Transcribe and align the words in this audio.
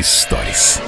Историс. 0.00 0.80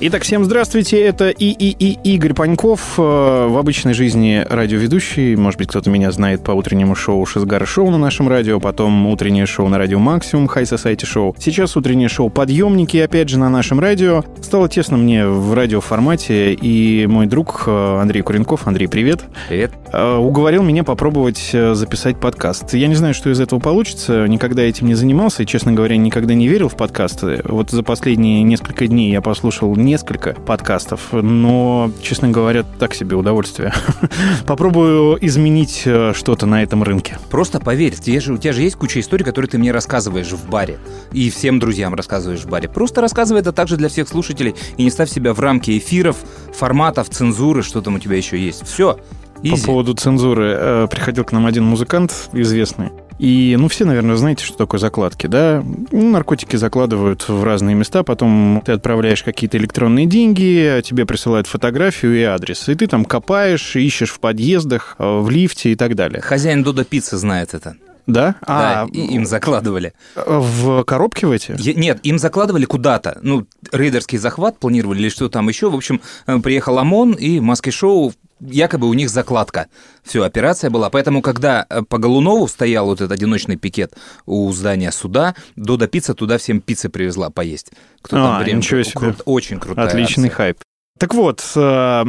Итак, 0.00 0.22
всем 0.22 0.44
здравствуйте, 0.44 1.00
это 1.00 1.30
и, 1.30 1.46
и, 1.46 1.74
и 1.76 2.14
Игорь 2.14 2.32
Паньков, 2.32 2.94
э, 2.98 3.02
в 3.02 3.58
обычной 3.58 3.94
жизни 3.94 4.46
радиоведущий, 4.48 5.34
может 5.34 5.58
быть, 5.58 5.70
кто-то 5.70 5.90
меня 5.90 6.12
знает 6.12 6.44
по 6.44 6.52
утреннему 6.52 6.94
шоу 6.94 7.26
«Шизгар 7.26 7.66
Шоу» 7.66 7.90
на 7.90 7.98
нашем 7.98 8.28
радио, 8.28 8.60
потом 8.60 9.08
утреннее 9.08 9.44
шоу 9.44 9.66
на 9.66 9.76
радио 9.76 9.98
«Максимум», 9.98 10.46
«Хай 10.46 10.62
Society 10.62 11.04
Шоу». 11.04 11.34
Сейчас 11.40 11.76
утреннее 11.76 12.08
шоу 12.08 12.30
«Подъемники», 12.30 12.96
опять 12.96 13.28
же, 13.28 13.40
на 13.40 13.50
нашем 13.50 13.80
радио. 13.80 14.22
Стало 14.40 14.68
тесно 14.68 14.96
мне 14.96 15.26
в 15.26 15.52
радиоформате, 15.52 16.52
и 16.52 17.08
мой 17.08 17.26
друг 17.26 17.64
э, 17.66 17.98
Андрей 18.00 18.22
Куренков, 18.22 18.68
Андрей, 18.68 18.86
привет. 18.86 19.24
Привет. 19.48 19.72
Э, 19.92 20.14
уговорил 20.14 20.62
меня 20.62 20.84
попробовать 20.84 21.50
записать 21.50 22.20
подкаст. 22.20 22.72
Я 22.72 22.86
не 22.86 22.94
знаю, 22.94 23.14
что 23.14 23.30
из 23.30 23.40
этого 23.40 23.58
получится, 23.58 24.28
никогда 24.28 24.62
этим 24.62 24.86
не 24.86 24.94
занимался, 24.94 25.42
и, 25.42 25.46
честно 25.46 25.72
говоря, 25.72 25.96
никогда 25.96 26.34
не 26.34 26.46
верил 26.46 26.68
в 26.68 26.76
подкасты. 26.76 27.40
Вот 27.42 27.72
за 27.72 27.82
последние 27.82 28.44
несколько 28.44 28.86
дней 28.86 29.10
я 29.10 29.20
послушал 29.20 29.74
несколько 29.88 30.34
подкастов, 30.34 31.12
но, 31.12 31.90
честно 32.02 32.28
говоря, 32.28 32.62
так 32.62 32.94
себе 32.94 33.16
удовольствие. 33.16 33.72
Попробую 34.46 35.18
изменить 35.26 35.82
э, 35.86 36.12
что-то 36.14 36.46
на 36.46 36.62
этом 36.62 36.82
рынке. 36.82 37.18
Просто 37.30 37.58
поверь, 37.58 37.94
тебе 37.94 38.20
же, 38.20 38.34
у 38.34 38.38
тебя 38.38 38.52
же 38.52 38.62
есть 38.62 38.76
куча 38.76 39.00
историй, 39.00 39.24
которые 39.24 39.48
ты 39.48 39.58
мне 39.58 39.72
рассказываешь 39.72 40.30
в 40.30 40.48
баре. 40.48 40.78
И 41.12 41.30
всем 41.30 41.58
друзьям 41.58 41.94
рассказываешь 41.94 42.40
в 42.40 42.48
баре. 42.48 42.68
Просто 42.68 43.00
рассказывай 43.00 43.40
это 43.40 43.52
также 43.52 43.76
для 43.76 43.88
всех 43.88 44.08
слушателей. 44.08 44.54
И 44.76 44.84
не 44.84 44.90
ставь 44.90 45.10
себя 45.10 45.32
в 45.34 45.40
рамки 45.40 45.76
эфиров, 45.76 46.18
форматов, 46.52 47.08
цензуры, 47.08 47.62
что 47.62 47.80
там 47.80 47.96
у 47.96 47.98
тебя 47.98 48.16
еще 48.16 48.38
есть. 48.38 48.66
Все. 48.66 48.98
По 49.42 49.56
поводу 49.66 49.94
цензуры. 49.94 50.56
Э, 50.58 50.86
приходил 50.90 51.24
к 51.24 51.32
нам 51.32 51.46
один 51.46 51.64
музыкант 51.64 52.28
известный. 52.32 52.90
И, 53.18 53.56
ну, 53.58 53.68
все, 53.68 53.84
наверное, 53.84 54.16
знаете, 54.16 54.44
что 54.44 54.56
такое 54.56 54.78
закладки, 54.78 55.26
да? 55.26 55.62
Ну, 55.90 56.10
наркотики 56.10 56.56
закладывают 56.56 57.28
в 57.28 57.42
разные 57.42 57.74
места, 57.74 58.04
потом 58.04 58.62
ты 58.64 58.72
отправляешь 58.72 59.22
какие-то 59.22 59.58
электронные 59.58 60.06
деньги, 60.06 60.80
тебе 60.84 61.04
присылают 61.04 61.46
фотографию 61.46 62.16
и 62.16 62.22
адрес, 62.22 62.68
и 62.68 62.74
ты 62.74 62.86
там 62.86 63.04
копаешь, 63.04 63.74
ищешь 63.76 64.10
в 64.10 64.20
подъездах, 64.20 64.94
э, 64.98 65.20
в 65.20 65.28
лифте 65.30 65.72
и 65.72 65.74
так 65.74 65.96
далее. 65.96 66.20
Хозяин 66.20 66.62
Додо 66.62 66.84
Пиццы 66.84 67.16
знает 67.16 67.54
это. 67.54 67.76
Да? 68.06 68.36
Да, 68.46 68.84
а, 68.84 68.86
и 68.90 69.00
им 69.00 69.26
закладывали. 69.26 69.92
В 70.16 70.82
коробке 70.84 71.26
в 71.26 71.30
эти? 71.30 71.54
Нет, 71.78 72.00
им 72.04 72.18
закладывали 72.18 72.64
куда-то. 72.64 73.18
Ну, 73.20 73.46
рейдерский 73.70 74.16
захват 74.16 74.58
планировали 74.58 75.00
или 75.00 75.08
что 75.10 75.28
там 75.28 75.46
еще. 75.48 75.68
В 75.68 75.74
общем, 75.74 76.00
э, 76.26 76.38
приехал 76.38 76.78
ОМОН, 76.78 77.12
и 77.12 77.38
маски 77.40 77.68
шоу 77.68 78.14
якобы 78.40 78.88
у 78.88 78.94
них 78.94 79.10
закладка. 79.10 79.68
Все, 80.02 80.22
операция 80.22 80.70
была. 80.70 80.90
Поэтому, 80.90 81.22
когда 81.22 81.66
э, 81.68 81.82
по 81.82 81.98
Голунову 81.98 82.48
стоял 82.48 82.86
вот 82.86 83.00
этот 83.00 83.12
одиночный 83.12 83.56
пикет 83.56 83.94
у 84.26 84.50
здания 84.52 84.92
суда, 84.92 85.34
Дода 85.56 85.88
Пицца 85.88 86.14
туда 86.14 86.38
всем 86.38 86.60
пиццы 86.60 86.88
привезла 86.88 87.30
поесть. 87.30 87.72
Кто 88.02 88.16
а, 88.16 88.20
там 88.20 88.44
время? 88.44 88.58
ничего 88.58 88.82
себе. 88.82 88.94
Кру... 88.94 89.14
Очень 89.24 89.58
крутая 89.58 89.86
Отличный 89.86 90.28
акция. 90.28 90.36
хайп. 90.36 90.58
Так 90.98 91.14
вот, 91.14 91.44
э, 91.54 91.60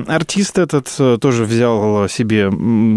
артист 0.07 0.57
этот 0.57 0.93
э, 0.97 1.17
тоже 1.21 1.45
взял 1.45 2.09
себе 2.09 2.51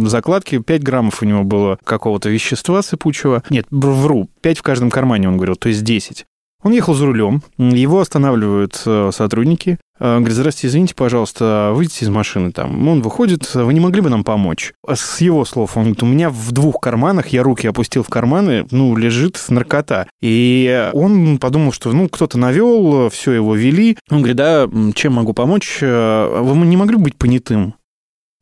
закладки, 0.08 0.58
5 0.58 0.82
граммов 0.82 1.22
у 1.22 1.26
него 1.26 1.44
было 1.44 1.78
какого-то 1.84 2.30
вещества 2.30 2.80
сыпучего. 2.82 3.42
Нет, 3.50 3.66
вру, 3.70 4.30
5 4.40 4.58
в 4.58 4.62
каждом 4.62 4.90
кармане, 4.90 5.28
он 5.28 5.36
говорил, 5.36 5.56
то 5.56 5.68
есть 5.68 5.84
10. 5.84 6.24
Он 6.62 6.72
ехал 6.72 6.94
за 6.94 7.06
рулем, 7.06 7.42
его 7.58 8.00
останавливают 8.00 8.80
э, 8.86 9.10
сотрудники, 9.12 9.78
э, 9.98 10.18
говорит, 10.18 10.36
здрасте, 10.36 10.68
извините, 10.68 10.94
пожалуйста, 10.94 11.72
выйдите 11.74 12.04
из 12.04 12.08
машины 12.08 12.52
там. 12.52 12.86
Он 12.88 13.02
выходит, 13.02 13.52
вы 13.54 13.74
не 13.74 13.80
могли 13.80 14.00
бы 14.00 14.10
нам 14.10 14.22
помочь? 14.22 14.72
А 14.86 14.94
с 14.94 15.20
его 15.20 15.44
слов, 15.44 15.76
он 15.76 15.84
говорит, 15.84 16.02
у 16.04 16.06
меня 16.06 16.30
в 16.30 16.52
двух 16.52 16.80
карманах, 16.80 17.28
я 17.28 17.42
руки 17.42 17.66
опустил 17.66 18.04
в 18.04 18.08
карманы, 18.08 18.66
ну, 18.70 18.96
лежит 18.96 19.42
наркота. 19.48 20.06
И 20.20 20.90
он 20.92 21.38
подумал, 21.38 21.72
что, 21.72 21.92
ну, 21.92 22.08
кто-то 22.08 22.38
навел, 22.38 23.10
все 23.10 23.32
его 23.32 23.56
вели. 23.56 23.98
Он 24.10 24.18
говорит, 24.18 24.36
да, 24.36 24.68
чем 24.94 25.14
могу 25.14 25.32
помочь? 25.32 25.78
Э, 25.82 26.40
вы 26.42 26.56
не 26.66 26.76
могли 26.76 26.96
быть 26.96 27.16
понятым? 27.16 27.74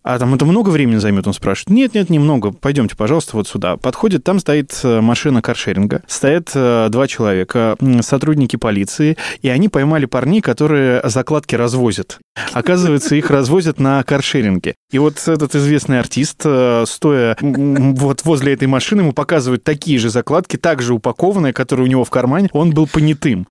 А 0.03 0.19
там 0.19 0.34
это 0.34 0.47
много 0.47 0.71
времени 0.71 0.97
займет, 0.97 1.27
он 1.27 1.34
спрашивает. 1.34 1.71
Нет, 1.77 1.94
нет, 1.94 2.09
немного. 2.09 2.53
Пойдемте, 2.53 2.97
пожалуйста, 2.97 3.37
вот 3.37 3.47
сюда. 3.47 3.77
Подходит, 3.77 4.25
там 4.25 4.38
стоит 4.38 4.78
э, 4.83 5.00
машина 5.00 5.43
каршеринга. 5.43 6.03
Стоят 6.06 6.50
э, 6.55 6.88
два 6.91 7.06
человека, 7.06 7.77
сотрудники 8.00 8.56
полиции, 8.56 9.19
и 9.43 9.49
они 9.50 9.69
поймали 9.69 10.06
парней, 10.06 10.41
которые 10.41 11.03
закладки 11.05 11.55
развозят. 11.55 12.19
Оказывается, 12.53 13.15
их 13.15 13.31
развозят 13.31 13.78
на 13.78 14.03
каршеринге. 14.03 14.75
И 14.91 14.99
вот 14.99 15.28
этот 15.28 15.55
известный 15.55 16.00
артист, 16.00 16.43
э, 16.44 16.84
стоя 16.87 17.37
вот 17.41 18.25
возле 18.25 18.55
этой 18.55 18.69
машины, 18.69 19.03
ему 19.03 19.12
показывают 19.12 19.65
такие 19.65 19.99
же 19.99 20.09
закладки, 20.09 20.56
также 20.56 20.94
упакованные, 20.94 21.53
которые 21.53 21.84
у 21.87 21.91
него 21.91 22.05
в 22.05 22.11
кармане. 22.11 22.49
Он 22.53 22.71
был 22.71 22.87
понятым. 22.87 23.47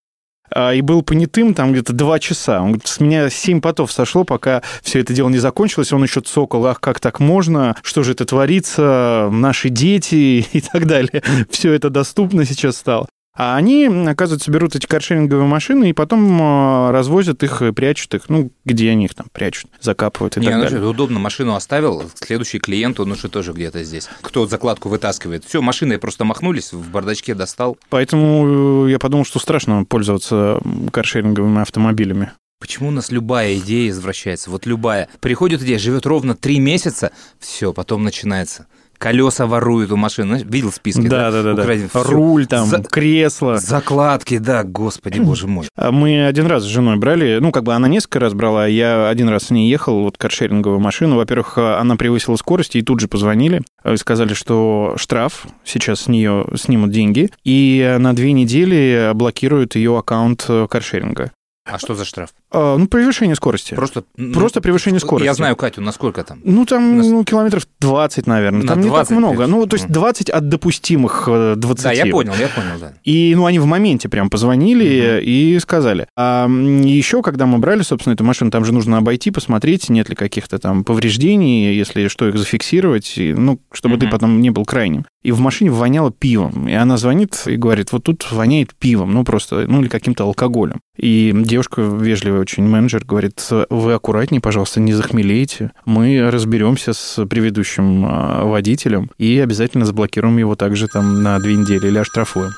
А, 0.51 0.73
и 0.73 0.81
был 0.81 1.01
понятым 1.01 1.53
там 1.53 1.71
где-то 1.73 1.93
два 1.93 2.19
часа. 2.19 2.61
Он 2.61 2.67
говорит, 2.71 2.87
с 2.87 2.99
меня 2.99 3.29
семь 3.29 3.61
потов 3.61 3.91
сошло, 3.91 4.23
пока 4.23 4.61
все 4.81 4.99
это 4.99 5.13
дело 5.13 5.29
не 5.29 5.37
закончилось. 5.37 5.93
Он 5.93 6.03
еще 6.03 6.21
цокал, 6.21 6.65
ах, 6.65 6.79
как 6.79 6.99
так 6.99 7.19
можно, 7.19 7.75
что 7.83 8.03
же 8.03 8.13
это 8.13 8.25
творится, 8.25 9.29
наши 9.31 9.69
дети 9.69 10.45
и 10.53 10.61
так 10.61 10.85
далее. 10.87 11.23
Все 11.49 11.73
это 11.73 11.89
доступно 11.89 12.45
сейчас 12.45 12.77
стало. 12.77 13.07
А 13.39 13.55
они, 13.55 13.85
оказывается, 13.85 14.51
берут 14.51 14.75
эти 14.75 14.85
каршеринговые 14.85 15.47
машины 15.47 15.91
и 15.91 15.93
потом 15.93 16.39
а, 16.41 16.91
развозят 16.91 17.41
их, 17.41 17.63
прячут 17.73 18.13
их, 18.13 18.27
ну, 18.27 18.51
где 18.65 18.89
они 18.89 19.05
их 19.05 19.13
там 19.13 19.27
прячут, 19.31 19.71
закапывают 19.79 20.35
и 20.35 20.41
Не, 20.41 20.47
так 20.47 20.55
ну, 20.57 20.61
далее. 20.63 20.85
удобно, 20.85 21.19
машину 21.19 21.55
оставил, 21.55 22.03
следующий 22.15 22.59
клиент, 22.59 22.99
он 22.99 23.13
уже 23.13 23.29
тоже 23.29 23.53
где-то 23.53 23.81
здесь. 23.85 24.09
Кто 24.23 24.45
закладку 24.45 24.89
вытаскивает. 24.89 25.45
Все, 25.45 25.61
машины 25.61 25.97
просто 25.99 26.25
махнулись, 26.25 26.73
в 26.73 26.91
бардачке 26.91 27.33
достал. 27.33 27.77
Поэтому 27.87 28.87
э, 28.87 28.91
я 28.91 28.99
подумал, 28.99 29.23
что 29.23 29.39
страшно 29.39 29.85
пользоваться 29.85 30.59
каршеринговыми 30.91 31.61
автомобилями. 31.61 32.33
Почему 32.59 32.89
у 32.89 32.91
нас 32.91 33.09
любая 33.09 33.55
идея 33.55 33.89
извращается? 33.89 34.51
Вот 34.51 34.65
любая. 34.65 35.07
Приходит 35.21 35.61
идея, 35.61 35.79
живет 35.79 36.05
ровно 36.05 36.35
три 36.35 36.59
месяца, 36.59 37.13
все, 37.39 37.71
потом 37.71 38.03
начинается 38.03 38.67
колеса 38.99 39.47
воруют 39.47 39.91
у 39.91 39.95
машины. 39.95 40.43
Видел 40.45 40.71
списки? 40.71 41.07
Да, 41.07 41.31
да, 41.31 41.41
да. 41.41 41.53
да, 41.53 41.65
да. 41.65 42.03
Руль 42.03 42.45
там, 42.45 42.67
За... 42.67 42.83
кресло. 42.83 43.57
Закладки, 43.57 44.37
да, 44.37 44.63
господи, 44.63 45.19
боже 45.19 45.47
мой. 45.47 45.67
А 45.75 45.91
мы 45.91 46.25
один 46.25 46.45
раз 46.45 46.63
с 46.63 46.67
женой 46.67 46.97
брали, 46.97 47.39
ну, 47.41 47.51
как 47.51 47.63
бы 47.63 47.73
она 47.73 47.87
несколько 47.87 48.19
раз 48.19 48.33
брала, 48.33 48.67
я 48.67 49.09
один 49.09 49.29
раз 49.29 49.45
с 49.45 49.49
ней 49.49 49.69
ехал, 49.69 50.03
вот 50.03 50.17
каршеринговую 50.17 50.79
машину. 50.79 51.15
Во-первых, 51.15 51.57
она 51.57 51.95
превысила 51.95 52.35
скорость, 52.35 52.75
и 52.75 52.81
тут 52.81 52.99
же 52.99 53.07
позвонили, 53.07 53.61
э, 53.83 53.95
сказали, 53.95 54.33
что 54.33 54.93
штраф, 54.97 55.47
сейчас 55.63 56.01
с 56.01 56.07
нее 56.07 56.45
снимут 56.55 56.91
деньги, 56.91 57.29
и 57.43 57.95
на 57.99 58.13
две 58.13 58.33
недели 58.33 59.11
блокируют 59.13 59.75
ее 59.75 59.97
аккаунт 59.97 60.45
э, 60.49 60.67
каршеринга. 60.69 61.31
А 61.71 61.79
что 61.79 61.95
за 61.95 62.05
штраф? 62.05 62.29
А, 62.51 62.77
ну, 62.77 62.87
превышение 62.87 63.35
скорости. 63.35 63.73
Просто, 63.73 64.03
Просто 64.33 64.61
превышение 64.61 64.99
скорости. 64.99 65.25
Я 65.25 65.33
знаю 65.33 65.55
Катю, 65.55 65.81
насколько 65.81 66.23
там? 66.23 66.39
Ну, 66.43 66.65
там 66.65 66.97
На... 66.97 67.03
ну, 67.03 67.23
километров 67.23 67.67
20, 67.79 68.27
наверное. 68.27 68.61
На 68.61 68.67
там 68.67 68.81
20 68.81 68.91
не 68.91 68.95
так 68.95 69.09
много. 69.17 69.47
Ну, 69.47 69.65
то 69.65 69.75
есть 69.75 69.87
20 69.87 70.29
от 70.29 70.49
допустимых 70.49 71.27
20. 71.27 71.83
Да, 71.83 71.91
я 71.91 72.05
понял, 72.07 72.33
я 72.39 72.47
понял, 72.47 72.79
да. 72.79 72.93
И, 73.03 73.33
ну, 73.35 73.45
они 73.45 73.59
в 73.59 73.65
моменте 73.65 74.09
прям 74.09 74.29
позвонили 74.29 75.17
угу. 75.17 75.25
и 75.25 75.59
сказали. 75.59 76.07
А 76.15 76.47
еще, 76.47 77.21
когда 77.21 77.45
мы 77.45 77.59
брали, 77.59 77.81
собственно, 77.81 78.13
эту 78.13 78.23
машину, 78.23 78.51
там 78.51 78.65
же 78.65 78.73
нужно 78.73 78.97
обойти, 78.97 79.31
посмотреть, 79.31 79.89
нет 79.89 80.09
ли 80.09 80.15
каких-то 80.15 80.59
там 80.59 80.83
повреждений, 80.83 81.73
если 81.73 82.07
что, 82.07 82.27
их 82.27 82.37
зафиксировать, 82.37 83.17
и, 83.17 83.33
ну, 83.33 83.59
чтобы 83.71 83.95
угу. 83.95 84.05
ты 84.05 84.09
потом 84.09 84.41
не 84.41 84.49
был 84.49 84.65
крайним. 84.65 85.05
И 85.21 85.31
в 85.31 85.39
машине 85.39 85.71
воняло 85.71 86.11
пивом. 86.11 86.67
И 86.67 86.73
она 86.73 86.97
звонит 86.97 87.43
и 87.45 87.57
говорит, 87.57 87.91
вот 87.91 88.03
тут 88.03 88.31
воняет 88.31 88.73
пивом, 88.73 89.13
ну, 89.13 89.23
просто, 89.23 89.65
ну, 89.67 89.81
или 89.81 89.89
каким-то 89.89 90.23
алкоголем. 90.23 90.79
И 90.97 91.33
девушка 91.35 91.58
вежливая 91.77 92.41
очень, 92.41 92.67
менеджер, 92.67 93.03
говорит, 93.05 93.47
вы 93.69 93.93
аккуратнее, 93.93 94.41
пожалуйста, 94.41 94.79
не 94.79 94.93
захмелейте. 94.93 95.71
Мы 95.85 96.29
разберемся 96.29 96.93
с 96.93 97.25
предыдущим 97.25 98.05
а, 98.05 98.45
водителем 98.45 99.11
и 99.17 99.39
обязательно 99.39 99.85
заблокируем 99.85 100.37
его 100.37 100.55
также 100.55 100.87
там 100.87 101.23
на 101.23 101.39
две 101.39 101.55
недели 101.55 101.87
или 101.87 101.97
оштрафуем. 101.97 102.51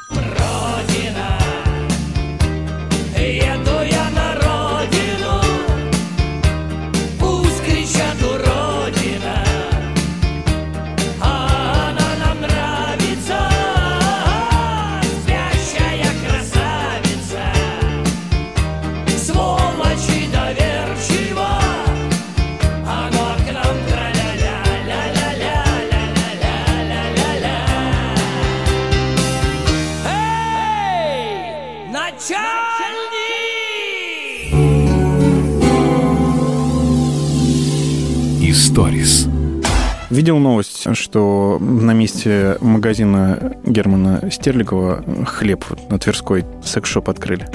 Видел 40.22 40.38
новость, 40.38 40.86
что 40.96 41.58
на 41.60 41.94
месте 41.94 42.56
магазина 42.62 43.56
Германа 43.66 44.30
Стерлигова 44.32 45.04
хлеб 45.26 45.66
на 45.90 45.98
Тверской 45.98 46.46
секс-шоп 46.64 47.10
открыли. 47.10 47.48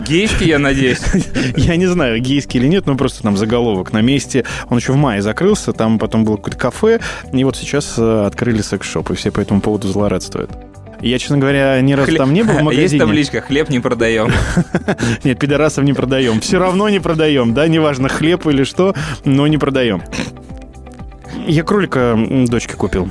Гейский, 0.00 0.48
я 0.48 0.58
надеюсь. 0.58 1.00
Я 1.56 1.76
не 1.76 1.86
знаю, 1.86 2.20
гейский 2.20 2.58
или 2.58 2.66
нет, 2.66 2.86
но 2.86 2.96
просто 2.96 3.22
там 3.22 3.36
заголовок 3.36 3.92
на 3.92 4.00
месте. 4.00 4.44
Он 4.70 4.78
еще 4.78 4.90
в 4.90 4.96
мае 4.96 5.22
закрылся, 5.22 5.72
там 5.72 6.00
потом 6.00 6.24
было 6.24 6.34
какое-то 6.34 6.58
кафе, 6.58 6.98
и 7.32 7.44
вот 7.44 7.54
сейчас 7.54 7.94
э, 7.96 8.24
открыли 8.26 8.60
секс-шоп, 8.60 9.12
и 9.12 9.14
все 9.14 9.30
по 9.30 9.38
этому 9.38 9.60
поводу 9.60 9.86
злорадствуют. 9.86 10.50
Я, 11.00 11.16
честно 11.20 11.38
говоря, 11.38 11.80
ни 11.80 11.92
разу 11.92 12.10
Хлеб- 12.10 12.18
там 12.18 12.34
не 12.34 12.42
был 12.42 12.54
в 12.54 12.62
магазине. 12.62 12.82
Есть 12.82 12.98
табличка, 12.98 13.40
хлеб 13.40 13.68
не 13.68 13.78
продаем. 13.78 14.32
Нет, 15.22 15.38
пидорасов 15.38 15.84
не 15.84 15.92
продаем. 15.92 16.40
Все 16.40 16.58
равно 16.58 16.88
не 16.88 16.98
продаем, 16.98 17.54
да, 17.54 17.68
неважно, 17.68 18.08
хлеб 18.08 18.48
или 18.48 18.64
что, 18.64 18.96
но 19.24 19.46
не 19.46 19.58
продаем. 19.58 20.02
Я 21.46 21.62
кролика 21.64 22.16
дочке 22.48 22.74
купил. 22.74 23.08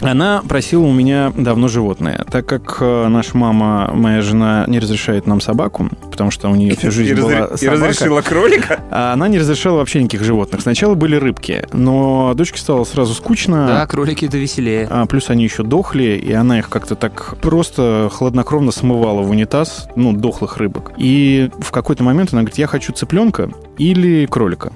Она 0.00 0.42
просила 0.48 0.84
у 0.86 0.92
меня 0.92 1.32
давно 1.36 1.68
животное, 1.68 2.24
так 2.30 2.46
как 2.46 2.78
э, 2.80 3.08
наша 3.08 3.36
мама, 3.36 3.90
моя 3.92 4.22
жена, 4.22 4.64
не 4.68 4.78
разрешает 4.78 5.26
нам 5.26 5.42
собаку, 5.42 5.90
потому 6.10 6.30
что 6.30 6.48
у 6.48 6.54
нее 6.54 6.74
всю 6.76 6.90
жизнь 6.90 7.12
И 7.12 7.14
была 7.20 7.30
разре- 7.32 7.54
и 7.54 7.56
собака. 7.66 7.84
разрешила 7.88 8.20
кролика? 8.22 8.80
А 8.90 9.12
она 9.12 9.28
не 9.28 9.38
разрешала 9.38 9.78
вообще 9.78 10.02
никаких 10.02 10.22
животных. 10.22 10.62
Сначала 10.62 10.94
были 10.94 11.16
рыбки, 11.16 11.62
но 11.74 12.32
дочке 12.34 12.58
стало 12.58 12.84
сразу 12.84 13.12
скучно. 13.12 13.66
Да, 13.66 13.86
кролики 13.86 14.24
это 14.24 14.38
веселее. 14.38 14.86
А 14.88 15.04
плюс 15.04 15.28
они 15.28 15.44
еще 15.44 15.62
дохли, 15.62 16.16
и 16.24 16.32
она 16.32 16.60
их 16.60 16.70
как-то 16.70 16.94
так 16.94 17.34
просто 17.42 18.08
хладнокровно 18.10 18.70
смывала 18.72 19.20
в 19.20 19.28
унитаз, 19.30 19.88
ну, 19.94 20.14
дохлых 20.14 20.56
рыбок. 20.56 20.92
И 20.96 21.50
в 21.58 21.70
какой-то 21.70 22.02
момент 22.02 22.32
она 22.32 22.42
говорит, 22.42 22.56
я 22.58 22.66
хочу 22.66 22.92
цыпленка 22.92 23.50
или 23.76 24.24
кролика. 24.26 24.72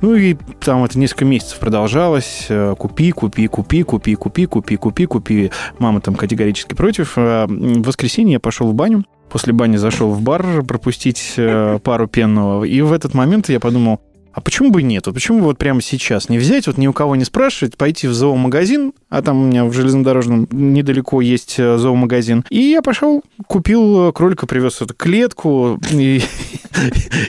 Ну 0.00 0.14
и 0.14 0.34
там 0.60 0.84
это 0.84 0.98
несколько 0.98 1.24
месяцев 1.24 1.58
продолжалось. 1.58 2.46
Э, 2.48 2.74
Купи, 2.78 3.10
купи, 3.12 3.46
купи, 3.48 3.82
купи, 3.82 4.14
купи, 4.14 4.46
купи, 4.46 4.76
купи, 4.76 5.06
купи. 5.06 5.50
Мама 5.78 6.00
там 6.00 6.14
категорически 6.14 6.74
против. 6.74 7.18
М, 7.18 7.82
В 7.82 7.86
воскресенье 7.86 8.34
я 8.34 8.40
пошел 8.40 8.68
в 8.68 8.74
баню. 8.74 9.04
После 9.28 9.52
бани 9.52 9.76
зашел 9.76 10.10
в 10.10 10.22
бар 10.22 10.62
пропустить 10.62 11.34
э, 11.36 11.78
пару 11.84 12.06
пенного. 12.08 12.64
И 12.64 12.80
в 12.80 12.92
этот 12.92 13.14
момент 13.14 13.48
я 13.48 13.60
подумал, 13.60 14.00
а 14.32 14.40
почему 14.40 14.70
бы 14.70 14.82
нет? 14.82 15.06
Вот 15.06 15.14
почему 15.14 15.40
бы 15.40 15.44
вот 15.46 15.58
прямо 15.58 15.82
сейчас 15.82 16.28
не 16.28 16.38
взять, 16.38 16.66
вот 16.66 16.78
ни 16.78 16.86
у 16.86 16.92
кого 16.92 17.16
не 17.16 17.24
спрашивать, 17.24 17.76
пойти 17.76 18.06
в 18.06 18.14
зоомагазин, 18.14 18.92
а 19.08 19.22
там 19.22 19.42
у 19.42 19.46
меня 19.46 19.64
в 19.64 19.72
железнодорожном 19.72 20.46
недалеко 20.50 21.20
есть 21.20 21.56
э, 21.58 21.78
зоомагазин. 21.78 22.44
И 22.50 22.58
я 22.58 22.82
пошел, 22.82 23.22
купил 23.46 24.08
э, 24.08 24.12
кролика, 24.12 24.46
привез 24.46 24.80
эту 24.80 24.94
клетку 24.94 25.80
и, 25.90 26.22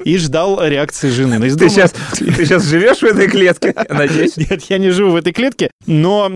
и 0.05 0.17
ждал 0.17 0.63
реакции 0.63 1.09
жены. 1.09 1.39
Но 1.39 1.45
Ты 1.55 1.69
сейчас, 1.69 1.93
ты 2.17 2.45
сейчас 2.45 2.65
живешь 2.65 2.99
в 2.99 3.05
этой 3.05 3.27
клетке, 3.27 3.73
надеюсь? 3.89 4.37
Нет, 4.37 4.63
я 4.69 4.77
не 4.77 4.91
живу 4.91 5.11
в 5.11 5.15
этой 5.15 5.33
клетке, 5.33 5.71
но 5.87 6.31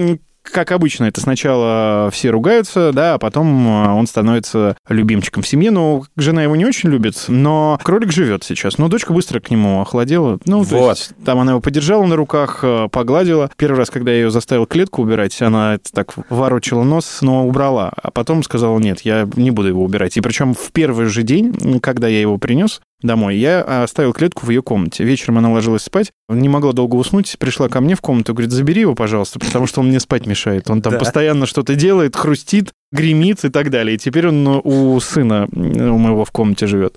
как 0.52 0.72
обычно, 0.72 1.06
это 1.06 1.22
сначала 1.22 2.10
все 2.12 2.30
ругаются, 2.30 2.92
да, 2.94 3.16
а 3.16 3.18
потом 3.18 3.68
э, 3.68 3.92
он 3.92 4.08
становится 4.08 4.78
любимчиком 4.88 5.44
в 5.44 5.48
семье. 5.48 5.72
Ну, 5.72 6.06
жена 6.16 6.44
его 6.44 6.56
не 6.56 6.66
очень 6.66 6.90
любит, 6.90 7.26
но 7.28 7.80
кролик 7.84 8.12
живет 8.12 8.44
сейчас. 8.44 8.78
Но 8.78 8.88
дочка 8.88 9.14
быстро 9.14 9.40
к 9.40 9.50
нему 9.50 9.82
охладела. 9.82 10.40
Ну, 10.46 10.64
то 10.66 10.78
Вот. 10.78 10.98
есть, 10.98 11.12
там 11.26 11.40
она 11.40 11.52
его 11.54 11.62
подержала 11.62 12.06
на 12.06 12.16
руках, 12.16 12.60
э, 12.64 12.88
погладила. 12.92 13.50
Первый 13.58 13.78
раз, 13.78 13.90
когда 13.90 14.12
я 14.12 14.18
ее 14.18 14.32
заставил 14.32 14.66
клетку 14.66 15.02
убирать, 15.02 15.42
она 15.42 15.76
это 15.76 15.92
так 15.92 16.14
ворочила 16.30 16.84
нос, 16.84 17.20
но 17.22 17.48
убрала. 17.48 17.92
А 18.02 18.12
потом 18.12 18.44
сказала, 18.44 18.78
нет, 18.80 19.02
я 19.02 19.28
не 19.36 19.52
буду 19.52 19.70
его 19.70 19.84
убирать. 19.84 20.18
И 20.18 20.22
причем 20.22 20.54
в 20.54 20.72
первый 20.72 21.08
же 21.08 21.24
день, 21.24 21.80
когда 21.82 22.08
я 22.08 22.22
его 22.22 22.38
принес, 22.38 22.82
домой. 23.02 23.36
Я 23.38 23.62
оставил 23.84 24.14
клетку 24.14 24.46
в 24.46 24.50
ее 24.50 24.62
комнате. 24.62 25.04
Вечером 25.04 25.38
она 25.38 25.52
ложилась 25.52 25.84
спать, 25.84 26.12
не 26.30 26.50
могла 26.50 26.72
долго 26.74 26.96
уснуть, 26.96 27.36
пришла 27.40 27.70
ко 27.70 27.82
мне 27.82 27.96
в 27.96 28.02
комнату, 28.02 28.34
говорит, 28.34 28.52
забери 28.52 28.82
его, 28.82 28.96
пожалуйста, 28.96 29.40
потому 29.40 29.68
что 29.68 29.82
он 29.82 29.88
мне 29.90 30.00
спать 30.00 30.26
мешает. 30.26 30.70
Он 30.70 30.82
там 30.82 30.94
Да. 30.94 31.00
постоянно 31.00 31.46
что-то 31.46 31.76
делает, 31.76 32.16
хрустит, 32.16 32.72
гремит 32.92 33.44
и 33.46 33.50
так 33.50 33.70
далее. 33.70 33.96
И 33.96 34.00
теперь 34.00 34.28
он 34.28 34.62
у 34.64 35.00
сына 35.00 35.48
у 35.52 35.98
моего 35.98 36.26
в 36.26 36.32
комнате 36.32 36.68
живет. 36.68 36.96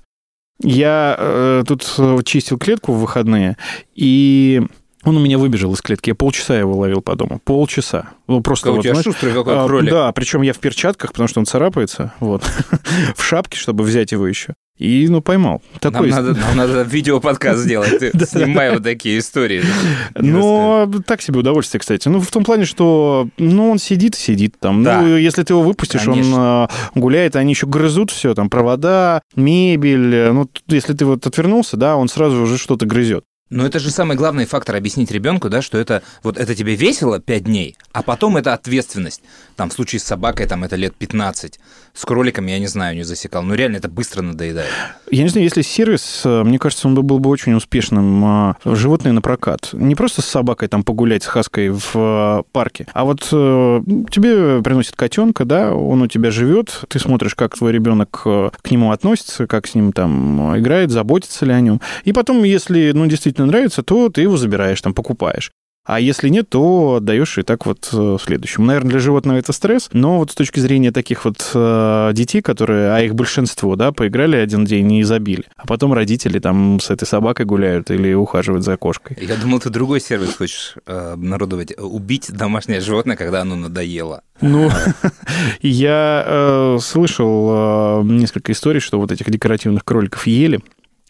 Я 0.60 1.14
э, 1.18 1.64
тут 1.66 1.94
э, 1.98 2.18
чистил 2.24 2.58
клетку 2.58 2.92
в 2.92 3.00
выходные, 3.00 3.56
и 3.94 4.62
он 5.08 5.16
у 5.16 5.20
меня 5.20 5.38
выбежал 5.38 5.72
из 5.74 5.80
клетки. 5.80 6.10
Я 6.10 6.14
полчаса 6.14 6.58
его 6.58 6.76
ловил 6.76 7.00
по 7.00 7.16
дому. 7.16 7.40
Полчаса. 7.44 8.10
Ну, 8.26 8.40
просто 8.40 8.64
Какой 8.64 8.72
у 8.72 8.76
вот, 8.76 8.82
тебя 8.82 8.92
знаешь, 8.94 9.04
шустрый 9.04 9.32
какой 9.32 9.54
а, 9.54 9.66
кролик. 9.66 9.90
Да, 9.90 10.12
причем 10.12 10.42
я 10.42 10.52
в 10.52 10.58
перчатках, 10.58 11.12
потому 11.12 11.28
что 11.28 11.40
он 11.40 11.46
царапается, 11.46 12.12
вот, 12.20 12.42
в 13.16 13.24
шапке, 13.24 13.58
чтобы 13.58 13.84
взять 13.84 14.12
его 14.12 14.26
еще. 14.26 14.54
И, 14.78 15.08
ну, 15.08 15.20
поймал. 15.20 15.60
Нам 15.82 15.92
Такой... 15.92 16.10
надо, 16.10 16.34
нам 16.34 16.56
надо 16.56 16.82
видеоподкаст 16.88 17.60
сделать. 17.60 18.00
Снимай 18.28 18.72
вот 18.72 18.84
такие 18.84 19.18
истории. 19.18 19.64
Но 20.14 20.88
так 21.04 21.20
себе 21.20 21.40
удовольствие, 21.40 21.80
кстати. 21.80 22.06
Ну, 22.08 22.20
в 22.20 22.30
том 22.30 22.44
плане, 22.44 22.64
что, 22.64 23.28
ну, 23.38 23.70
он 23.70 23.78
сидит 23.78 24.14
и 24.14 24.18
сидит 24.18 24.54
там. 24.60 24.84
Да. 24.84 25.00
Ну, 25.00 25.16
если 25.16 25.42
ты 25.42 25.52
его 25.52 25.62
выпустишь, 25.62 26.06
он 26.06 26.22
а, 26.36 26.70
гуляет, 26.94 27.34
они 27.34 27.54
еще 27.54 27.66
грызут 27.66 28.12
все, 28.12 28.34
там, 28.34 28.48
провода, 28.48 29.20
мебель. 29.34 30.30
Ну, 30.32 30.48
если 30.68 30.92
ты 30.92 31.04
вот 31.04 31.26
отвернулся, 31.26 31.76
да, 31.76 31.96
он 31.96 32.08
сразу 32.08 32.40
уже 32.42 32.56
что-то 32.56 32.86
грызет. 32.86 33.24
Но 33.50 33.64
это 33.64 33.78
же 33.78 33.90
самый 33.90 34.16
главный 34.16 34.44
фактор 34.44 34.76
объяснить 34.76 35.10
ребенку, 35.10 35.48
да, 35.48 35.62
что 35.62 35.78
это 35.78 36.02
вот 36.22 36.36
это 36.36 36.54
тебе 36.54 36.74
весело 36.74 37.18
5 37.18 37.44
дней, 37.44 37.76
а 37.92 38.02
потом 38.02 38.36
это 38.36 38.52
ответственность. 38.52 39.22
Там 39.56 39.70
в 39.70 39.72
случае 39.72 40.00
с 40.00 40.04
собакой 40.04 40.46
там 40.46 40.64
это 40.64 40.76
лет 40.76 40.94
15. 40.94 41.58
С 41.94 42.04
кроликом 42.04 42.46
я 42.46 42.58
не 42.58 42.66
знаю, 42.66 42.94
не 42.96 43.02
засекал. 43.02 43.42
Но 43.42 43.54
реально 43.54 43.78
это 43.78 43.88
быстро 43.88 44.22
надоедает. 44.22 44.70
Я 45.10 45.22
не 45.22 45.28
знаю, 45.28 45.44
если 45.44 45.62
сервис, 45.62 46.22
э, 46.24 46.42
мне 46.44 46.58
кажется, 46.58 46.86
он 46.86 46.94
бы 46.94 47.02
был 47.02 47.18
бы 47.18 47.30
очень 47.30 47.54
успешным. 47.54 48.24
а, 48.24 48.56
Животные 48.64 49.12
на 49.12 49.22
прокат. 49.22 49.70
Не 49.72 49.94
просто 49.94 50.22
с 50.22 50.26
собакой 50.26 50.68
там 50.68 50.84
погулять, 50.84 51.22
с 51.22 51.26
хаской 51.26 51.70
в 51.70 51.90
э, 51.94 52.42
парке, 52.52 52.86
а 52.92 53.04
вот 53.04 53.28
э, 53.32 53.82
тебе 54.10 54.62
приносят 54.62 54.94
котенка, 54.96 55.44
да, 55.44 55.72
он 55.74 56.02
у 56.02 56.06
тебя 56.06 56.30
живет, 56.30 56.84
ты 56.88 56.98
смотришь, 56.98 57.34
как 57.34 57.56
твой 57.56 57.72
ребенок 57.72 58.22
э, 58.24 58.50
к 58.60 58.70
нему 58.70 58.92
относится, 58.92 59.46
как 59.46 59.66
с 59.66 59.74
ним 59.74 59.92
там 59.92 60.54
э, 60.54 60.60
играет, 60.60 60.90
заботится 60.90 61.46
ли 61.46 61.52
о 61.52 61.60
нем. 61.60 61.80
И 62.04 62.12
потом, 62.12 62.44
если, 62.44 62.92
ну, 62.94 63.06
действительно 63.06 63.37
нравится, 63.44 63.82
то 63.82 64.08
ты 64.08 64.22
его 64.22 64.36
забираешь, 64.36 64.80
там, 64.80 64.94
покупаешь. 64.94 65.50
А 65.88 66.00
если 66.00 66.28
нет, 66.28 66.50
то 66.50 66.96
отдаешь 66.96 67.38
и 67.38 67.42
так 67.42 67.64
вот 67.64 67.88
э, 67.94 68.18
следующему. 68.22 68.66
Наверное, 68.66 68.90
для 68.90 69.00
животного 69.00 69.38
это 69.38 69.54
стресс, 69.54 69.88
но 69.94 70.18
вот 70.18 70.30
с 70.30 70.34
точки 70.34 70.60
зрения 70.60 70.92
таких 70.92 71.24
вот 71.24 71.50
э, 71.54 72.10
детей, 72.12 72.42
которые, 72.42 72.92
а 72.92 73.00
их 73.00 73.14
большинство, 73.14 73.74
да, 73.74 73.90
поиграли 73.90 74.36
один 74.36 74.66
день 74.66 74.92
и 74.92 75.02
забили, 75.02 75.44
а 75.56 75.66
потом 75.66 75.94
родители 75.94 76.40
там 76.40 76.78
с 76.78 76.90
этой 76.90 77.06
собакой 77.06 77.46
гуляют 77.46 77.90
или 77.90 78.12
ухаживают 78.12 78.66
за 78.66 78.76
кошкой. 78.76 79.16
Я 79.18 79.36
думал, 79.36 79.60
ты 79.60 79.70
другой 79.70 80.02
сервис 80.02 80.34
хочешь 80.36 80.74
э, 80.84 81.12
обнародовать. 81.14 81.72
Убить 81.78 82.30
домашнее 82.30 82.82
животное, 82.82 83.16
когда 83.16 83.40
оно 83.40 83.56
надоело. 83.56 84.20
Ну, 84.42 84.70
я 85.62 86.22
э, 86.26 86.78
слышал 86.82 87.48
э, 87.50 88.02
несколько 88.04 88.52
историй, 88.52 88.80
что 88.80 89.00
вот 89.00 89.10
этих 89.10 89.30
декоративных 89.30 89.86
кроликов 89.86 90.26
ели, 90.26 90.60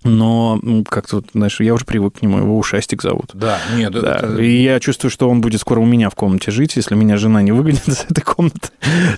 но 0.05 0.61
как-то, 0.89 1.23
знаешь, 1.35 1.61
я 1.61 1.75
уже 1.75 1.85
привык 1.85 2.19
к 2.19 2.23
нему, 2.23 2.39
его 2.39 2.59
Ушастик 2.59 3.03
зовут. 3.03 3.31
Да, 3.35 3.59
нет, 3.77 3.93
Да, 3.93 4.15
это- 4.17 4.37
и 4.43 4.63
я 4.63 4.79
чувствую, 4.81 5.11
что 5.11 5.29
он 5.29 5.41
будет 5.41 5.61
скоро 5.61 5.81
у 5.81 5.85
меня 5.87 6.09
в 6.11 6.15
комнате 6.15 6.51
жить. 6.51 6.77
Если 6.77 6.95
меня 6.95 7.17
жена 7.17 7.43
не 7.43 7.53
выгонит 7.53 7.83
из 7.89 8.05
этой 8.09 8.23
комнаты, 8.23 8.69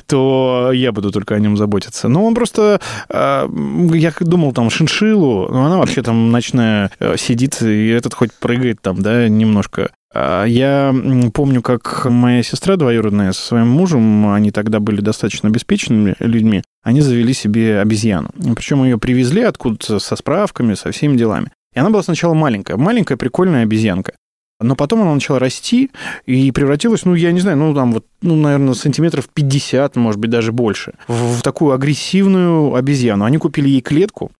то 0.07 0.71
я 0.73 0.93
буду 0.93 1.11
только 1.11 1.35
о 1.35 1.39
нем 1.39 1.57
заботиться. 1.57 2.09
Но 2.09 2.25
он 2.25 2.35
просто... 2.35 2.81
э, 3.09 3.49
Я 3.95 4.13
думал, 4.21 4.53
там, 4.53 4.71
шиншиллу, 4.71 5.49
но 5.51 5.67
она 5.67 5.79
вообще 5.79 6.03
там 6.03 6.31
ночная 6.31 6.91
э, 6.99 7.17
сидит, 7.17 7.61
и 7.63 7.89
этот 7.89 8.15
хоть 8.15 8.33
прыгает 8.33 8.81
там, 8.81 9.03
да, 9.03 9.29
немножко. 9.29 9.91
А 10.12 10.45
Я 10.45 10.95
помню, 11.33 11.62
как 11.62 12.07
моя 12.07 12.43
сестра 12.43 12.76
двоюродная 12.76 13.33
со 13.33 13.43
своим 13.43 13.69
мужем, 13.69 14.33
они 14.33 14.50
тогда 14.50 14.81
были 14.81 15.00
достаточно 15.00 15.49
обеспеченными 15.49 16.17
людьми, 16.19 16.62
они 16.83 17.00
завели 17.00 17.33
себе 17.33 17.81
обезьяну. 17.81 18.31
Причем 18.57 18.83
ее 18.83 18.99
привезли 18.99 19.43
откуда-то 19.43 20.00
со 20.00 20.17
справками, 20.17 20.75
со 20.75 20.90
всеми 20.90 21.17
делами. 21.17 21.52
И 21.75 21.79
она 21.79 21.90
была 21.90 22.02
сначала 22.02 22.35
маленькая, 22.35 22.76
маленькая 22.76 23.17
прикольная 23.17 23.62
обезьянка. 23.62 24.14
Но 24.61 24.76
потом 24.76 25.00
она 25.02 25.14
начала 25.14 25.38
расти 25.38 25.90
и 26.26 26.50
превратилась, 26.52 27.05
ну, 27.07 27.14
я 27.14 27.33
не 27.33 27.40
знаю, 27.40 27.57
ну, 27.57 27.75
там 27.75 27.93
вот, 27.93 28.05
ну, 28.21 28.37
наверное, 28.37 28.75
сантиметров 28.75 29.29
50, 29.33 29.97
может 29.97 30.21
быть, 30.21 30.31
даже 30.31 30.52
больше, 30.52 30.95
в, 31.09 31.38
в 31.38 31.43
такую 31.43 31.73
агрессивную 31.73 32.75
обезьяну. 32.75 33.25
Они 33.25 33.38
купили 33.38 33.69
ей 33.71 33.81
клетку 33.81 34.33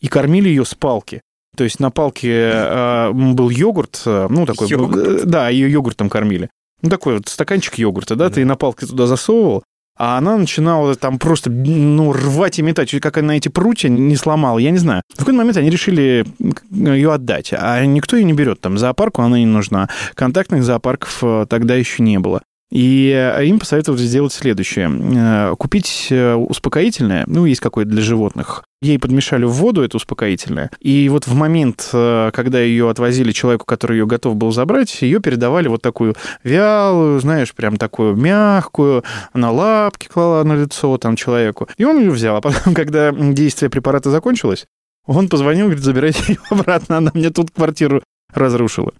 и 0.00 0.08
кормили 0.08 0.48
ее 0.48 0.64
с 0.64 0.74
палки. 0.74 1.20
То 1.56 1.64
есть 1.64 1.80
на 1.80 1.90
палке 1.90 2.50
э, 2.52 3.10
был 3.12 3.50
йогурт, 3.50 4.02
э, 4.06 4.26
ну, 4.30 4.46
такой... 4.46 4.68
Йогурт. 4.68 4.96
э, 4.96 5.24
Да, 5.24 5.48
ее 5.48 5.70
йогуртом 5.70 6.08
кормили. 6.08 6.50
Ну, 6.82 6.90
такой 6.90 7.16
вот 7.16 7.28
стаканчик 7.28 7.78
йогурта, 7.78 8.16
да, 8.16 8.28
ты 8.28 8.44
на 8.44 8.56
палке 8.56 8.86
туда 8.86 9.06
засовывал, 9.06 9.64
а 9.98 10.18
она 10.18 10.36
начинала 10.36 10.94
там 10.94 11.18
просто, 11.18 11.50
ну, 11.50 12.12
рвать 12.12 12.58
и 12.58 12.62
метать. 12.62 12.90
Как 13.00 13.16
она 13.16 13.36
эти 13.36 13.48
прутья 13.48 13.88
не 13.88 14.14
сломала, 14.16 14.58
я 14.58 14.70
не 14.70 14.78
знаю. 14.78 15.02
В 15.14 15.18
какой-то 15.18 15.38
момент 15.38 15.56
они 15.56 15.70
решили 15.70 16.26
ее 16.70 17.14
отдать, 17.14 17.52
а 17.52 17.82
никто 17.84 18.16
ее 18.16 18.24
не 18.24 18.34
берет. 18.34 18.60
Там 18.60 18.76
зоопарку 18.76 19.22
она 19.22 19.38
не 19.38 19.46
нужна. 19.46 19.88
Контактных 20.14 20.64
зоопарков 20.64 21.18
э, 21.22 21.46
тогда 21.48 21.74
еще 21.76 22.02
не 22.02 22.18
было. 22.18 22.42
И 22.70 23.12
э, 23.14 23.44
им 23.46 23.58
посоветовали 23.60 24.00
сделать 24.00 24.32
следующее. 24.32 24.90
Э, 24.90 25.54
Купить 25.56 26.08
э, 26.10 26.34
успокоительное, 26.34 27.24
ну, 27.26 27.44
есть 27.44 27.60
какое-то 27.60 27.90
для 27.90 28.02
животных. 28.02 28.64
Ей 28.82 28.98
подмешали 28.98 29.44
в 29.44 29.52
воду 29.52 29.82
это 29.82 29.96
успокоительное. 29.96 30.70
И 30.80 31.08
вот 31.08 31.26
в 31.26 31.34
момент, 31.34 31.88
когда 31.90 32.60
ее 32.60 32.90
отвозили 32.90 33.32
человеку, 33.32 33.64
который 33.64 33.98
ее 33.98 34.06
готов 34.06 34.36
был 34.36 34.52
забрать, 34.52 35.00
ее 35.00 35.20
передавали 35.20 35.68
вот 35.68 35.80
такую 35.80 36.14
вялую, 36.44 37.18
знаешь, 37.20 37.54
прям 37.54 37.78
такую 37.78 38.16
мягкую, 38.16 39.02
на 39.32 39.50
лапки 39.50 40.08
клала 40.08 40.44
на 40.44 40.54
лицо 40.54 40.98
там 40.98 41.16
человеку. 41.16 41.68
И 41.78 41.84
он 41.84 42.00
ее 42.00 42.10
взял. 42.10 42.36
А 42.36 42.40
потом, 42.40 42.74
когда 42.74 43.12
действие 43.12 43.70
препарата 43.70 44.10
закончилось, 44.10 44.66
он 45.06 45.28
позвонил, 45.28 45.66
говорит, 45.66 45.84
забирайте 45.84 46.22
ее 46.28 46.38
обратно, 46.50 46.98
она 46.98 47.10
мне 47.14 47.30
тут 47.30 47.52
квартиру 47.52 48.02
разрушила. 48.34 48.92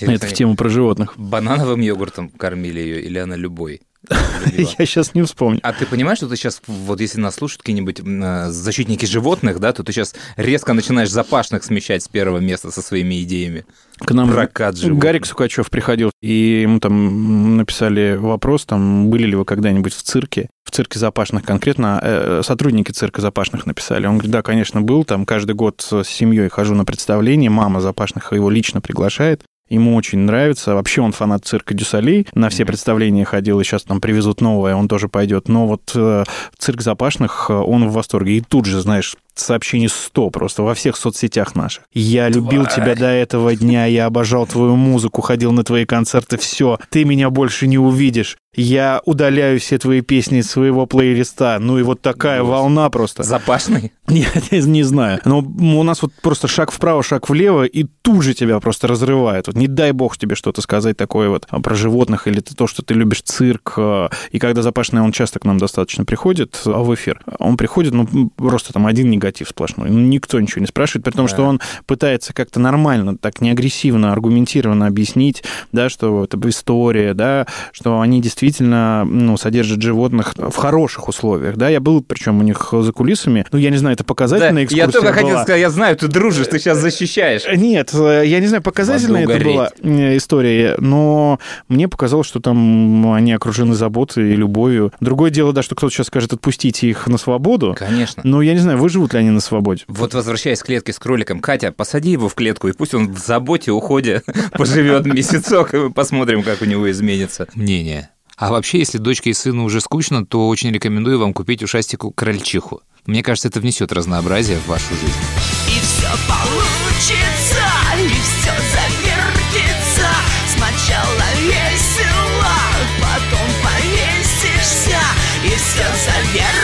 Это 0.00 0.26
в 0.26 0.32
тему 0.32 0.56
про 0.56 0.68
животных. 0.68 1.14
Банановым 1.16 1.80
йогуртом 1.80 2.30
кормили 2.30 2.80
ее 2.80 3.02
или 3.02 3.18
она 3.18 3.36
любой? 3.36 3.80
любила? 4.46 4.74
Я 4.78 4.86
сейчас 4.86 5.14
не 5.14 5.22
вспомню. 5.22 5.60
А 5.62 5.72
ты 5.72 5.86
понимаешь, 5.86 6.18
что 6.18 6.28
ты 6.28 6.36
сейчас, 6.36 6.62
вот 6.66 7.00
если 7.00 7.20
нас 7.20 7.36
слушают 7.36 7.62
какие-нибудь 7.62 8.00
э, 8.00 8.50
защитники 8.50 9.06
животных, 9.06 9.60
да, 9.60 9.72
то 9.72 9.82
ты 9.82 9.92
сейчас 9.92 10.14
резко 10.36 10.72
начинаешь 10.72 11.10
запашных 11.10 11.64
смещать 11.64 12.02
с 12.02 12.08
первого 12.08 12.38
места 12.38 12.70
со 12.70 12.82
своими 12.82 13.22
идеями. 13.22 13.64
К 13.98 14.12
нам 14.12 14.30
Прокат 14.30 14.76
животных. 14.76 15.02
Гарик 15.02 15.26
Сукачев 15.26 15.70
приходил, 15.70 16.10
и 16.22 16.62
ему 16.62 16.78
там 16.78 17.56
написали 17.56 18.16
вопрос, 18.16 18.64
там, 18.64 19.10
были 19.10 19.26
ли 19.26 19.34
вы 19.34 19.44
когда-нибудь 19.44 19.92
в 19.92 20.02
цирке, 20.02 20.48
в 20.64 20.70
цирке 20.70 20.98
Запашных 20.98 21.42
конкретно, 21.44 22.00
э, 22.02 22.42
сотрудники 22.44 22.92
цирка 22.92 23.20
Запашных 23.20 23.66
написали. 23.66 24.06
Он 24.06 24.14
говорит, 24.14 24.30
да, 24.30 24.42
конечно, 24.42 24.80
был, 24.80 25.04
там 25.04 25.26
каждый 25.26 25.54
год 25.54 25.80
с 25.80 26.04
семьей 26.04 26.48
хожу 26.48 26.74
на 26.74 26.84
представление, 26.84 27.50
мама 27.50 27.80
Запашных 27.80 28.32
его 28.32 28.48
лично 28.50 28.80
приглашает, 28.80 29.42
Ему 29.68 29.96
очень 29.96 30.20
нравится. 30.20 30.74
Вообще 30.74 31.02
он 31.02 31.12
фанат 31.12 31.44
цирка 31.44 31.74
Дюсалей. 31.74 32.26
На 32.34 32.48
все 32.48 32.64
представления 32.64 33.24
ходил, 33.24 33.60
и 33.60 33.64
сейчас 33.64 33.82
там 33.82 34.00
привезут 34.00 34.40
новое, 34.40 34.74
он 34.74 34.88
тоже 34.88 35.08
пойдет. 35.08 35.48
Но 35.48 35.66
вот 35.66 35.92
э, 35.94 36.24
цирк 36.56 36.80
Запашных, 36.80 37.46
э, 37.50 37.54
он 37.54 37.88
в 37.88 37.92
восторге. 37.92 38.38
И 38.38 38.40
тут 38.40 38.64
же, 38.64 38.80
знаешь, 38.80 39.16
сообщений 39.40 39.88
100 39.88 40.30
просто 40.30 40.62
во 40.62 40.74
всех 40.74 40.96
соцсетях 40.96 41.54
наших. 41.54 41.84
Я 41.92 42.28
любил 42.28 42.64
Тварь. 42.64 42.74
тебя 42.74 42.94
до 42.94 43.06
этого 43.08 43.54
дня, 43.54 43.86
я 43.86 44.06
обожал 44.06 44.46
твою 44.46 44.76
музыку, 44.76 45.20
ходил 45.22 45.52
на 45.52 45.64
твои 45.64 45.84
концерты, 45.84 46.36
все, 46.38 46.78
ты 46.90 47.04
меня 47.04 47.30
больше 47.30 47.66
не 47.66 47.78
увидишь. 47.78 48.36
Я 48.56 49.02
удаляю 49.04 49.60
все 49.60 49.78
твои 49.78 50.00
песни 50.00 50.38
из 50.38 50.50
своего 50.50 50.86
плейлиста. 50.86 51.58
Ну 51.60 51.78
и 51.78 51.82
вот 51.82 52.00
такая 52.00 52.40
Господи. 52.40 52.56
волна 52.56 52.90
просто. 52.90 53.22
Запашный? 53.22 53.92
Нет, 54.08 54.50
не, 54.50 54.60
не 54.62 54.82
знаю. 54.82 55.20
Но 55.24 55.38
у 55.40 55.82
нас 55.84 56.02
вот 56.02 56.12
просто 56.22 56.48
шаг 56.48 56.72
вправо, 56.72 57.02
шаг 57.04 57.28
влево, 57.28 57.64
и 57.64 57.84
тут 58.02 58.22
же 58.22 58.34
тебя 58.34 58.58
просто 58.58 58.88
разрывает. 58.88 59.46
Вот 59.46 59.54
не 59.54 59.68
дай 59.68 59.92
бог 59.92 60.16
тебе 60.16 60.34
что-то 60.34 60.60
сказать 60.62 60.96
такое 60.96 61.28
вот 61.28 61.46
а, 61.50 61.60
про 61.60 61.74
животных 61.76 62.26
или 62.26 62.40
то, 62.40 62.66
что 62.66 62.82
ты 62.82 62.94
любишь 62.94 63.22
цирк. 63.22 63.74
а, 63.76 64.10
И 64.32 64.38
когда 64.40 64.62
Запашный, 64.62 65.02
он 65.02 65.12
часто 65.12 65.38
к 65.38 65.44
нам 65.44 65.58
достаточно 65.58 66.04
приходит 66.04 66.60
а, 66.66 66.82
в 66.82 66.92
эфир, 66.94 67.20
он 67.38 67.56
приходит, 67.58 67.92
ну, 67.92 68.30
просто 68.36 68.72
там 68.72 68.86
один 68.86 69.08
негатив 69.10 69.27
сплошной. 69.46 69.90
Ну, 69.90 69.98
никто 69.98 70.40
ничего 70.40 70.60
не 70.60 70.66
спрашивает, 70.66 71.04
при 71.04 71.12
том, 71.12 71.26
Да. 71.26 71.32
что 71.32 71.44
он 71.44 71.60
пытается 71.86 72.32
как-то 72.32 72.60
нормально, 72.60 73.16
так 73.16 73.40
не 73.40 73.50
агрессивно, 73.50 74.12
аргументированно 74.12 74.86
объяснить, 74.86 75.42
да, 75.72 75.88
что 75.88 76.24
это 76.24 76.38
история, 76.48 77.14
да, 77.14 77.46
что 77.72 78.00
они 78.00 78.20
действительно, 78.20 79.04
ну, 79.04 79.36
содержат 79.36 79.82
животных 79.82 80.34
в 80.36 80.54
хороших 80.56 81.08
условиях, 81.08 81.56
да. 81.56 81.68
Я 81.68 81.80
был, 81.80 82.02
причем 82.02 82.38
у 82.38 82.42
них 82.42 82.68
за 82.72 82.92
кулисами, 82.92 83.44
ну, 83.52 83.58
я 83.58 83.70
не 83.70 83.76
знаю, 83.76 83.94
это 83.94 84.04
Да, 84.04 84.08
показательная 84.08 84.64
экскурсия 84.64 84.86
я 84.86 84.92
только 84.92 85.12
хотел 85.12 85.28
была. 85.30 85.42
сказать, 85.42 85.60
я 85.60 85.70
знаю, 85.70 85.96
ты 85.96 86.08
дружишь, 86.08 86.46
ты 86.46 86.58
сейчас 86.58 86.78
защищаешь. 86.78 87.42
Нет, 87.56 87.90
э, 87.94 88.22
я 88.26 88.40
не 88.40 88.46
знаю, 88.46 88.62
показательная 88.62 89.24
это 89.26 89.44
была 89.44 89.70
э, 89.82 90.16
история, 90.16 90.76
но 90.78 91.38
мне 91.68 91.88
показалось, 91.88 92.26
что 92.26 92.40
там 92.40 93.12
они 93.12 93.32
окружены 93.32 93.74
заботой 93.74 94.32
и 94.32 94.36
любовью. 94.36 94.92
Другое 95.00 95.30
дело, 95.30 95.52
да, 95.52 95.62
что 95.62 95.74
кто-то 95.74 95.92
сейчас 95.92 96.06
скажет, 96.06 96.32
отпустите 96.32 96.88
их 96.88 97.06
на 97.06 97.18
свободу. 97.18 97.74
Конечно. 97.78 98.22
Но 98.24 98.42
я 98.42 98.52
не 98.54 98.58
знаю, 98.60 98.78
выживут 98.78 99.12
ли 99.14 99.17
они 99.18 99.30
на 99.30 99.40
свободе. 99.40 99.84
Вот 99.88 100.14
возвращаясь 100.14 100.60
к 100.60 100.66
клетке 100.66 100.92
с 100.92 100.98
кроликом, 100.98 101.40
Катя, 101.40 101.72
посади 101.72 102.10
его 102.10 102.28
в 102.28 102.34
клетку, 102.34 102.68
и 102.68 102.72
пусть 102.72 102.94
он 102.94 103.12
в 103.12 103.18
заботе, 103.18 103.72
уходе 103.72 104.22
поживет 104.52 105.06
месяцок, 105.06 105.74
и 105.74 105.78
мы 105.78 105.90
посмотрим, 105.90 106.42
как 106.42 106.62
у 106.62 106.64
него 106.64 106.90
изменится 106.90 107.46
мнение. 107.54 108.10
А 108.36 108.50
вообще, 108.50 108.78
если 108.78 108.98
дочке 108.98 109.30
и 109.30 109.34
сыну 109.34 109.64
уже 109.64 109.80
скучно, 109.80 110.24
то 110.24 110.46
очень 110.46 110.70
рекомендую 110.70 111.18
вам 111.18 111.34
купить 111.34 111.62
ушастику 111.62 112.12
крольчиху. 112.12 112.82
Мне 113.04 113.22
кажется, 113.22 113.48
это 113.48 113.58
внесет 113.58 113.90
разнообразие 113.90 114.58
в 114.58 114.68
вашу 114.68 114.94
жизнь. 114.94 115.18
И 115.66 115.80
все 115.80 116.10
получится, 116.28 117.64
и 117.96 118.08
все 118.08 118.52
завертится 118.72 120.08
Сначала 120.54 121.24
весело, 121.40 122.54
потом 123.00 123.48
повесишься 123.62 125.00
И 125.44 125.48
все 125.48 125.84
завертится, 126.04 126.57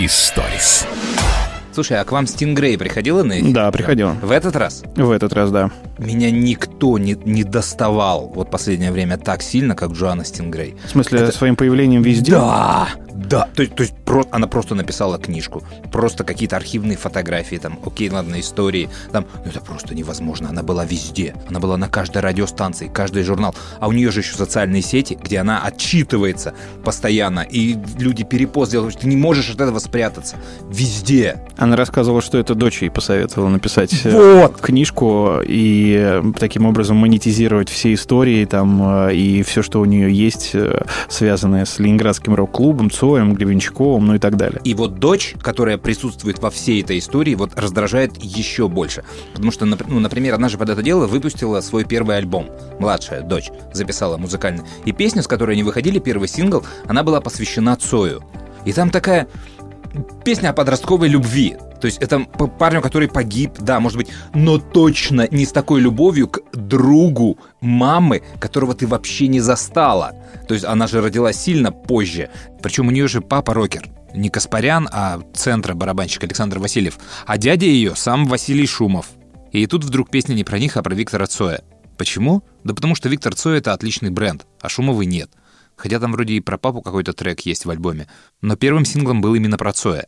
Историс. 0.00 0.86
Слушай, 1.72 2.00
а 2.00 2.04
к 2.04 2.12
вам 2.12 2.28
Стингрей 2.28 2.78
приходила 2.78 3.24
на 3.24 3.40
эфир? 3.40 3.52
Да, 3.52 3.72
приходил. 3.72 4.10
В 4.22 4.30
этот 4.30 4.54
раз? 4.54 4.84
В 4.94 5.10
этот 5.10 5.32
раз, 5.32 5.50
да. 5.50 5.72
Меня 5.98 6.30
никто 6.30 6.98
не, 6.98 7.16
не 7.24 7.42
доставал 7.42 8.30
вот 8.32 8.48
последнее 8.48 8.92
время 8.92 9.18
так 9.18 9.42
сильно, 9.42 9.74
как 9.74 9.90
Джоанна 9.90 10.24
Стингрей. 10.24 10.76
В 10.86 10.90
смысле, 10.90 11.32
своим 11.32 11.56
появлением 11.56 12.02
везде? 12.02 12.30
Да, 12.30 12.88
да. 13.18 13.48
То, 13.54 13.62
есть- 13.62 13.74
то 13.74 13.82
есть 13.82 13.94
про- 14.04 14.26
она 14.30 14.46
просто 14.46 14.74
написала 14.74 15.18
книжку, 15.18 15.62
просто 15.92 16.24
какие-то 16.24 16.56
архивные 16.56 16.96
фотографии, 16.96 17.56
там, 17.56 17.78
окей, 17.84 18.08
ладно, 18.10 18.38
истории, 18.40 18.88
там, 19.12 19.26
ну 19.44 19.50
это 19.50 19.60
просто 19.60 19.94
невозможно. 19.94 20.48
Она 20.50 20.62
была 20.62 20.84
везде, 20.84 21.34
она 21.48 21.58
была 21.60 21.76
на 21.76 21.88
каждой 21.88 22.22
радиостанции, 22.22 22.88
каждый 22.92 23.22
журнал, 23.24 23.54
а 23.80 23.88
у 23.88 23.92
нее 23.92 24.10
же 24.10 24.20
еще 24.20 24.34
социальные 24.36 24.82
сети, 24.82 25.18
где 25.22 25.38
она 25.38 25.62
отчитывается 25.62 26.54
постоянно, 26.84 27.40
и 27.40 27.76
люди 27.98 28.24
перепост 28.24 28.70
делают, 28.72 28.98
ты 28.98 29.08
не 29.08 29.16
можешь 29.16 29.50
от 29.50 29.60
этого 29.60 29.78
спрятаться. 29.80 30.36
Везде. 30.70 31.42
Она 31.56 31.76
рассказывала, 31.76 32.22
что 32.22 32.38
это 32.38 32.54
дочь 32.54 32.82
ей 32.82 32.90
посоветовала 32.90 33.48
написать 33.48 33.92
э, 34.04 34.40
Вот. 34.42 34.60
книжку 34.60 35.40
и 35.46 35.96
э, 35.98 36.22
таким 36.38 36.66
образом 36.66 36.96
монетизировать 36.98 37.68
все 37.68 37.94
истории 37.94 38.44
там 38.44 39.06
э, 39.08 39.14
и 39.14 39.42
все, 39.42 39.62
что 39.62 39.80
у 39.80 39.84
нее 39.84 40.12
есть, 40.12 40.54
связанное 41.08 41.64
с 41.64 41.78
Ленинградским 41.78 42.34
рок-клубом, 42.34 42.90
Цоем, 43.08 43.32
Гребенщиковым, 43.32 44.06
ну 44.06 44.14
и 44.16 44.18
так 44.18 44.36
далее. 44.36 44.60
И 44.64 44.74
вот 44.74 44.98
дочь, 44.98 45.34
которая 45.40 45.78
присутствует 45.78 46.40
во 46.40 46.50
всей 46.50 46.82
этой 46.82 46.98
истории, 46.98 47.34
вот 47.34 47.58
раздражает 47.58 48.22
еще 48.22 48.68
больше. 48.68 49.02
Потому 49.32 49.50
что, 49.50 49.64
ну, 49.64 49.98
например, 49.98 50.34
она 50.34 50.50
же 50.50 50.58
под 50.58 50.68
это 50.68 50.82
дело 50.82 51.06
выпустила 51.06 51.62
свой 51.62 51.84
первый 51.84 52.18
альбом. 52.18 52.50
Младшая 52.78 53.22
дочь 53.22 53.50
записала 53.72 54.18
музыкальный. 54.18 54.62
И 54.84 54.92
песня, 54.92 55.22
с 55.22 55.26
которой 55.26 55.52
они 55.52 55.62
выходили, 55.62 55.98
первый 55.98 56.28
сингл, 56.28 56.66
она 56.86 57.02
была 57.02 57.22
посвящена 57.22 57.76
Цою. 57.76 58.22
И 58.66 58.72
там 58.74 58.90
такая 58.90 59.26
песня 60.24 60.50
о 60.50 60.52
подростковой 60.52 61.08
любви. 61.08 61.56
То 61.80 61.86
есть 61.86 61.98
это 61.98 62.20
парню, 62.20 62.82
который 62.82 63.08
погиб, 63.08 63.52
да, 63.58 63.78
может 63.78 63.98
быть, 63.98 64.08
но 64.34 64.58
точно 64.58 65.28
не 65.30 65.46
с 65.46 65.52
такой 65.52 65.80
любовью 65.80 66.28
к 66.28 66.40
другу 66.52 67.38
мамы, 67.60 68.22
которого 68.40 68.74
ты 68.74 68.86
вообще 68.86 69.28
не 69.28 69.40
застала. 69.40 70.14
То 70.48 70.54
есть 70.54 70.66
она 70.66 70.86
же 70.86 71.00
родилась 71.00 71.36
сильно 71.36 71.70
позже. 71.70 72.30
Причем 72.62 72.88
у 72.88 72.90
нее 72.90 73.06
же 73.06 73.20
папа 73.20 73.54
рокер. 73.54 73.88
Не 74.14 74.28
Каспарян, 74.28 74.88
а 74.90 75.20
центра 75.34 75.74
барабанщик 75.74 76.24
Александр 76.24 76.58
Васильев. 76.58 76.98
А 77.26 77.38
дядя 77.38 77.66
ее 77.66 77.94
сам 77.94 78.26
Василий 78.26 78.66
Шумов. 78.66 79.06
И 79.52 79.66
тут 79.66 79.84
вдруг 79.84 80.10
песня 80.10 80.34
не 80.34 80.44
про 80.44 80.58
них, 80.58 80.76
а 80.76 80.82
про 80.82 80.94
Виктора 80.94 81.26
Цоя. 81.26 81.62
Почему? 81.96 82.42
Да 82.64 82.74
потому 82.74 82.94
что 82.94 83.08
Виктор 83.08 83.34
Цой 83.34 83.58
это 83.58 83.72
отличный 83.72 84.10
бренд, 84.10 84.46
а 84.60 84.68
Шумовой 84.68 85.06
нет. 85.06 85.30
Хотя 85.78 86.00
там 86.00 86.12
вроде 86.12 86.34
и 86.34 86.40
про 86.40 86.58
папу 86.58 86.82
какой-то 86.82 87.12
трек 87.14 87.40
есть 87.40 87.64
в 87.64 87.70
альбоме. 87.70 88.08
Но 88.42 88.56
первым 88.56 88.84
синглом 88.84 89.20
был 89.20 89.34
именно 89.34 89.56
про 89.56 89.72
Цоя. 89.72 90.06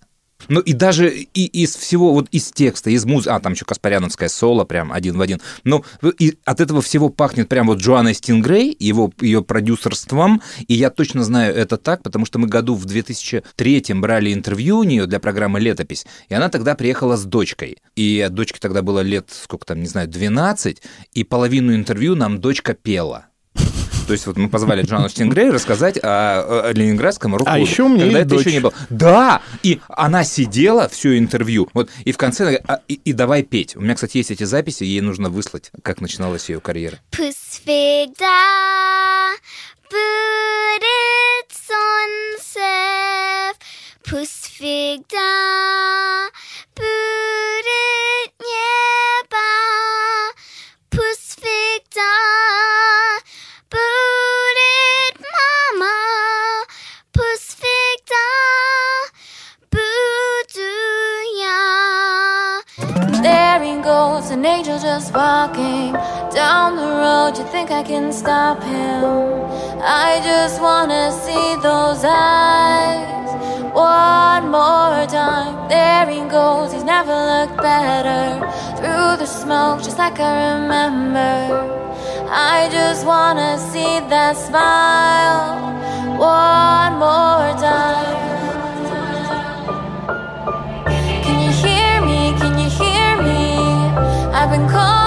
Ну 0.49 0.61
и 0.61 0.73
даже 0.73 1.11
и 1.11 1.45
из 1.45 1.77
всего, 1.77 2.13
вот 2.13 2.29
из 2.31 2.51
текста, 2.51 2.91
из 2.91 3.05
музыки, 3.05 3.33
а 3.33 3.41
там 3.41 3.53
еще 3.53 3.65
Каспаряновская 3.65 4.29
соло 4.29 4.65
прям 4.65 4.93
один 4.93 5.17
в 5.17 5.21
один. 5.21 5.41
Ну 5.65 5.85
и 6.19 6.39
от 6.45 6.61
этого 6.61 6.83
всего 6.83 7.09
пахнет 7.09 7.49
прям 7.49 7.67
вот 7.67 7.79
Джоанной 7.79 8.15
Стингрей, 8.15 8.75
его, 8.79 9.13
ее 9.21 9.43
продюсерством, 9.43 10.43
и 10.67 10.75
я 10.75 10.91
точно 10.91 11.25
знаю 11.25 11.55
это 11.55 11.77
так, 11.77 12.03
потому 12.03 12.27
что 12.27 12.39
мы 12.39 12.49
году 12.49 12.75
в 12.75 12.85
2003 12.85 13.85
брали 13.95 14.33
интервью 14.33 14.79
у 14.79 14.85
нее 14.85 15.07
для 15.07 15.21
программы 15.21 15.61
«Летопись», 15.61 16.07
и 16.29 16.35
она 16.35 16.49
тогда 16.49 16.75
приехала 16.75 17.17
с 17.17 17.25
дочкой. 17.25 17.79
И 17.97 18.27
дочке 18.31 18.59
тогда 18.61 18.83
было 18.83 19.01
лет, 19.01 19.29
сколько 19.31 19.67
там, 19.67 19.81
не 19.81 19.87
знаю, 19.87 20.09
12, 20.09 20.83
и 21.13 21.25
половину 21.25 21.75
интервью 21.75 22.15
нам 22.15 22.41
дочка 22.41 22.75
пела. 22.75 23.27
То 24.11 24.15
есть 24.15 24.27
вот 24.27 24.37
мы 24.37 24.49
позвали 24.49 24.83
Джоанну 24.83 25.09
Стингрей 25.09 25.51
рассказать 25.51 25.97
о, 26.03 26.71
о 26.71 26.73
ленинградском 26.73 27.37
рок 27.37 27.47
А 27.49 27.61
еще 27.61 27.85
у 27.85 27.89
меня 27.89 28.07
Когда 28.07 28.19
есть 28.19 28.27
это 28.27 28.35
еще 28.35 28.45
дочь. 28.45 28.53
не 28.55 28.59
было. 28.59 28.73
Да! 28.91 29.41
И 29.63 29.81
она 29.89 30.25
сидела 30.25 30.89
все 30.89 31.17
интервью, 31.17 31.69
вот, 31.75 31.91
и 32.05 32.11
в 32.11 32.17
конце, 32.17 32.43
она 32.43 32.51
говорит, 32.51 32.67
«А, 32.69 32.81
и, 32.89 32.95
и 32.95 33.13
давай 33.13 33.45
петь. 33.45 33.77
У 33.77 33.81
меня, 33.81 33.95
кстати, 33.95 34.17
есть 34.17 34.33
эти 34.33 34.43
записи, 34.43 34.83
ей 34.83 35.01
нужно 35.01 35.31
выслать, 35.31 35.71
как 35.85 36.01
начиналась 36.01 36.49
ее 36.49 36.61
карьера. 36.61 36.99
Будет 39.89 41.53
солнце, 41.53 42.61
пусть 44.03 44.55
всегда 44.57 46.27
будет 46.75 48.33
небо, 48.41 49.39
пусть 50.91 51.39
всегда 51.39 52.11
booted 53.71 55.15
mama, 55.37 56.65
puss 57.13 57.55
figda, 57.61 58.29
There 63.23 63.63
he 63.63 63.83
goes 63.83 64.31
an 64.31 64.47
angel 64.47 64.79
just 64.79 65.13
walking 65.13 65.93
down 66.35 66.77
the 66.77 66.91
road. 67.03 67.37
You 67.37 67.45
think 67.53 67.71
I 67.71 67.83
can 67.83 68.13
stop 68.13 68.63
him? 68.63 69.05
I 69.83 70.21
just 70.25 70.61
wanna 70.63 71.13
see 71.13 71.57
those 71.61 72.03
eyes 72.05 73.31
one 73.75 74.51
more 74.51 75.07
time. 75.07 75.69
There 75.69 76.07
he 76.09 76.21
goes, 76.31 76.73
he's 76.73 76.85
never 76.85 77.13
looked 77.13 77.59
better. 77.59 78.41
Through 78.79 79.19
the 79.19 79.27
smoke, 79.27 79.83
just 79.83 79.99
like 79.99 80.19
I 80.19 80.55
remember. 80.55 81.70
I 82.33 82.69
just 82.71 83.05
wanna 83.05 83.59
see 83.59 83.99
that 84.09 84.37
smile 84.37 85.59
one 86.17 86.93
more 87.01 87.51
time. 87.59 88.19
Can 91.25 91.41
you 91.45 91.51
hear 91.51 92.01
me? 92.01 92.33
Can 92.39 92.57
you 92.57 92.71
hear 92.71 93.21
me? 93.21 93.59
I've 94.33 94.49
been 94.49 94.69
calling, 94.69 95.00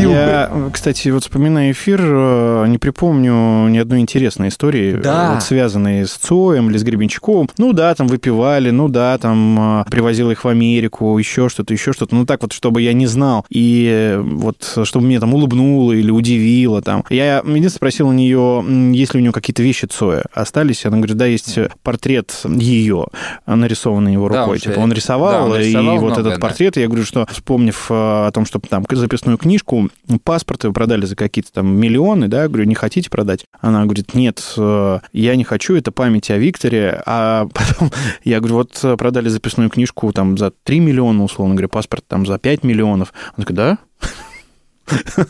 Я, 0.00 0.50
кстати, 0.72 1.08
вот 1.08 1.22
вспоминая 1.22 1.72
эфир, 1.72 2.00
э, 2.02 2.66
не 2.68 2.78
припомню 2.78 3.68
ни 3.68 3.78
одной 3.78 4.00
интересной 4.00 4.48
истории, 4.48 4.92
Да. 5.02 5.30
э, 5.30 5.34
вот 5.34 5.42
связанной 5.42 6.06
с 6.06 6.12
Цоем 6.12 6.70
или 6.70 6.76
с 6.78 6.82
Гребенщиковым. 6.82 7.48
Ну 7.58 7.72
да, 7.72 7.94
там 7.94 8.06
выпивали, 8.06 8.70
ну 8.70 8.88
да, 8.88 9.16
там 9.18 9.80
э, 9.80 9.84
привозил 9.90 10.30
их 10.30 10.44
в 10.44 10.48
Америку, 10.48 11.16
еще 11.18 11.48
что-то, 11.48 11.72
еще 11.72 11.92
что-то. 11.92 12.14
Ну 12.14 12.26
так 12.26 12.42
вот, 12.42 12.52
чтобы 12.52 12.82
я 12.82 12.92
не 12.92 13.06
знал. 13.06 13.46
И 13.50 14.18
вот, 14.22 14.78
чтобы 14.84 15.06
мне 15.06 15.18
там 15.20 15.34
улыбнуло 15.34 15.92
или 15.92 16.10
удивило 16.10 16.82
там. 16.82 17.04
Я 17.10 17.38
единственное 17.38 17.70
спросил 17.70 18.08
у 18.08 18.12
нее, 18.12 18.64
есть 18.94 19.14
ли 19.14 19.18
у 19.20 19.22
нее 19.22 19.32
какие-то 19.32 19.62
вещи 19.62 19.86
Цоя 19.86 20.24
остались. 20.34 20.84
Она 20.84 20.98
говорит, 20.98 21.16
да, 21.16 21.26
есть 21.26 21.58
портрет 21.82 22.32
ее, 22.44 23.06
нарисованный 23.46 24.12
его 24.12 24.28
Да, 24.28 24.42
рукой. 24.42 24.58
же- 24.58 24.64
типа 24.64 24.78
он 24.80 24.92
рисовал, 24.92 25.32
да, 25.32 25.44
он 25.44 25.60
и 25.60 25.64
рисовал 25.64 25.94
вот 25.96 26.04
много, 26.12 26.20
этот 26.20 26.34
да. 26.34 26.38
портрет, 26.40 26.76
я 26.76 26.86
говорю, 26.86 27.04
что 27.04 27.26
вспомнив 27.30 27.86
о 27.90 28.30
том, 28.32 28.44
что 28.46 28.58
там 28.60 28.84
записную 28.90 29.38
книжку, 29.38 29.85
паспорты 30.24 30.70
продали 30.72 31.06
за 31.06 31.16
какие-то 31.16 31.52
там 31.52 31.66
миллионы, 31.66 32.28
да, 32.28 32.48
говорю, 32.48 32.64
не 32.64 32.74
хотите 32.74 33.10
продать? 33.10 33.44
Она 33.60 33.84
говорит, 33.84 34.14
нет, 34.14 34.42
э, 34.56 34.98
я 35.12 35.36
не 35.36 35.44
хочу, 35.44 35.76
это 35.76 35.92
память 35.92 36.30
о 36.30 36.38
Викторе, 36.38 37.02
а 37.06 37.48
потом 37.54 37.90
я 38.24 38.38
говорю, 38.40 38.56
вот 38.56 38.78
э, 38.82 38.96
продали 38.96 39.28
записную 39.28 39.70
книжку 39.70 40.12
там 40.12 40.38
за 40.38 40.50
3 40.50 40.80
миллиона, 40.80 41.24
условно 41.24 41.54
говоря, 41.54 41.68
паспорт 41.68 42.04
там 42.06 42.26
за 42.26 42.38
5 42.38 42.64
миллионов. 42.64 43.12
Она 43.36 43.44
такая, 43.44 43.56
да? 43.56 43.78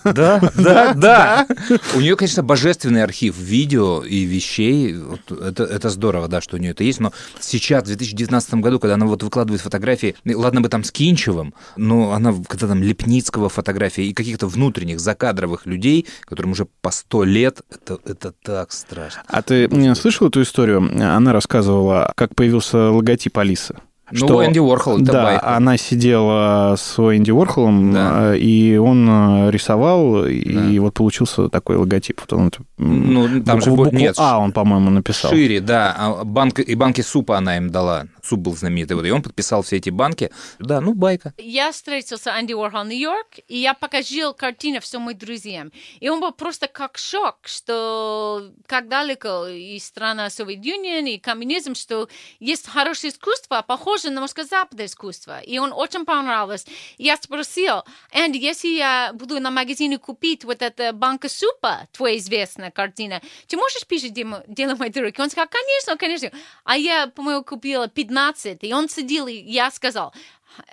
Да, 0.05 0.41
да, 0.55 0.95
да. 0.95 1.47
У 1.95 2.01
нее, 2.01 2.17
конечно, 2.17 2.43
божественный 2.43 3.03
архив 3.03 3.37
видео 3.39 4.03
и 4.03 4.25
вещей. 4.25 4.97
Это, 5.29 5.65
это 5.65 5.91
здорово, 5.91 6.29
да, 6.29 6.41
что 6.41 6.57
у 6.57 6.59
нее 6.59 6.73
это 6.73 6.85
есть. 6.85 7.01
Но 7.01 7.13
сейчас, 7.41 7.85
в 7.85 7.87
2019 7.87 8.55
году, 8.55 8.79
когда 8.79 8.95
она 8.95 9.07
вот 9.07 9.23
выкладывает 9.23 9.61
фотографии, 9.61 10.17
ну, 10.25 10.39
ладно 10.39 10.61
бы 10.61 10.69
там 10.69 10.85
с 10.85 10.91
Кинчевым, 10.91 11.55
но 11.77 12.13
она, 12.13 12.35
когда 12.49 12.69
там 12.69 12.83
Лепницкого 12.83 13.49
фотографии 13.49 14.07
и 14.07 14.13
каких-то 14.13 14.47
внутренних 14.47 15.01
закадровых 15.01 15.67
людей, 15.67 16.07
которым 16.23 16.53
уже 16.53 16.67
по 16.81 16.91
сто 16.91 17.25
лет, 17.25 17.61
это, 17.71 17.99
это 18.05 18.33
так 18.43 18.73
страшно. 18.73 19.23
А 19.27 19.43
ты 19.43 19.69
не 19.69 19.95
слышал 19.95 20.29
эту 20.29 20.43
историю? 20.43 20.79
Она 20.79 21.33
рассказывала, 21.33 22.13
как 22.17 22.35
появился 22.35 22.91
логотип 22.91 23.37
Алисы. 23.39 23.77
Ну, 24.13 24.45
Энди 24.45 24.59
Уорхол, 24.61 24.97
это 25.03 25.13
да, 25.13 25.23
байка. 25.25 25.57
она 25.57 25.77
сидела 25.77 26.75
с 26.79 26.97
Энди 26.99 27.31
Уорхолом, 27.33 27.93
Да. 27.93 28.35
э, 28.35 28.39
и 28.39 28.77
он 28.77 29.09
э, 29.09 29.51
рисовал, 29.51 30.27
и 30.27 30.75
Да. 30.77 30.81
вот 30.83 30.95
получился 30.95 31.49
такой 31.49 31.77
логотип. 31.77 32.21
Вот 32.21 32.33
он, 32.33 32.53
Ну, 32.79 33.43
там 33.43 33.61
же 33.61 33.71
букву 33.71 33.97
нет, 33.97 34.15
А 34.19 34.39
он, 34.39 34.53
по-моему, 34.53 34.91
написал. 34.91 35.31
Шире, 35.33 35.61
да. 35.61 35.95
А 35.99 36.25
банк, 36.25 36.61
и 36.61 36.75
банки 36.77 37.01
супа 37.01 37.37
она 37.39 37.57
им 37.57 37.71
дала. 37.71 38.05
Суп 38.27 38.41
был 38.41 38.57
знаменитый. 38.57 38.97
Вот, 38.97 39.07
и 39.07 39.11
он 39.11 39.23
подписал 39.23 39.63
все 39.63 39.77
эти 39.77 39.91
банки. 39.91 40.31
Да, 40.59 40.81
ну, 40.81 40.95
байка. 40.95 41.33
Я 41.39 41.71
встретился 41.71 42.33
Анди 42.33 42.55
Уорхол 42.55 42.85
в 42.85 42.89
Нью-Йорк, 42.89 43.39
и 43.47 43.59
я 43.59 43.75
покажил 43.75 44.35
картину 44.35 44.81
всем 44.81 45.03
моим 45.03 45.19
друзьям. 45.19 45.73
И 46.01 46.09
он 46.09 46.21
был 46.21 46.33
просто 46.33 46.67
как 46.67 46.99
шок, 46.99 47.37
что 47.45 48.51
как 48.67 48.89
далеко 48.89 49.47
и 49.47 49.79
страна 49.79 50.31
Совет 50.31 50.65
Юнион, 50.65 51.07
и 51.07 51.19
коммунизм, 51.19 51.75
что 51.75 52.09
есть 52.41 52.67
хорошее 52.67 53.13
искусство, 53.13 53.65
похоже 53.67 54.09
немножко 54.09 54.45
западное 54.45 54.87
искусство. 54.87 55.41
И 55.41 55.59
он 55.59 55.73
очень 55.73 56.05
понравилось. 56.05 56.67
Я 56.99 57.17
спросил, 57.17 57.83
Анди, 58.13 58.39
если 58.39 58.69
я 58.69 59.13
буду 59.13 59.41
на 59.41 59.51
магазине 59.51 59.99
купить 59.99 60.45
вот 60.45 60.63
это 60.63 60.93
банка 60.93 61.29
супа, 61.29 61.89
твоя 61.93 62.19
известная 62.19 62.71
картина, 62.71 63.23
ты 63.47 63.57
можешь 63.57 63.87
писать 63.87 64.13
«Дело 64.49 64.75
моей 64.77 64.93
руки? 65.01 65.21
Он 65.21 65.31
сказал, 65.31 65.49
конечно, 65.49 65.97
конечно. 65.97 66.31
А 66.65 66.77
я, 66.77 67.07
по-моему, 67.07 67.45
купила 67.45 67.89
15, 67.89 68.16
и 68.63 68.73
он 68.73 68.89
сидел, 68.89 69.27
и 69.27 69.35
я 69.35 69.71
сказал, 69.71 70.13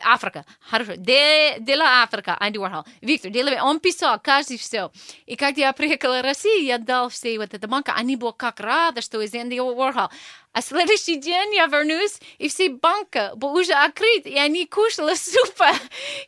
Африка, 0.04 0.46
хорошо. 0.62 0.94
Де, 0.96 1.58
дела 1.60 2.04
Африка, 2.04 2.38
Анди 2.40 2.58
Уорхол. 2.58 2.86
Виктор, 3.02 3.32
дела... 3.32 3.64
Он 3.64 3.80
писал 3.80 4.20
каждый 4.20 4.58
все. 4.58 4.92
И 5.26 5.36
когда 5.36 5.62
я 5.62 5.74
приехала 5.74 6.22
в 6.22 6.24
Россию, 6.24 6.64
я 6.64 6.78
дал 6.78 7.10
все 7.10 7.38
вот 7.38 7.54
это 7.54 7.68
банка. 7.68 7.94
Они 7.94 8.16
были 8.16 8.34
как 8.36 8.60
рады, 8.60 9.02
что 9.02 9.22
из 9.22 9.34
Анди 9.34 9.60
Уорхол. 9.60 10.10
А 10.54 10.62
следующий 10.62 11.16
день 11.16 11.56
я 11.56 11.66
вернусь, 11.66 12.20
и 12.38 12.48
все 12.48 12.70
банка 12.70 13.32
был 13.36 13.54
уже 13.56 13.74
открыт, 13.74 14.28
и 14.28 14.38
они 14.38 14.66
кушали 14.68 15.16
супа. 15.16 15.72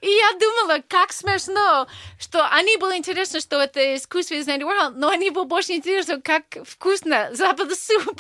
И 0.02 0.10
я 0.10 0.32
думала, 0.40 0.82
как 0.88 1.14
смешно, 1.14 1.88
что 2.20 2.46
они 2.50 2.76
были 2.78 2.98
интересны, 2.98 3.40
что 3.40 3.62
это 3.62 3.96
искусство 3.96 4.34
из 4.36 4.48
Уорхол, 4.48 4.92
но 4.96 5.10
они 5.10 5.30
были 5.30 5.46
больше 5.46 5.74
интересны, 5.74 6.22
как 6.22 6.44
вкусно 6.66 7.30
западный 7.34 7.76
суп. 7.76 8.20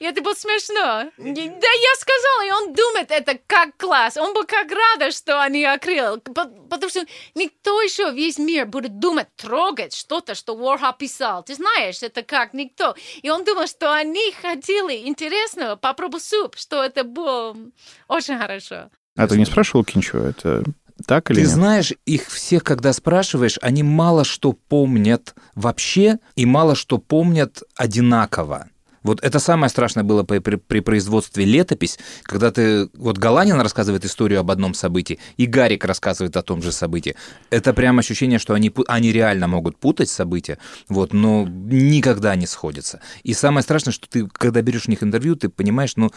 И 0.00 0.04
это 0.04 0.22
было 0.22 0.34
смешно. 0.34 1.02
И- 1.18 1.32
Да, 1.48 1.68
я 1.70 1.94
сказала, 1.98 2.46
и 2.46 2.50
он 2.50 2.72
думает, 2.74 3.10
это 3.10 3.38
как 3.46 3.76
класс. 3.76 4.16
Он 4.16 4.34
был 4.34 4.44
как 4.44 4.68
рада, 4.72 5.10
что 5.12 5.40
они 5.40 5.64
открыли. 5.64 6.18
По- 6.20 6.46
Потому 6.68 6.90
что 6.90 7.04
никто 7.34 7.80
еще 7.80 8.10
весь 8.10 8.38
мир 8.38 8.66
будет 8.66 8.98
думать, 8.98 9.28
трогать 9.36 9.94
что-то, 9.94 10.34
что 10.34 10.54
Уорхол 10.54 10.92
писал. 10.94 11.42
Ты 11.44 11.54
знаешь, 11.54 12.02
это 12.02 12.22
как 12.22 12.54
никто. 12.54 12.94
И 13.22 13.30
он 13.30 13.44
думал, 13.44 13.66
что 13.66 13.92
они 13.92 14.32
хотели 14.32 15.08
интересного 15.28 15.76
попробовать 15.76 16.24
суп, 16.24 16.56
что 16.56 16.82
это 16.82 17.04
было 17.04 17.56
очень 18.08 18.38
хорошо. 18.38 18.90
А 19.16 19.26
ты 19.26 19.36
не 19.36 19.44
спрашивал 19.44 19.84
Кинчева, 19.84 20.28
это 20.28 20.64
так 21.06 21.30
или 21.30 21.36
Ты 21.36 21.42
нет? 21.42 21.50
знаешь, 21.50 21.92
их 22.06 22.28
всех, 22.28 22.64
когда 22.64 22.92
спрашиваешь, 22.92 23.58
они 23.62 23.82
мало 23.82 24.24
что 24.24 24.52
помнят 24.52 25.34
вообще 25.54 26.18
и 26.34 26.44
мало 26.46 26.74
что 26.74 26.98
помнят 26.98 27.62
одинаково. 27.76 28.68
Вот 29.02 29.22
это 29.22 29.38
самое 29.38 29.70
страшное 29.70 30.04
было 30.04 30.22
при, 30.22 30.38
при- 30.38 30.56
при 30.56 30.80
производстве 30.80 31.44
летопись, 31.44 31.98
когда 32.22 32.50
ты... 32.50 32.88
Вот 32.94 33.18
Галанин 33.18 33.60
рассказывает 33.60 34.04
историю 34.04 34.40
об 34.40 34.50
одном 34.50 34.74
событии, 34.74 35.18
и 35.36 35.46
Гарик 35.46 35.84
рассказывает 35.84 36.36
о 36.36 36.42
том 36.42 36.62
же 36.62 36.72
событии. 36.72 37.14
Это 37.50 37.72
прям 37.72 37.98
ощущение, 37.98 38.38
что 38.38 38.54
они, 38.54 38.72
они 38.86 39.12
реально 39.12 39.48
могут 39.48 39.78
путать 39.78 40.08
события, 40.08 40.58
вот, 40.88 41.12
но 41.12 41.46
никогда 41.48 42.34
не 42.36 42.46
сходятся. 42.46 43.00
И 43.22 43.34
самое 43.34 43.62
страшное, 43.62 43.92
что 43.92 44.08
ты, 44.08 44.26
когда 44.26 44.62
берешь 44.62 44.88
у 44.88 44.90
них 44.90 45.02
интервью, 45.02 45.36
ты 45.36 45.48
понимаешь, 45.48 45.96
ну, 45.96 46.10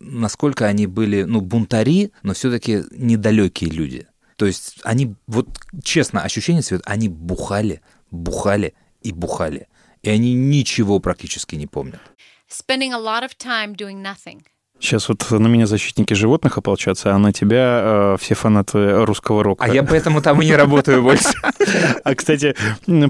насколько 0.00 0.66
они 0.66 0.86
были, 0.86 1.22
ну, 1.22 1.40
бунтари, 1.40 2.12
но 2.22 2.34
все-таки 2.34 2.84
недалекие 2.90 3.70
люди. 3.70 4.06
То 4.36 4.46
есть 4.46 4.78
они, 4.84 5.16
вот 5.26 5.48
честно, 5.82 6.22
ощущение, 6.22 6.62
Свет, 6.62 6.82
они 6.84 7.08
бухали, 7.08 7.80
бухали 8.10 8.74
и 9.02 9.12
бухали. 9.12 9.66
И 10.08 10.10
они 10.10 10.32
ничего 10.32 11.00
практически 11.00 11.54
не 11.54 11.66
помнят. 11.66 12.00
Spending 12.48 12.92
a 12.92 12.98
lot 12.98 13.22
of 13.22 13.32
time 13.36 13.76
doing 13.76 14.02
nothing. 14.02 14.40
Сейчас 14.80 15.10
вот 15.10 15.30
на 15.30 15.48
меня 15.48 15.66
защитники 15.66 16.14
животных 16.14 16.56
ополчатся, 16.56 17.14
а 17.14 17.18
на 17.18 17.30
тебя 17.30 17.80
э, 17.82 18.16
все 18.18 18.34
фанаты 18.34 19.04
русского 19.04 19.44
рока. 19.44 19.64
А 19.64 19.68
я 19.68 19.82
поэтому 19.82 20.22
там 20.22 20.40
и 20.40 20.46
не 20.46 20.56
работаю 20.56 21.02
больше. 21.02 21.28
А, 22.04 22.14
кстати, 22.14 22.56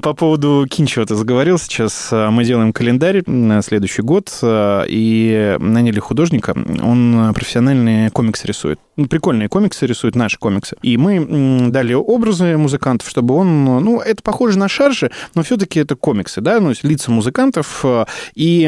по 0.03 0.15
поводу 0.15 0.67
Кинчева 0.69 1.07
ты 1.07 1.15
заговорил 1.15 1.59
сейчас. 1.59 2.09
А, 2.11 2.31
Мы 2.33 2.43
делаем 2.43 2.73
календарь 2.73 3.23
на 3.27 3.63
следующий 3.63 4.03
год 4.03 4.37
а, 4.43 4.85
и 4.89 5.57
наняли 5.61 6.01
художника. 6.01 6.57
Он 6.83 7.33
профессиональный 7.33 8.11
комикс 8.11 8.45
рисует. 8.45 8.81
Ну, 8.99 9.07
прикольные 9.07 9.49
комиксы 9.49 9.87
рисует, 9.87 10.17
наши 10.17 10.39
комиксы. 10.39 10.77
И 10.83 10.97
мы 10.97 11.71
дали 11.71 11.95
образы 11.95 12.57
музыкантов, 12.57 13.09
чтобы 13.09 13.35
он... 13.35 13.65
Ну, 13.65 14.01
это 14.01 14.23
похоже 14.23 14.59
на 14.59 14.69
шаржи, 14.69 15.11
но 15.35 15.43
все-таки 15.45 15.79
это 15.81 15.95
комиксы, 15.95 16.41
да, 16.41 16.59
ну, 16.61 16.73
лица 16.83 17.11
музыкантов. 17.13 17.81
э, 17.85 18.05
И 18.35 18.63